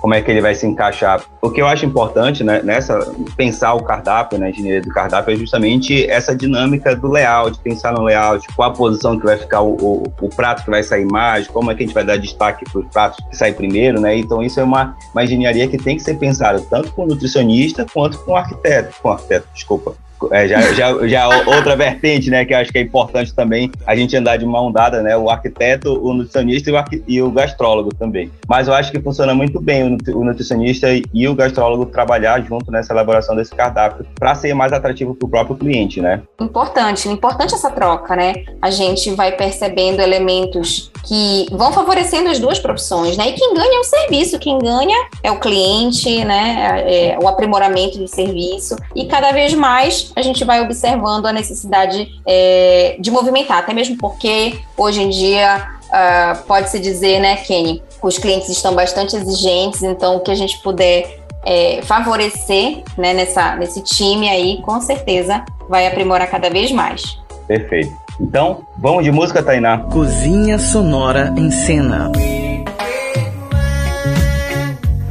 como 0.00 0.14
é 0.14 0.22
que 0.22 0.30
ele 0.30 0.40
vai 0.40 0.54
se 0.54 0.66
encaixar. 0.66 1.22
O 1.40 1.50
que 1.50 1.60
eu 1.60 1.66
acho 1.66 1.86
importante 1.86 2.44
né, 2.44 2.60
nessa 2.62 2.98
pensar 3.36 3.74
o 3.74 3.82
cardápio, 3.82 4.38
né, 4.38 4.50
engenharia 4.50 4.82
do 4.82 4.90
cardápio, 4.90 5.34
é 5.34 5.36
justamente 5.36 6.08
essa 6.10 6.34
dinâmica 6.34 6.94
do 6.94 7.08
layout, 7.08 7.58
pensar 7.60 7.92
no 7.92 8.02
layout, 8.02 8.46
qual 8.54 8.70
a 8.70 8.72
posição 8.72 9.18
que 9.18 9.24
vai 9.24 9.36
ficar 9.36 9.60
o, 9.60 9.74
o, 9.74 10.12
o 10.20 10.28
prato 10.28 10.64
que 10.64 10.70
vai 10.70 10.82
sair 10.82 11.04
mais, 11.04 11.48
como 11.48 11.70
é 11.70 11.74
que 11.74 11.82
a 11.82 11.86
gente 11.86 11.94
vai 11.94 12.04
dar 12.04 12.16
destaque 12.16 12.64
para 12.70 12.80
os 12.80 12.86
pratos 12.88 13.24
que 13.28 13.36
saem 13.36 13.54
primeiro, 13.54 14.00
né? 14.00 14.16
Então 14.16 14.42
isso 14.42 14.60
é 14.60 14.64
uma, 14.64 14.96
uma 15.12 15.24
engenharia 15.24 15.68
que 15.68 15.78
tem 15.78 15.96
que 15.96 16.02
ser 16.02 16.14
pensada 16.14 16.60
tanto 16.70 16.92
com 16.92 17.04
o 17.04 17.06
nutricionista 17.06 17.86
quanto 17.92 18.18
com 18.18 18.32
o 18.32 18.36
arquiteto, 18.36 18.94
com 19.02 19.08
o 19.08 19.12
arquiteto, 19.12 19.48
desculpa, 19.54 19.94
é, 20.30 20.48
já, 20.48 20.60
já, 20.72 21.06
já 21.06 21.28
outra 21.28 21.76
vertente, 21.76 22.30
né, 22.30 22.44
que 22.44 22.54
acho 22.54 22.72
que 22.72 22.78
é 22.78 22.82
importante 22.82 23.34
também 23.34 23.70
a 23.86 23.94
gente 23.94 24.16
andar 24.16 24.36
de 24.36 24.46
mão 24.46 24.72
dada, 24.72 25.02
né, 25.02 25.16
o 25.16 25.30
arquiteto, 25.30 25.92
o 25.92 26.12
nutricionista 26.12 26.70
e 26.70 26.72
o, 26.72 27.02
e 27.06 27.22
o 27.22 27.30
gastrólogo 27.30 27.94
também. 27.94 28.30
Mas 28.48 28.68
eu 28.68 28.74
acho 28.74 28.90
que 28.90 29.00
funciona 29.00 29.34
muito 29.34 29.60
bem 29.60 29.98
o, 30.08 30.24
nutricionista 30.24 30.88
e 31.12 31.28
o 31.28 31.34
gastrólogo 31.34 31.86
trabalhar 31.86 32.40
junto 32.42 32.70
nessa 32.70 32.92
elaboração 32.92 33.36
desse 33.36 33.54
cardápio 33.54 34.06
para 34.14 34.34
ser 34.34 34.54
mais 34.54 34.72
atrativo 34.72 35.14
para 35.14 35.26
o 35.26 35.28
próprio 35.28 35.56
cliente, 35.56 36.00
né? 36.00 36.22
Importante, 36.40 37.08
importante 37.08 37.54
essa 37.54 37.70
troca, 37.70 38.16
né? 38.16 38.34
A 38.60 38.70
gente 38.70 39.10
vai 39.10 39.32
percebendo 39.32 40.00
elementos 40.00 40.90
que 41.04 41.46
vão 41.52 41.72
favorecendo 41.72 42.28
as 42.28 42.38
duas 42.38 42.58
profissões, 42.58 43.16
né? 43.16 43.28
E 43.28 43.32
quem 43.32 43.54
ganha 43.54 43.76
é 43.76 43.80
o 43.80 43.84
serviço, 43.84 44.38
quem 44.38 44.58
ganha 44.58 44.96
é 45.22 45.30
o 45.30 45.38
cliente, 45.38 46.24
né? 46.24 46.82
É, 46.86 47.10
é 47.10 47.18
o 47.18 47.28
aprimoramento 47.28 47.98
do 47.98 48.08
serviço 48.08 48.76
e 48.94 49.06
cada 49.06 49.32
vez 49.32 49.54
mais 49.54 50.05
a 50.14 50.22
gente 50.22 50.44
vai 50.44 50.60
observando 50.60 51.26
a 51.26 51.32
necessidade 51.32 52.20
é, 52.26 52.96
de 53.00 53.10
movimentar, 53.10 53.58
até 53.58 53.72
mesmo 53.72 53.96
porque 53.96 54.58
hoje 54.76 55.02
em 55.02 55.08
dia 55.08 55.68
uh, 55.86 56.42
pode-se 56.44 56.78
dizer, 56.78 57.20
né, 57.20 57.36
Kenny, 57.36 57.82
os 58.02 58.18
clientes 58.18 58.48
estão 58.48 58.74
bastante 58.74 59.16
exigentes, 59.16 59.82
então 59.82 60.16
o 60.16 60.20
que 60.20 60.30
a 60.30 60.34
gente 60.34 60.60
puder 60.62 61.20
é, 61.44 61.80
favorecer 61.82 62.82
né, 62.98 63.14
nessa, 63.14 63.56
nesse 63.56 63.82
time 63.82 64.28
aí, 64.28 64.60
com 64.62 64.80
certeza 64.80 65.44
vai 65.68 65.86
aprimorar 65.86 66.28
cada 66.28 66.50
vez 66.50 66.70
mais. 66.72 67.18
Perfeito. 67.46 67.92
Então, 68.20 68.66
vamos 68.78 69.04
de 69.04 69.12
música, 69.12 69.42
Tainá. 69.42 69.78
Cozinha 69.78 70.58
Sonora 70.58 71.32
em 71.36 71.50
Cena. 71.50 72.10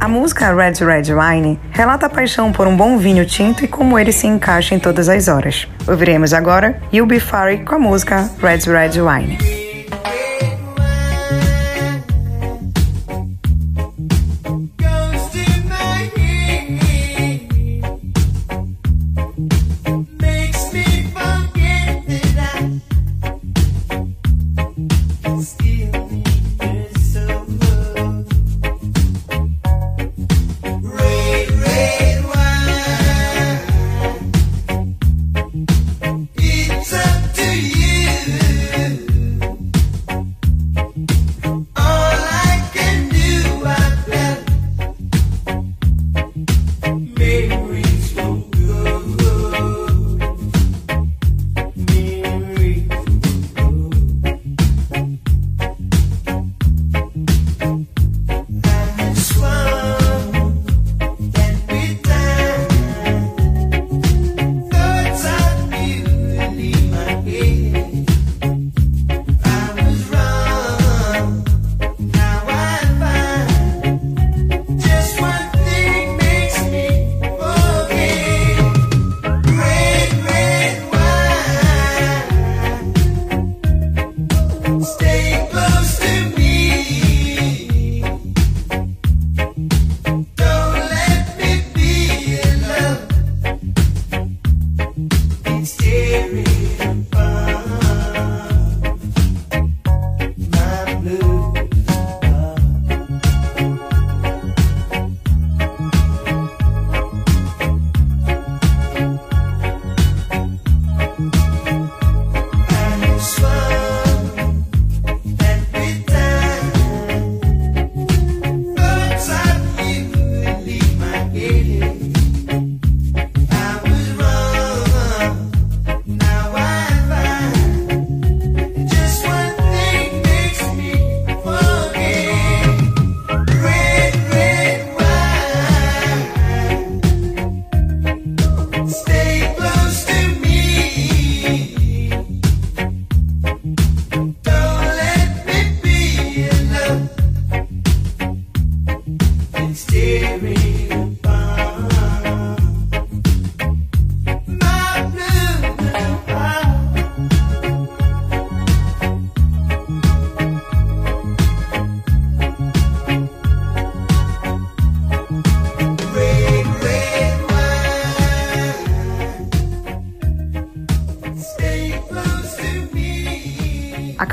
A 0.06 0.08
música 0.08 0.54
Red 0.54 0.74
Red 0.84 1.12
Wine 1.12 1.58
relata 1.72 2.06
a 2.06 2.08
paixão 2.08 2.52
por 2.52 2.68
um 2.68 2.76
bom 2.76 2.96
vinho 2.96 3.26
tinto 3.26 3.64
e 3.64 3.66
como 3.66 3.98
ele 3.98 4.12
se 4.12 4.28
encaixa 4.28 4.72
em 4.72 4.78
todas 4.78 5.08
as 5.08 5.26
horas. 5.26 5.66
Ouviremos 5.84 6.32
agora 6.32 6.80
You'll 6.92 7.08
Be 7.08 7.18
Furry 7.18 7.64
com 7.64 7.74
a 7.74 7.78
música 7.80 8.30
Red 8.40 8.70
Red 8.70 9.00
Wine. 9.00 9.55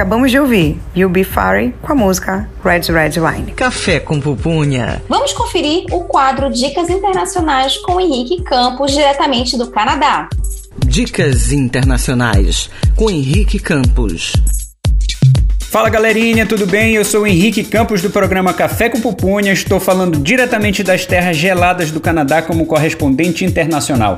Acabamos 0.04 0.32
de 0.32 0.38
ouvir 0.38 0.78
You 0.94 1.08
Be 1.08 1.24
Fairy 1.24 1.74
com 1.82 1.94
a 1.94 1.96
música 1.96 2.50
Red 2.62 2.92
Red 2.92 3.22
Wine. 3.22 3.54
Café 3.54 4.02
com 4.02 4.20
pupunha. 4.20 5.02
Vamos 5.08 5.32
conferir 5.32 5.86
o 5.94 6.02
quadro 6.02 6.52
Dicas 6.52 6.90
Internacionais 6.90 7.78
com 7.78 8.02
Henrique 8.02 8.44
Campos, 8.44 8.92
diretamente 8.92 9.58
do 9.58 9.72
Canadá. 9.72 10.28
Dicas 10.86 11.54
Internacionais 11.54 12.70
com 12.98 13.10
Henrique 13.10 13.58
Campos. 13.58 14.34
Fala 15.62 15.90
galerinha, 15.90 16.46
tudo 16.46 16.68
bem? 16.68 16.96
Eu 16.96 17.06
sou 17.06 17.22
o 17.22 17.28
Henrique 17.28 17.64
Campos 17.64 18.02
do 18.02 18.10
programa 18.10 18.54
Café 18.54 18.90
com 18.90 19.00
Pupunha. 19.00 19.54
Estou 19.54 19.80
falando 19.80 20.20
diretamente 20.20 20.84
das 20.84 21.06
terras 21.06 21.38
geladas 21.38 21.92
do 21.92 22.02
Canadá 22.02 22.42
como 22.42 22.66
correspondente 22.66 23.46
internacional. 23.46 24.18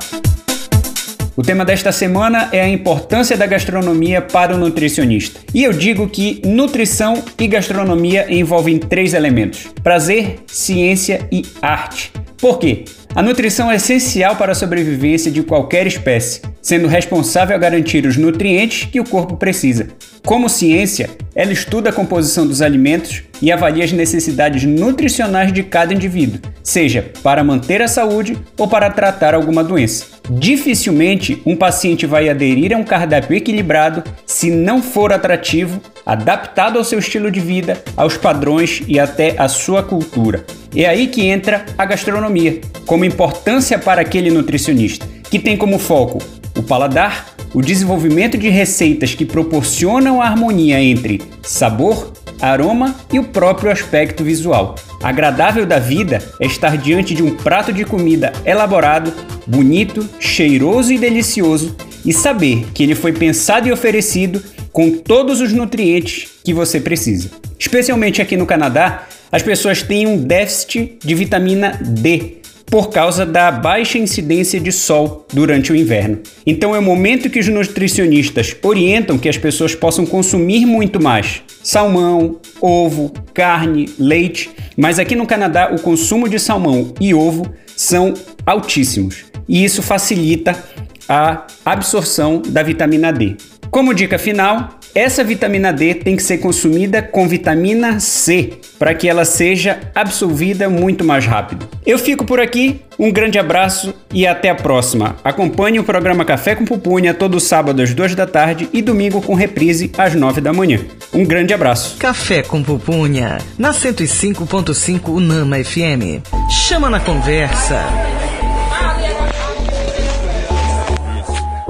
O 1.37 1.41
tema 1.41 1.65
desta 1.65 1.91
semana 1.91 2.47
é 2.53 2.61
a 2.61 2.69
importância 2.69 3.35
da 3.35 3.45
gastronomia 3.45 4.21
para 4.21 4.55
o 4.55 4.57
nutricionista. 4.57 5.41
E 5.53 5.65
eu 5.65 5.73
digo 5.73 6.07
que 6.07 6.41
nutrição 6.45 7.21
e 7.37 7.45
gastronomia 7.45 8.25
envolvem 8.33 8.79
três 8.79 9.13
elementos: 9.13 9.67
prazer, 9.83 10.37
ciência 10.47 11.27
e 11.29 11.43
arte. 11.61 12.13
Por 12.37 12.57
quê? 12.57 12.85
A 13.13 13.21
nutrição 13.21 13.69
é 13.69 13.75
essencial 13.75 14.37
para 14.37 14.53
a 14.53 14.55
sobrevivência 14.55 15.29
de 15.29 15.43
qualquer 15.43 15.85
espécie, 15.87 16.41
sendo 16.61 16.87
responsável 16.87 17.55
a 17.55 17.59
garantir 17.59 18.05
os 18.05 18.15
nutrientes 18.15 18.87
que 18.89 18.99
o 19.01 19.05
corpo 19.05 19.35
precisa. 19.35 19.89
Como 20.25 20.49
ciência, 20.49 21.09
ela 21.35 21.51
estuda 21.51 21.89
a 21.89 21.93
composição 21.93 22.47
dos 22.47 22.61
alimentos 22.61 23.23
e 23.41 23.51
avalia 23.51 23.83
as 23.83 23.91
necessidades 23.91 24.63
nutricionais 24.63 25.51
de 25.51 25.63
cada 25.63 25.93
indivíduo, 25.93 26.39
seja 26.63 27.11
para 27.21 27.43
manter 27.43 27.81
a 27.81 27.87
saúde 27.87 28.37
ou 28.57 28.67
para 28.67 28.89
tratar 28.89 29.33
alguma 29.33 29.63
doença. 29.63 30.14
Dificilmente 30.29 31.41
um 31.45 31.55
paciente 31.55 32.05
vai 32.05 32.29
aderir 32.29 32.73
a 32.73 32.77
um 32.77 32.83
cardápio 32.83 33.37
equilibrado 33.37 34.03
se 34.25 34.49
não 34.49 34.81
for 34.81 35.13
atrativo, 35.13 35.79
adaptado 36.05 36.77
ao 36.77 36.83
seu 36.83 36.99
estilo 36.99 37.29
de 37.29 37.39
vida, 37.39 37.83
aos 37.95 38.17
padrões 38.17 38.81
e 38.87 38.99
até 38.99 39.35
à 39.37 39.47
sua 39.47 39.83
cultura. 39.83 40.45
É 40.75 40.85
aí 40.85 41.07
que 41.07 41.25
entra 41.25 41.65
a 41.77 41.85
gastronomia, 41.85 42.59
como 42.85 43.05
importância 43.05 43.77
para 43.77 44.01
aquele 44.01 44.31
nutricionista, 44.31 45.05
que 45.29 45.39
tem 45.39 45.55
como 45.55 45.77
foco 45.77 46.19
o 46.57 46.63
paladar, 46.63 47.27
o 47.53 47.61
desenvolvimento 47.61 48.37
de 48.37 48.49
receitas 48.49 49.13
que 49.13 49.25
proporcionam 49.25 50.21
a 50.21 50.25
harmonia 50.25 50.81
entre 50.81 51.21
sabor, 51.41 52.11
aroma 52.41 52.95
e 53.13 53.19
o 53.19 53.23
próprio 53.23 53.71
aspecto 53.71 54.23
visual. 54.23 54.75
Agradável 55.05 55.67
da 55.67 55.77
vida 55.77 56.19
é 56.41 56.47
estar 56.47 56.75
diante 56.79 57.13
de 57.13 57.21
um 57.21 57.35
prato 57.35 57.71
de 57.71 57.85
comida 57.85 58.33
elaborado, 58.43 59.13
bonito, 59.45 60.09
cheiroso 60.19 60.91
e 60.91 60.97
delicioso 60.97 61.75
e 62.03 62.11
saber 62.11 62.65
que 62.73 62.81
ele 62.81 62.95
foi 62.95 63.13
pensado 63.13 63.67
e 63.67 63.71
oferecido 63.71 64.41
com 64.71 64.89
todos 64.97 65.41
os 65.41 65.53
nutrientes 65.53 66.31
que 66.43 66.55
você 66.55 66.79
precisa. 66.79 67.29
Especialmente 67.59 68.19
aqui 68.19 68.35
no 68.35 68.47
Canadá, 68.47 69.03
as 69.31 69.43
pessoas 69.43 69.83
têm 69.83 70.07
um 70.07 70.17
déficit 70.17 70.97
de 71.03 71.13
vitamina 71.13 71.79
D, 71.79 72.37
por 72.75 72.89
causa 72.89 73.25
da 73.25 73.49
baixa 73.51 73.97
incidência 73.97 74.59
de 74.59 74.69
sol 74.69 75.25
durante 75.31 75.71
o 75.71 75.75
inverno. 75.77 76.19
Então 76.45 76.75
é 76.75 76.79
o 76.79 76.81
momento 76.81 77.29
que 77.29 77.39
os 77.39 77.47
nutricionistas 77.47 78.53
orientam 78.61 79.17
que 79.17 79.29
as 79.29 79.37
pessoas 79.37 79.73
possam 79.73 80.05
consumir 80.05 80.65
muito 80.65 81.01
mais 81.01 81.41
salmão, 81.63 82.37
ovo, 82.59 83.13
carne, 83.33 83.89
leite, 83.97 84.49
mas 84.75 84.99
aqui 84.99 85.15
no 85.15 85.25
Canadá 85.25 85.71
o 85.73 85.79
consumo 85.79 86.27
de 86.27 86.37
salmão 86.37 86.93
e 86.99 87.13
ovo 87.13 87.49
são 87.77 88.13
altíssimos 88.45 89.23
e 89.47 89.63
isso 89.63 89.81
facilita 89.81 90.61
a 91.07 91.47
absorção 91.63 92.41
da 92.45 92.61
vitamina 92.61 93.13
D. 93.13 93.37
Como 93.71 93.93
dica 93.93 94.19
final, 94.19 94.81
essa 94.95 95.25
vitamina 95.25 95.73
D 95.73 95.93
tem 95.93 96.15
que 96.15 96.23
ser 96.23 96.37
consumida 96.37 97.01
com 97.01 97.27
vitamina 97.27 97.99
C 97.99 98.53
para 98.79 98.93
que 98.95 99.09
ela 99.09 99.25
seja 99.25 99.77
absorvida 99.93 100.69
muito 100.69 101.03
mais 101.03 101.25
rápido. 101.25 101.67
Eu 101.85 101.99
fico 101.99 102.23
por 102.23 102.39
aqui, 102.39 102.79
um 102.97 103.11
grande 103.11 103.37
abraço 103.37 103.93
e 104.13 104.25
até 104.25 104.49
a 104.49 104.55
próxima. 104.55 105.17
Acompanhe 105.21 105.79
o 105.79 105.83
programa 105.83 106.23
Café 106.23 106.55
com 106.55 106.63
Pupunha 106.63 107.13
todo 107.13 107.41
sábado 107.41 107.81
às 107.81 107.93
duas 107.93 108.15
da 108.15 108.25
tarde 108.25 108.69
e 108.71 108.81
domingo 108.81 109.21
com 109.21 109.35
reprise 109.35 109.91
às 109.97 110.15
nove 110.15 110.39
da 110.39 110.53
manhã. 110.53 110.79
Um 111.13 111.25
grande 111.25 111.53
abraço. 111.53 111.97
Café 111.97 112.41
com 112.41 112.63
Pupunha, 112.63 113.37
na 113.57 113.71
105.5 113.71 115.09
Unama 115.09 115.61
FM. 115.61 116.23
Chama 116.49 116.89
na 116.89 117.01
conversa. 117.01 117.83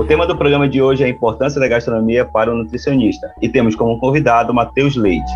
O 0.06 0.08
tema 0.08 0.28
do 0.28 0.38
programa 0.38 0.70
de 0.70 0.80
hoje 0.84 1.02
é 1.02 1.08
a 1.08 1.10
importância 1.10 1.60
da 1.60 1.68
gastronomia 1.68 2.24
para 2.24 2.54
o 2.54 2.56
nutricionista. 2.56 3.34
E 3.42 3.50
temos 3.50 3.76
como 3.76 4.00
convidado 4.00 4.54
Matheus 4.54 4.96
Leite. 4.96 5.32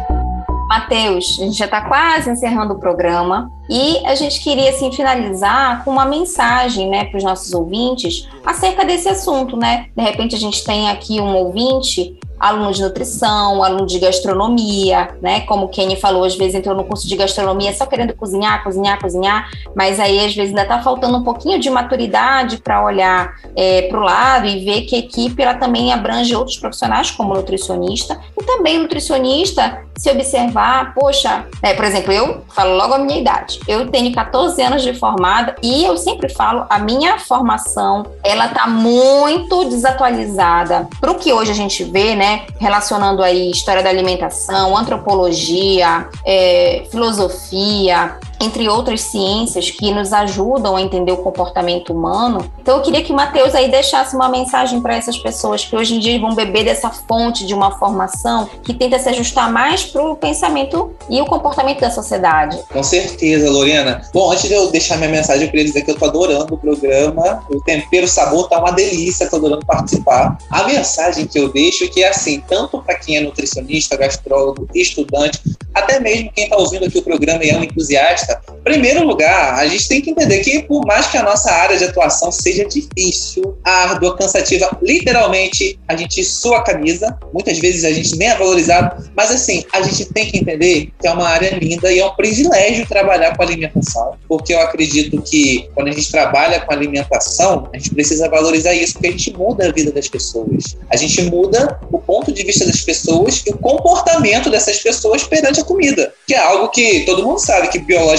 Matheus, 0.69 1.39
a 1.39 1.45
gente 1.45 1.57
já 1.57 1.65
está 1.65 1.81
quase 1.81 2.29
encerrando 2.29 2.75
o 2.75 2.79
programa 2.79 3.51
e 3.67 3.97
a 4.05 4.13
gente 4.13 4.39
queria 4.39 4.69
assim 4.69 4.91
finalizar 4.91 5.83
com 5.83 5.89
uma 5.89 6.05
mensagem, 6.05 6.87
né, 6.87 7.05
para 7.05 7.17
os 7.17 7.23
nossos 7.23 7.51
ouvintes 7.51 8.29
acerca 8.45 8.85
desse 8.85 9.09
assunto, 9.09 9.57
né? 9.57 9.87
De 9.97 10.03
repente 10.03 10.35
a 10.35 10.39
gente 10.39 10.63
tem 10.63 10.87
aqui 10.91 11.19
um 11.19 11.35
ouvinte 11.35 12.18
aluno 12.39 12.71
de 12.71 12.81
nutrição, 12.81 13.63
aluno 13.63 13.85
de 13.85 13.99
gastronomia, 13.99 15.09
né? 15.21 15.41
Como 15.41 15.65
o 15.65 15.69
Kenny 15.69 15.95
falou, 15.95 16.23
às 16.23 16.35
vezes 16.35 16.55
entrou 16.55 16.75
no 16.75 16.83
curso 16.83 17.07
de 17.07 17.15
gastronomia 17.15 17.73
só 17.73 17.85
querendo 17.85 18.13
cozinhar, 18.13 18.63
cozinhar, 18.63 18.99
cozinhar, 18.99 19.49
mas 19.75 19.99
aí 19.99 20.25
às 20.25 20.35
vezes 20.35 20.49
ainda 20.49 20.63
está 20.63 20.81
faltando 20.81 21.17
um 21.17 21.23
pouquinho 21.23 21.59
de 21.59 21.69
maturidade 21.69 22.57
para 22.57 22.83
olhar 22.83 23.35
é, 23.55 23.83
para 23.83 23.99
o 23.99 24.03
lado 24.03 24.47
e 24.47 24.63
ver 24.63 24.81
que 24.81 24.95
a 24.95 24.99
equipe 24.99 25.41
ela 25.41 25.55
também 25.55 25.91
abrange 25.91 26.35
outros 26.35 26.57
profissionais, 26.57 27.11
como 27.11 27.33
nutricionista, 27.33 28.19
e 28.39 28.43
também 28.43 28.79
nutricionista, 28.79 29.83
se 29.97 30.09
observar, 30.09 30.93
poxa, 30.93 31.45
né, 31.61 31.73
por 31.73 31.83
exemplo, 31.83 32.13
eu 32.13 32.41
falo 32.55 32.75
logo 32.77 32.93
a 32.93 32.99
minha 32.99 33.19
idade, 33.19 33.59
eu 33.67 33.91
tenho 33.91 34.13
14 34.13 34.61
anos 34.61 34.81
de 34.81 34.93
formada 34.93 35.55
e 35.61 35.83
eu 35.83 35.97
sempre 35.97 36.29
falo, 36.29 36.65
a 36.69 36.79
minha 36.79 37.19
formação, 37.19 38.05
ela 38.23 38.45
está 38.45 38.65
muito 38.65 39.65
desatualizada 39.65 40.87
para 41.01 41.11
o 41.11 41.15
que 41.15 41.33
hoje 41.33 41.51
a 41.51 41.55
gente 41.55 41.83
vê, 41.83 42.15
né? 42.15 42.28
Relacionando 42.59 43.23
aí 43.23 43.51
história 43.51 43.81
da 43.83 43.89
alimentação, 43.89 44.77
antropologia, 44.77 46.07
é, 46.25 46.85
filosofia, 46.91 48.17
entre 48.39 48.69
outras 48.69 49.01
ciências 49.01 49.69
que 49.69 49.91
nos 49.91 50.13
ajudam 50.13 50.75
a 50.75 50.81
entender 50.81 51.11
o 51.11 51.17
comportamento 51.17 51.93
humano. 51.93 52.51
Então 52.61 52.77
eu 52.77 52.83
queria 52.83 53.03
que 53.03 53.11
o 53.11 53.15
Matheus 53.15 53.53
aí 53.53 53.69
deixasse 53.69 54.15
uma 54.15 54.29
mensagem 54.29 54.81
para 54.81 54.95
essas 54.95 55.17
pessoas 55.17 55.65
que 55.65 55.75
hoje 55.75 55.95
em 55.95 55.99
dia 55.99 56.19
vão 56.19 56.33
beber 56.33 56.63
dessa 56.63 56.89
fonte 56.89 57.45
de 57.45 57.53
uma 57.53 57.77
formação 57.77 58.49
que 58.63 58.73
tenta 58.73 58.97
se 58.99 59.09
ajustar 59.09 59.51
mais 59.51 59.83
para 59.83 60.01
o 60.03 60.15
pensamento 60.15 60.91
e 61.09 61.21
o 61.21 61.25
comportamento 61.25 61.79
da 61.81 61.91
sociedade. 61.91 62.57
Com 62.71 62.83
certeza, 62.83 63.49
Lorena. 63.49 64.01
Bom, 64.13 64.31
antes 64.31 64.47
de 64.47 64.53
eu 64.53 64.71
deixar 64.71 64.97
minha 64.97 65.09
mensagem, 65.09 65.45
eu 65.45 65.49
queria 65.49 65.65
dizer 65.65 65.81
que 65.81 65.91
eu 65.91 65.97
tô 65.97 66.05
adorando 66.05 66.53
o 66.53 66.57
programa. 66.57 67.43
O 67.49 67.61
tempero 67.61 68.07
sabor 68.07 68.47
tá 68.47 68.59
uma 68.59 68.71
delícia, 68.71 69.29
tô 69.29 69.37
adorando 69.37 69.65
participar. 69.65 70.37
A 70.49 70.63
mensagem 70.63 71.25
que 71.27 71.39
eu 71.39 71.51
deixo 71.51 71.83
é 71.83 71.87
que 71.87 72.03
é 72.03 72.09
assim, 72.09 72.41
tanto 72.47 72.81
para 72.81 72.95
quem 72.95 73.17
é 73.17 73.21
nutricionista, 73.21 73.97
gastrólogo, 73.97 74.67
estudante, 74.73 75.41
até 75.73 75.99
mesmo 75.99 76.31
quem 76.33 76.45
está 76.45 76.57
ouvindo 76.57 76.85
aqui 76.85 76.97
o 76.97 77.03
programa 77.03 77.43
e 77.43 77.49
é 77.49 77.57
um 77.57 77.63
entusiasta, 77.63 78.28
primeiro 78.63 79.03
lugar, 79.03 79.55
a 79.55 79.67
gente 79.67 79.87
tem 79.87 80.01
que 80.01 80.11
entender 80.11 80.39
que 80.39 80.63
por 80.63 80.85
mais 80.85 81.07
que 81.07 81.17
a 81.17 81.23
nossa 81.23 81.51
área 81.51 81.77
de 81.77 81.85
atuação 81.85 82.31
seja 82.31 82.65
difícil, 82.65 83.57
árdua, 83.63 84.15
cansativa, 84.15 84.77
literalmente 84.81 85.79
a 85.87 85.95
gente 85.95 86.23
sua 86.23 86.59
a 86.59 86.63
camisa, 86.63 87.17
muitas 87.33 87.57
vezes 87.57 87.83
a 87.83 87.91
gente 87.91 88.15
nem 88.17 88.29
é 88.29 88.35
valorizado, 88.35 89.09
mas 89.15 89.31
assim, 89.31 89.63
a 89.73 89.81
gente 89.81 90.05
tem 90.05 90.29
que 90.29 90.37
entender 90.37 90.91
que 90.99 91.07
é 91.07 91.11
uma 91.11 91.27
área 91.27 91.57
linda 91.57 91.91
e 91.91 91.99
é 91.99 92.05
um 92.05 92.13
privilégio 92.15 92.85
trabalhar 92.87 93.35
com 93.35 93.43
alimentação, 93.43 94.15
porque 94.27 94.53
eu 94.53 94.59
acredito 94.61 95.21
que 95.21 95.69
quando 95.73 95.87
a 95.87 95.91
gente 95.91 96.11
trabalha 96.11 96.59
com 96.59 96.73
alimentação, 96.73 97.69
a 97.73 97.77
gente 97.77 97.91
precisa 97.91 98.29
valorizar 98.29 98.73
isso, 98.73 98.93
porque 98.93 99.07
a 99.07 99.11
gente 99.11 99.33
muda 99.35 99.67
a 99.67 99.71
vida 99.71 99.91
das 99.91 100.07
pessoas. 100.07 100.77
A 100.89 100.97
gente 100.97 101.21
muda 101.23 101.79
o 101.91 101.99
ponto 101.99 102.31
de 102.31 102.43
vista 102.43 102.65
das 102.65 102.81
pessoas 102.81 103.43
e 103.45 103.51
o 103.51 103.57
comportamento 103.57 104.49
dessas 104.49 104.79
pessoas 104.79 105.23
perante 105.23 105.61
a 105.61 105.63
comida, 105.63 106.13
que 106.27 106.33
é 106.33 106.39
algo 106.39 106.69
que 106.69 107.05
todo 107.05 107.23
mundo 107.23 107.39
sabe 107.39 107.69
que 107.69 107.79
biologicamente 107.79 108.18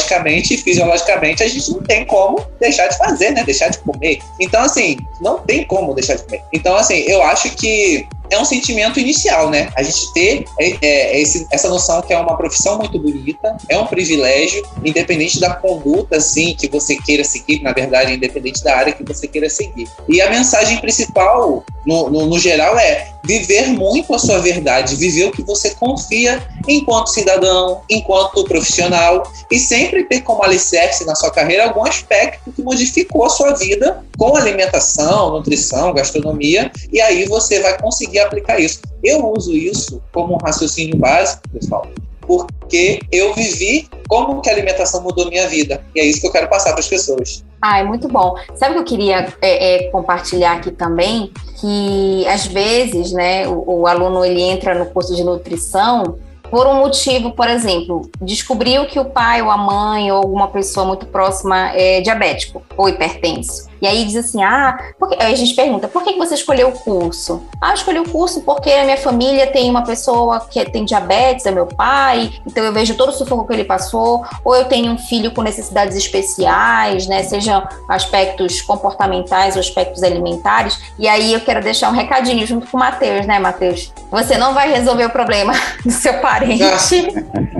e 0.55 0.57
fisiologicamente 0.57 1.43
a 1.43 1.49
gente 1.49 1.71
não 1.73 1.83
tem 1.83 2.05
como 2.05 2.47
deixar 2.61 2.89
de 2.89 2.99
fazer, 2.99 3.31
né? 3.31 3.45
Deixar 3.45 3.69
de 3.69 3.79
comer. 3.79 4.21
Então, 4.39 4.63
assim, 4.63 4.99
não 5.21 5.39
tem 5.41 5.65
como 5.65 5.95
deixar 5.95 6.17
de 6.17 6.25
comer. 6.25 6.43
Então, 6.53 6.77
assim, 6.77 6.99
eu 7.01 7.23
acho 7.23 7.51
que 7.51 8.07
é 8.31 8.39
um 8.39 8.45
sentimento 8.45 8.99
inicial, 9.01 9.51
né? 9.51 9.71
A 9.77 9.83
gente 9.83 10.13
ter 10.13 10.45
é, 10.59 10.77
é, 10.81 11.21
esse, 11.21 11.47
essa 11.51 11.69
noção 11.69 12.01
que 12.01 12.13
é 12.13 12.19
uma 12.19 12.37
profissão 12.37 12.79
muito 12.79 12.99
bonita, 12.99 13.57
é 13.69 13.77
um 13.77 13.87
privilégio, 13.87 14.63
independente 14.85 15.41
da 15.41 15.55
conduta, 15.55 16.17
assim, 16.17 16.55
que 16.55 16.69
você 16.69 16.97
queira 16.97 17.25
seguir, 17.25 17.61
na 17.63 17.73
verdade, 17.73 18.15
independente 18.15 18.63
da 18.63 18.77
área 18.77 18.93
que 18.93 19.05
você 19.05 19.27
queira 19.27 19.51
seguir. 19.51 19.89
E 20.09 20.21
a 20.21 20.31
mensagem 20.31 20.79
principal, 20.79 21.65
no, 21.85 22.09
no, 22.09 22.27
no 22.27 22.39
geral, 22.39 22.79
é 22.79 23.13
viver 23.25 23.69
muito 23.69 24.15
a 24.15 24.19
sua 24.19 24.39
verdade, 24.39 24.97
viver 24.97 25.25
o 25.25 25.33
que 25.33 25.43
você 25.43 25.71
confia 25.71 26.43
enquanto 26.67 27.09
cidadão, 27.09 27.83
enquanto 27.89 28.45
profissional, 28.45 29.31
e 29.51 29.59
sempre 29.59 30.05
ter 30.05 30.23
como 30.23 30.43
alicerce 30.43 31.05
na 31.05 31.15
sua 31.15 31.31
carreira 31.31 31.65
algum 31.65 31.85
aspecto 31.85 32.53
que 32.53 32.63
modificou 32.63 33.25
a 33.25 33.31
sua 33.31 33.53
vida 33.55 34.03
com 34.17 34.37
alimentação, 34.37 35.33
nutrição, 35.33 35.93
gastronomia, 35.93 36.71
e 36.93 37.01
aí 37.01 37.27
você 37.27 37.61
vai 37.61 37.79
conseguir 37.79 38.20
aplicar 38.23 38.59
isso. 38.59 38.81
Eu 39.03 39.33
uso 39.33 39.55
isso 39.55 40.03
como 40.13 40.35
um 40.35 40.39
raciocínio 40.39 40.97
básico, 40.97 41.43
pessoal, 41.51 41.87
porque 42.21 43.01
eu 43.11 43.35
vivi 43.35 43.89
como 44.09 44.41
que 44.41 44.49
a 44.49 44.53
alimentação 44.53 45.03
mudou 45.03 45.29
minha 45.29 45.49
vida. 45.49 45.83
E 45.95 46.01
é 46.01 46.05
isso 46.05 46.21
que 46.21 46.27
eu 46.27 46.33
quero 46.33 46.49
passar 46.49 46.71
para 46.73 46.81
as 46.81 46.89
pessoas. 46.89 47.45
Ah, 47.63 47.81
é 47.81 47.85
muito 47.85 48.09
bom. 48.09 48.35
Sabe 48.55 48.73
o 48.73 48.75
que 48.75 48.81
eu 48.81 48.99
queria 48.99 49.35
é, 49.43 49.87
é, 49.87 49.91
compartilhar 49.91 50.53
aqui 50.53 50.71
também? 50.71 51.33
Que 51.61 52.27
às 52.29 52.47
vezes, 52.47 53.13
né, 53.13 53.47
o, 53.47 53.81
o 53.81 53.87
aluno 53.87 54.25
ele 54.25 54.41
entra 54.41 54.75
no 54.75 54.87
curso 54.87 55.15
de 55.15 55.23
nutrição 55.23 56.19
por 56.51 56.67
um 56.67 56.75
motivo, 56.75 57.31
por 57.31 57.49
exemplo, 57.49 58.11
descobriu 58.21 58.85
que 58.87 58.99
o 58.99 59.05
pai 59.05 59.41
ou 59.41 59.51
a 59.51 59.57
mãe 59.57 60.11
ou 60.11 60.19
alguma 60.19 60.49
pessoa 60.49 60.85
muito 60.85 61.07
próxima 61.07 61.71
é 61.77 62.01
diabético 62.01 62.63
ou 62.77 62.89
hipertenso. 62.89 63.70
E 63.81 63.87
aí 63.87 64.05
diz 64.05 64.17
assim: 64.17 64.43
ah, 64.43 64.79
porque... 64.99 65.17
aí 65.21 65.33
a 65.33 65.37
gente 65.37 65.55
pergunta, 65.55 65.89
por 65.89 66.03
que 66.03 66.17
você 66.17 66.35
escolheu 66.35 66.69
o 66.69 66.73
curso? 66.73 67.43
Ah, 67.61 67.71
eu 67.71 67.75
escolhi 67.75 67.99
o 67.99 68.09
curso 68.09 68.43
porque 68.43 68.71
a 68.71 68.85
minha 68.85 68.97
família 68.97 69.47
tem 69.47 69.71
uma 69.71 69.85
pessoa 69.85 70.41
que 70.41 70.65
tem 70.67 70.85
diabetes, 70.85 71.47
é 71.47 71.51
meu 71.51 71.67
pai, 71.67 72.33
então 72.47 72.63
eu 72.65 72.73
vejo 72.73 72.95
todo 72.95 73.11
o 73.11 73.13
sufoco 73.13 73.47
que 73.47 73.53
ele 73.53 73.65
passou, 73.65 74.25
ou 74.45 74.55
eu 74.55 74.65
tenho 74.67 74.93
um 74.93 74.99
filho 74.99 75.33
com 75.33 75.43
necessidades 75.43 75.97
especiais, 75.97 77.07
né? 77.07 77.23
Sejam 77.23 77.67
aspectos 77.89 78.61
comportamentais 78.61 79.55
ou 79.55 79.61
aspectos 79.61 80.03
alimentares. 80.03 80.79
E 80.99 81.09
aí 81.09 81.33
eu 81.33 81.41
quero 81.41 81.63
deixar 81.63 81.91
um 81.91 81.95
recadinho 81.95 82.47
junto 82.47 82.67
com 82.67 82.77
o 82.77 82.81
Matheus, 82.81 83.27
né, 83.27 83.39
Matheus? 83.39 83.93
Você 84.11 84.37
não 84.37 84.55
vai 84.55 84.71
resolver 84.71 85.05
o 85.05 85.11
problema 85.11 85.53
do 85.85 85.91
seu 85.91 86.15
parente. 86.21 86.63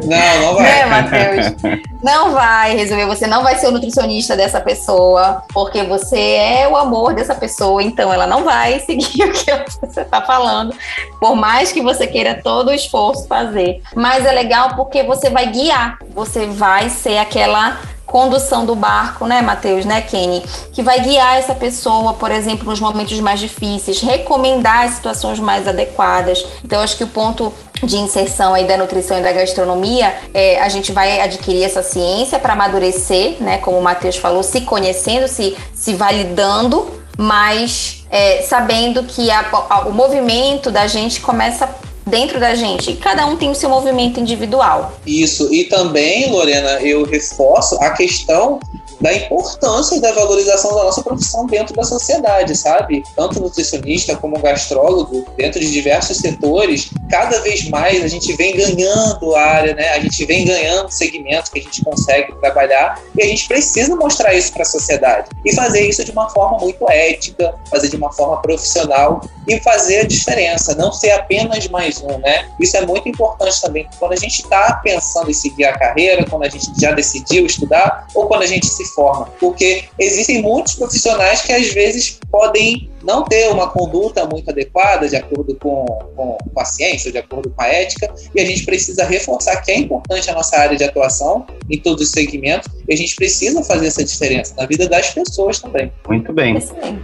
Não, 0.05 0.47
não 0.47 0.55
vai. 0.55 0.65
Né, 0.65 0.87
Matheus? 0.87 1.90
Não 2.03 2.33
vai 2.33 2.75
resolver, 2.75 3.07
você 3.07 3.27
não 3.27 3.43
vai 3.43 3.59
ser 3.59 3.69
o 3.69 3.73
nutricionista 3.73 4.37
dessa 4.37 4.61
pessoa, 4.61 5.43
porque 5.53 5.83
você 5.83 6.19
é 6.19 6.69
o 6.69 6.77
amor 6.77 7.15
dessa 7.15 7.35
pessoa, 7.35 7.83
então 7.83 8.13
ela 8.13 8.27
não 8.27 8.45
vai 8.45 8.81
seguir 8.87 9.25
o 9.25 9.33
que 9.33 9.53
você 9.81 10.01
está 10.01 10.23
falando, 10.23 10.75
por 11.19 11.37
mais 11.37 11.73
que 11.73 11.83
você 11.83 12.07
queira 12.07 12.41
todo 12.43 12.69
o 12.69 12.75
esforço 12.75 13.27
fazer. 13.27 13.83
Mas 13.95 14.25
é 14.25 14.33
legal 14.33 14.75
porque 14.77 15.03
você 15.03 15.31
vai 15.31 15.47
guiar, 15.47 15.99
você 16.15 16.47
vai 16.47 16.89
ser 16.89 17.19
aquela 17.19 17.79
condução 18.11 18.67
do 18.67 18.75
barco, 18.75 19.25
né, 19.25 19.41
Matheus, 19.41 19.85
né, 19.85 20.03
Kenny? 20.03 20.43
Que 20.73 20.83
vai 20.83 21.01
guiar 21.01 21.39
essa 21.39 21.55
pessoa, 21.55 22.13
por 22.15 22.31
exemplo, 22.33 22.69
nos 22.69 22.81
momentos 22.81 23.19
mais 23.21 23.39
difíceis, 23.39 24.01
recomendar 24.01 24.87
as 24.87 24.95
situações 24.95 25.39
mais 25.39 25.69
adequadas. 25.69 26.45
Então, 26.65 26.83
acho 26.83 26.97
que 26.97 27.05
o 27.05 27.09
ponto 27.09 27.55
de 27.83 27.97
inserção 27.97 28.55
aí 28.55 28.67
da 28.67 28.77
nutrição 28.77 29.19
e 29.19 29.23
da 29.23 29.33
gastronomia, 29.33 30.15
é, 30.33 30.61
a 30.61 30.69
gente 30.69 30.93
vai 30.93 31.21
adquirir 31.21 31.65
essa 31.65 31.83
ciência 31.83 32.39
para 32.39 32.53
amadurecer, 32.53 33.37
né, 33.41 33.59
como 33.59 33.79
o 33.79 33.83
Matheus 33.83 34.17
falou, 34.17 34.43
se 34.43 34.63
conhecendo, 34.63 35.29
se, 35.29 35.57
se 35.75 35.95
validando, 35.95 37.01
mas 37.19 38.05
é, 38.11 38.43
sabendo 38.43 39.03
que 39.05 39.31
a, 39.31 39.49
a, 39.51 39.81
o 39.89 39.93
movimento 39.93 40.71
da 40.71 40.87
gente 40.87 41.21
começa 41.21 41.69
dentro 42.07 42.41
da 42.41 42.55
gente. 42.55 42.95
Cada 42.95 43.27
um 43.27 43.37
tem 43.37 43.51
o 43.51 43.55
seu 43.55 43.71
movimento 43.71 44.19
individual. 44.19 44.93
Isso. 45.07 45.53
E 45.53 45.65
também, 45.65 46.31
Lorena, 46.31 46.81
eu 46.81 47.05
reforço 47.05 47.77
a 47.83 47.91
questão 47.91 48.59
da 49.01 49.13
importância 49.13 50.01
da 50.01 50.13
valorização 50.13 50.75
da 50.75 50.85
nossa 50.85 51.03
profissão 51.03 51.47
dentro 51.47 51.75
da 51.75 51.83
sociedade, 51.83 52.57
sabe? 52.57 53.03
Tanto 53.17 53.41
nutricionista 53.41 54.17
como 54.17 54.39
gastrólogo, 54.39 55.27
dentro 55.37 55.61
de 55.61 55.71
diversos 55.71 56.19
setores, 56.19 56.91
cada 57.09 57.41
vez 57.41 57.69
mais 57.69 58.05
a 58.05 58.09
gente 58.09 58.33
vem 58.35 58.57
ganhando 58.57 59.35
área, 59.35 59.75
né? 59.75 59.91
A 59.91 60.01
gente 60.01 60.25
vem 60.27 60.45
ganhando 60.45 60.91
segmentos 60.91 61.51
que 61.51 61.59
a 61.59 61.63
gente 61.63 61.83
consegue 61.83 62.33
trabalhar 62.41 63.01
e 63.17 63.23
a 63.23 63.27
gente 63.27 63.49
precisa 63.49 63.97
mostrar 63.97 64.35
isso 64.35 64.53
para 64.53 64.63
a 64.63 64.67
sociedade 64.67 65.29
e 65.45 65.55
fazer 65.55 65.89
isso 65.89 66.05
de 66.05 66.11
uma 66.11 66.29
forma 66.31 66.59
muito 66.59 66.89
ética, 66.91 67.55
fazer 67.71 67.89
de 67.89 67.97
uma 67.97 68.13
forma 68.13 68.41
profissional 68.43 69.21
e 69.49 69.59
fazer 69.61 70.01
a 70.01 70.05
diferença, 70.05 70.75
não 70.75 70.93
ser 70.93 71.11
apenas 71.13 71.67
mais 71.69 72.01
um, 72.03 72.19
né? 72.19 72.49
Isso 72.61 72.77
é 72.77 72.85
muito 72.85 73.09
importante 73.09 73.61
também 73.61 73.89
quando 73.99 74.13
a 74.13 74.17
gente 74.17 74.43
está 74.43 74.81
pensando 74.83 75.31
em 75.31 75.35
seguir 75.35 75.65
a 75.65 75.77
carreira, 75.77 76.25
quando 76.29 76.45
a 76.45 76.49
gente 76.49 76.71
já 76.79 76.93
decidiu 76.93 77.47
estudar 77.47 78.07
ou 78.15 78.27
quando 78.27 78.43
a 78.43 78.47
gente 78.47 78.67
se 78.67 78.90
forma, 78.95 79.27
porque 79.39 79.85
existem 79.99 80.43
muitos 80.43 80.75
profissionais 80.75 81.43
que 81.43 81.53
às 81.53 81.73
vezes 81.73 82.19
podem 82.31 82.91
não 83.03 83.25
ter 83.25 83.49
uma 83.51 83.69
conduta 83.69 84.27
muito 84.27 84.51
adequada 84.51 85.09
de 85.09 85.17
acordo 85.17 85.55
com, 85.57 85.85
com, 86.15 86.39
com, 86.53 86.61
a 86.61 86.65
ciência, 86.65 87.11
de 87.11 87.19
acordo 87.19 87.51
com 87.51 87.63
a 87.63 87.67
ética, 87.67 88.13
e 88.35 88.41
a 88.41 88.45
gente 88.45 88.65
precisa 88.65 89.05
reforçar 89.05 89.57
que 89.63 89.71
é 89.71 89.79
importante 89.79 90.31
a 90.31 90.35
nossa 90.35 90.57
área 90.57 90.77
de 90.77 90.85
atuação 90.85 91.47
em 91.69 91.79
todos 91.79 92.03
os 92.03 92.11
segmentos, 92.11 92.69
e 92.89 92.93
a 92.93 92.97
gente 92.97 93.17
precisa 93.17 93.63
fazer 93.63 93.87
essa 93.87 94.05
diferença 94.05 94.55
na 94.57 94.67
vida 94.67 94.89
das 94.89 95.11
pessoas 95.11 95.59
também. 95.61 95.91
Muito 96.09 96.33
bem. 96.33 96.57
Excelente. 96.57 97.01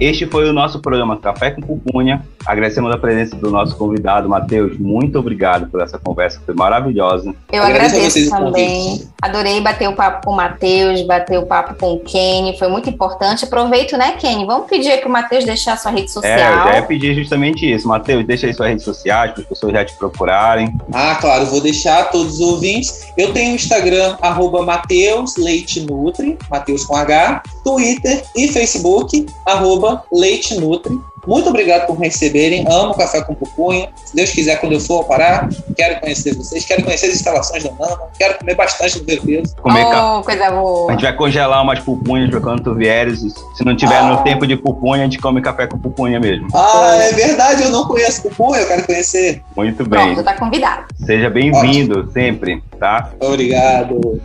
Este 0.00 0.26
foi 0.26 0.48
o 0.48 0.52
nosso 0.52 0.80
programa 0.80 1.20
Café 1.20 1.50
com 1.50 1.60
Pupunha. 1.60 2.26
Agradecemos 2.46 2.92
a 2.92 2.98
presença 2.98 3.36
do 3.36 3.50
nosso 3.50 3.76
convidado, 3.76 4.28
Matheus. 4.28 4.78
Muito 4.78 5.18
obrigado 5.18 5.68
por 5.68 5.80
essa 5.80 5.98
conversa, 5.98 6.40
foi 6.44 6.54
maravilhosa. 6.54 7.34
Eu 7.52 7.62
agradeço, 7.62 7.96
agradeço 7.96 8.30
também. 8.30 9.08
Adorei 9.20 9.60
bater 9.60 9.88
o 9.88 9.94
papo 9.94 10.24
com 10.24 10.32
o 10.32 10.36
Matheus, 10.36 11.02
bater 11.02 11.38
o 11.38 11.46
papo 11.46 11.74
com 11.74 11.94
o 11.94 12.00
Kenny, 12.00 12.58
foi 12.58 12.68
muito 12.68 12.88
importante. 12.88 13.44
Aproveito, 13.44 13.96
né, 13.96 14.12
Kenny? 14.12 14.46
Vamos 14.46 14.68
pedir 14.68 14.98
para 14.98 15.08
o 15.08 15.12
Matheus 15.12 15.44
deixar 15.44 15.74
a 15.74 15.76
sua 15.76 15.90
rede 15.90 16.10
social. 16.10 16.30
É, 16.30 16.52
eu 16.52 16.64
já 16.64 16.74
ia 16.76 16.82
pedir 16.82 17.14
justamente 17.14 17.70
isso. 17.70 17.86
Matheus, 17.86 18.26
deixa 18.26 18.46
aí 18.46 18.54
suas 18.54 18.68
redes 18.68 18.84
sociais 18.84 19.32
para 19.32 19.42
as 19.42 19.48
pessoas 19.48 19.72
já 19.72 19.84
te 19.84 19.96
procurarem. 19.96 20.74
Ah, 20.92 21.16
claro, 21.20 21.46
vou 21.46 21.60
deixar 21.60 22.10
todos 22.10 22.34
os 22.34 22.40
ouvintes. 22.40 23.06
Eu 23.16 23.32
tenho 23.32 23.52
o 23.52 23.54
Instagram, 23.56 24.16
arroba 24.22 24.62
Mateus 24.62 25.36
Leite 25.36 25.80
Nutri, 25.80 26.38
Mateus 26.50 26.84
com 26.84 26.96
H, 26.96 27.42
Twitter 27.62 28.22
e 28.36 28.48
Facebook, 28.48 29.26
arroba 29.46 30.02
Leite 30.12 30.58
Nutri. 30.58 30.98
Muito 31.30 31.48
obrigado 31.48 31.86
por 31.86 31.96
me 31.96 32.08
receberem. 32.08 32.66
Amo 32.68 32.92
café 32.92 33.22
com 33.22 33.36
pupunha. 33.36 33.88
Se 34.04 34.16
Deus 34.16 34.30
quiser, 34.30 34.56
quando 34.56 34.72
eu 34.72 34.80
for 34.80 35.04
parar, 35.04 35.48
quero 35.76 36.00
conhecer 36.00 36.34
vocês, 36.34 36.64
quero 36.64 36.82
conhecer 36.82 37.06
as 37.06 37.14
instalações 37.14 37.62
da 37.62 37.70
Nana, 37.70 37.98
quero 38.18 38.36
comer 38.36 38.56
bastante 38.56 38.98
do 38.98 39.04
peso. 39.04 39.54
Comer 39.62 39.86
oh, 39.86 40.22
coisa 40.24 40.50
boa. 40.50 40.90
A 40.90 40.92
gente 40.94 41.02
vai 41.02 41.14
congelar 41.14 41.62
umas 41.62 41.78
pupunhas 41.78 42.28
para 42.30 42.40
quando 42.40 42.64
tu 42.64 42.74
vieres. 42.74 43.20
Se 43.54 43.64
não 43.64 43.76
tiver 43.76 43.98
ah. 43.98 44.10
no 44.10 44.24
tempo 44.24 44.44
de 44.44 44.56
pupunha, 44.56 45.02
a 45.02 45.04
gente 45.04 45.20
come 45.20 45.40
café 45.40 45.68
com 45.68 45.78
pupunha 45.78 46.18
mesmo. 46.18 46.48
Ah, 46.52 46.96
é 46.96 47.12
verdade, 47.12 47.62
eu 47.62 47.70
não 47.70 47.84
conheço 47.86 48.22
pupunha, 48.22 48.62
eu 48.62 48.66
quero 48.66 48.84
conhecer. 48.84 49.40
Muito 49.56 49.88
bem. 49.88 50.14
Pronto, 50.14 50.24
tá 50.24 50.34
convidado. 50.34 50.86
Seja 51.06 51.30
bem-vindo 51.30 52.10
sempre, 52.10 52.60
tá? 52.76 53.12
Obrigado. 53.20 54.20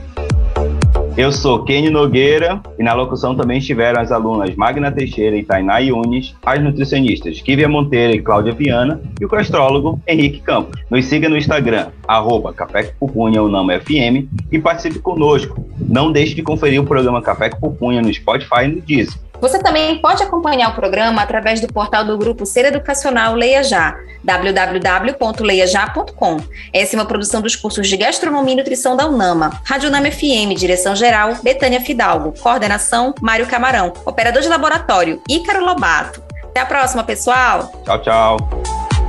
Eu 1.17 1.31
sou 1.31 1.63
Kenny 1.63 1.89
Nogueira 1.89 2.61
e 2.77 2.83
na 2.83 2.93
locução 2.93 3.33
também 3.33 3.59
estiveram 3.59 4.01
as 4.01 4.11
alunas 4.11 4.53
Magna 4.55 4.91
Teixeira 4.91 5.37
e 5.37 5.45
Tainá 5.45 5.77
Yunes, 5.77 6.35
as 6.45 6.61
nutricionistas 6.61 7.39
Kivia 7.39 7.69
Monteira 7.69 8.13
e 8.13 8.21
Cláudia 8.21 8.51
Viana 8.51 9.01
e 9.17 9.23
o 9.23 9.29
gastrólogo 9.29 9.97
Henrique 10.05 10.41
Campos. 10.41 10.77
Nos 10.89 11.05
siga 11.05 11.29
no 11.29 11.37
Instagram, 11.37 11.87
arroba 12.05 12.53
Café 12.53 12.91
Pupunha 12.99 13.39
FM 13.79 14.27
e 14.51 14.59
participe 14.59 14.99
conosco. 14.99 15.65
Não 15.79 16.11
deixe 16.11 16.35
de 16.35 16.43
conferir 16.43 16.81
o 16.81 16.85
programa 16.85 17.21
Café 17.21 17.49
Pupunha 17.49 18.01
no 18.01 18.13
Spotify 18.13 18.65
e 18.65 18.67
no 18.67 18.81
Deezer. 18.81 19.17
Você 19.41 19.59
também 19.59 19.99
pode 19.99 20.23
acompanhar 20.23 20.69
o 20.69 20.75
programa 20.75 21.21
através 21.21 21.59
do 21.61 21.67
portal 21.67 22.05
do 22.05 22.17
grupo 22.17 22.45
Ser 22.45 22.65
Educacional 22.65 23.35
Leia 23.35 23.63
Já, 23.63 23.95
www.leiajá.com. 24.23 26.37
Essa 26.73 26.95
é 26.95 26.99
uma 26.99 27.05
produção 27.05 27.41
dos 27.41 27.55
cursos 27.55 27.87
de 27.87 27.97
Gastronomia 27.97 28.53
e 28.53 28.57
Nutrição 28.57 28.95
da 28.95 29.07
UNAMA. 29.07 29.61
Rádio 29.63 29.89
UNAMA 29.89 30.11
FM, 30.11 30.53
direção 30.57 30.95
geral, 30.95 31.35
Betânia 31.43 31.81
Fidalgo, 31.81 32.33
coordenação, 32.39 33.13
Mário 33.21 33.47
Camarão, 33.47 33.93
operador 34.05 34.41
de 34.41 34.47
laboratório, 34.47 35.21
Ícaro 35.29 35.63
Lobato. 35.63 36.23
Até 36.43 36.61
a 36.61 36.65
próxima, 36.65 37.03
pessoal! 37.03 37.71
Tchau, 37.83 38.01
tchau! 38.01 38.37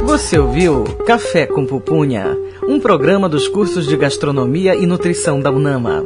Você 0.03 0.39
ouviu 0.39 0.85
Café 1.07 1.47
com 1.47 1.65
Pupunha, 1.65 2.37
um 2.69 2.79
programa 2.79 3.29
dos 3.29 3.49
cursos 3.49 3.87
de 3.87 3.97
Gastronomia 3.97 4.75
e 4.75 4.87
Nutrição 4.87 5.41
da 5.41 5.51
UNAMA. 5.51 6.05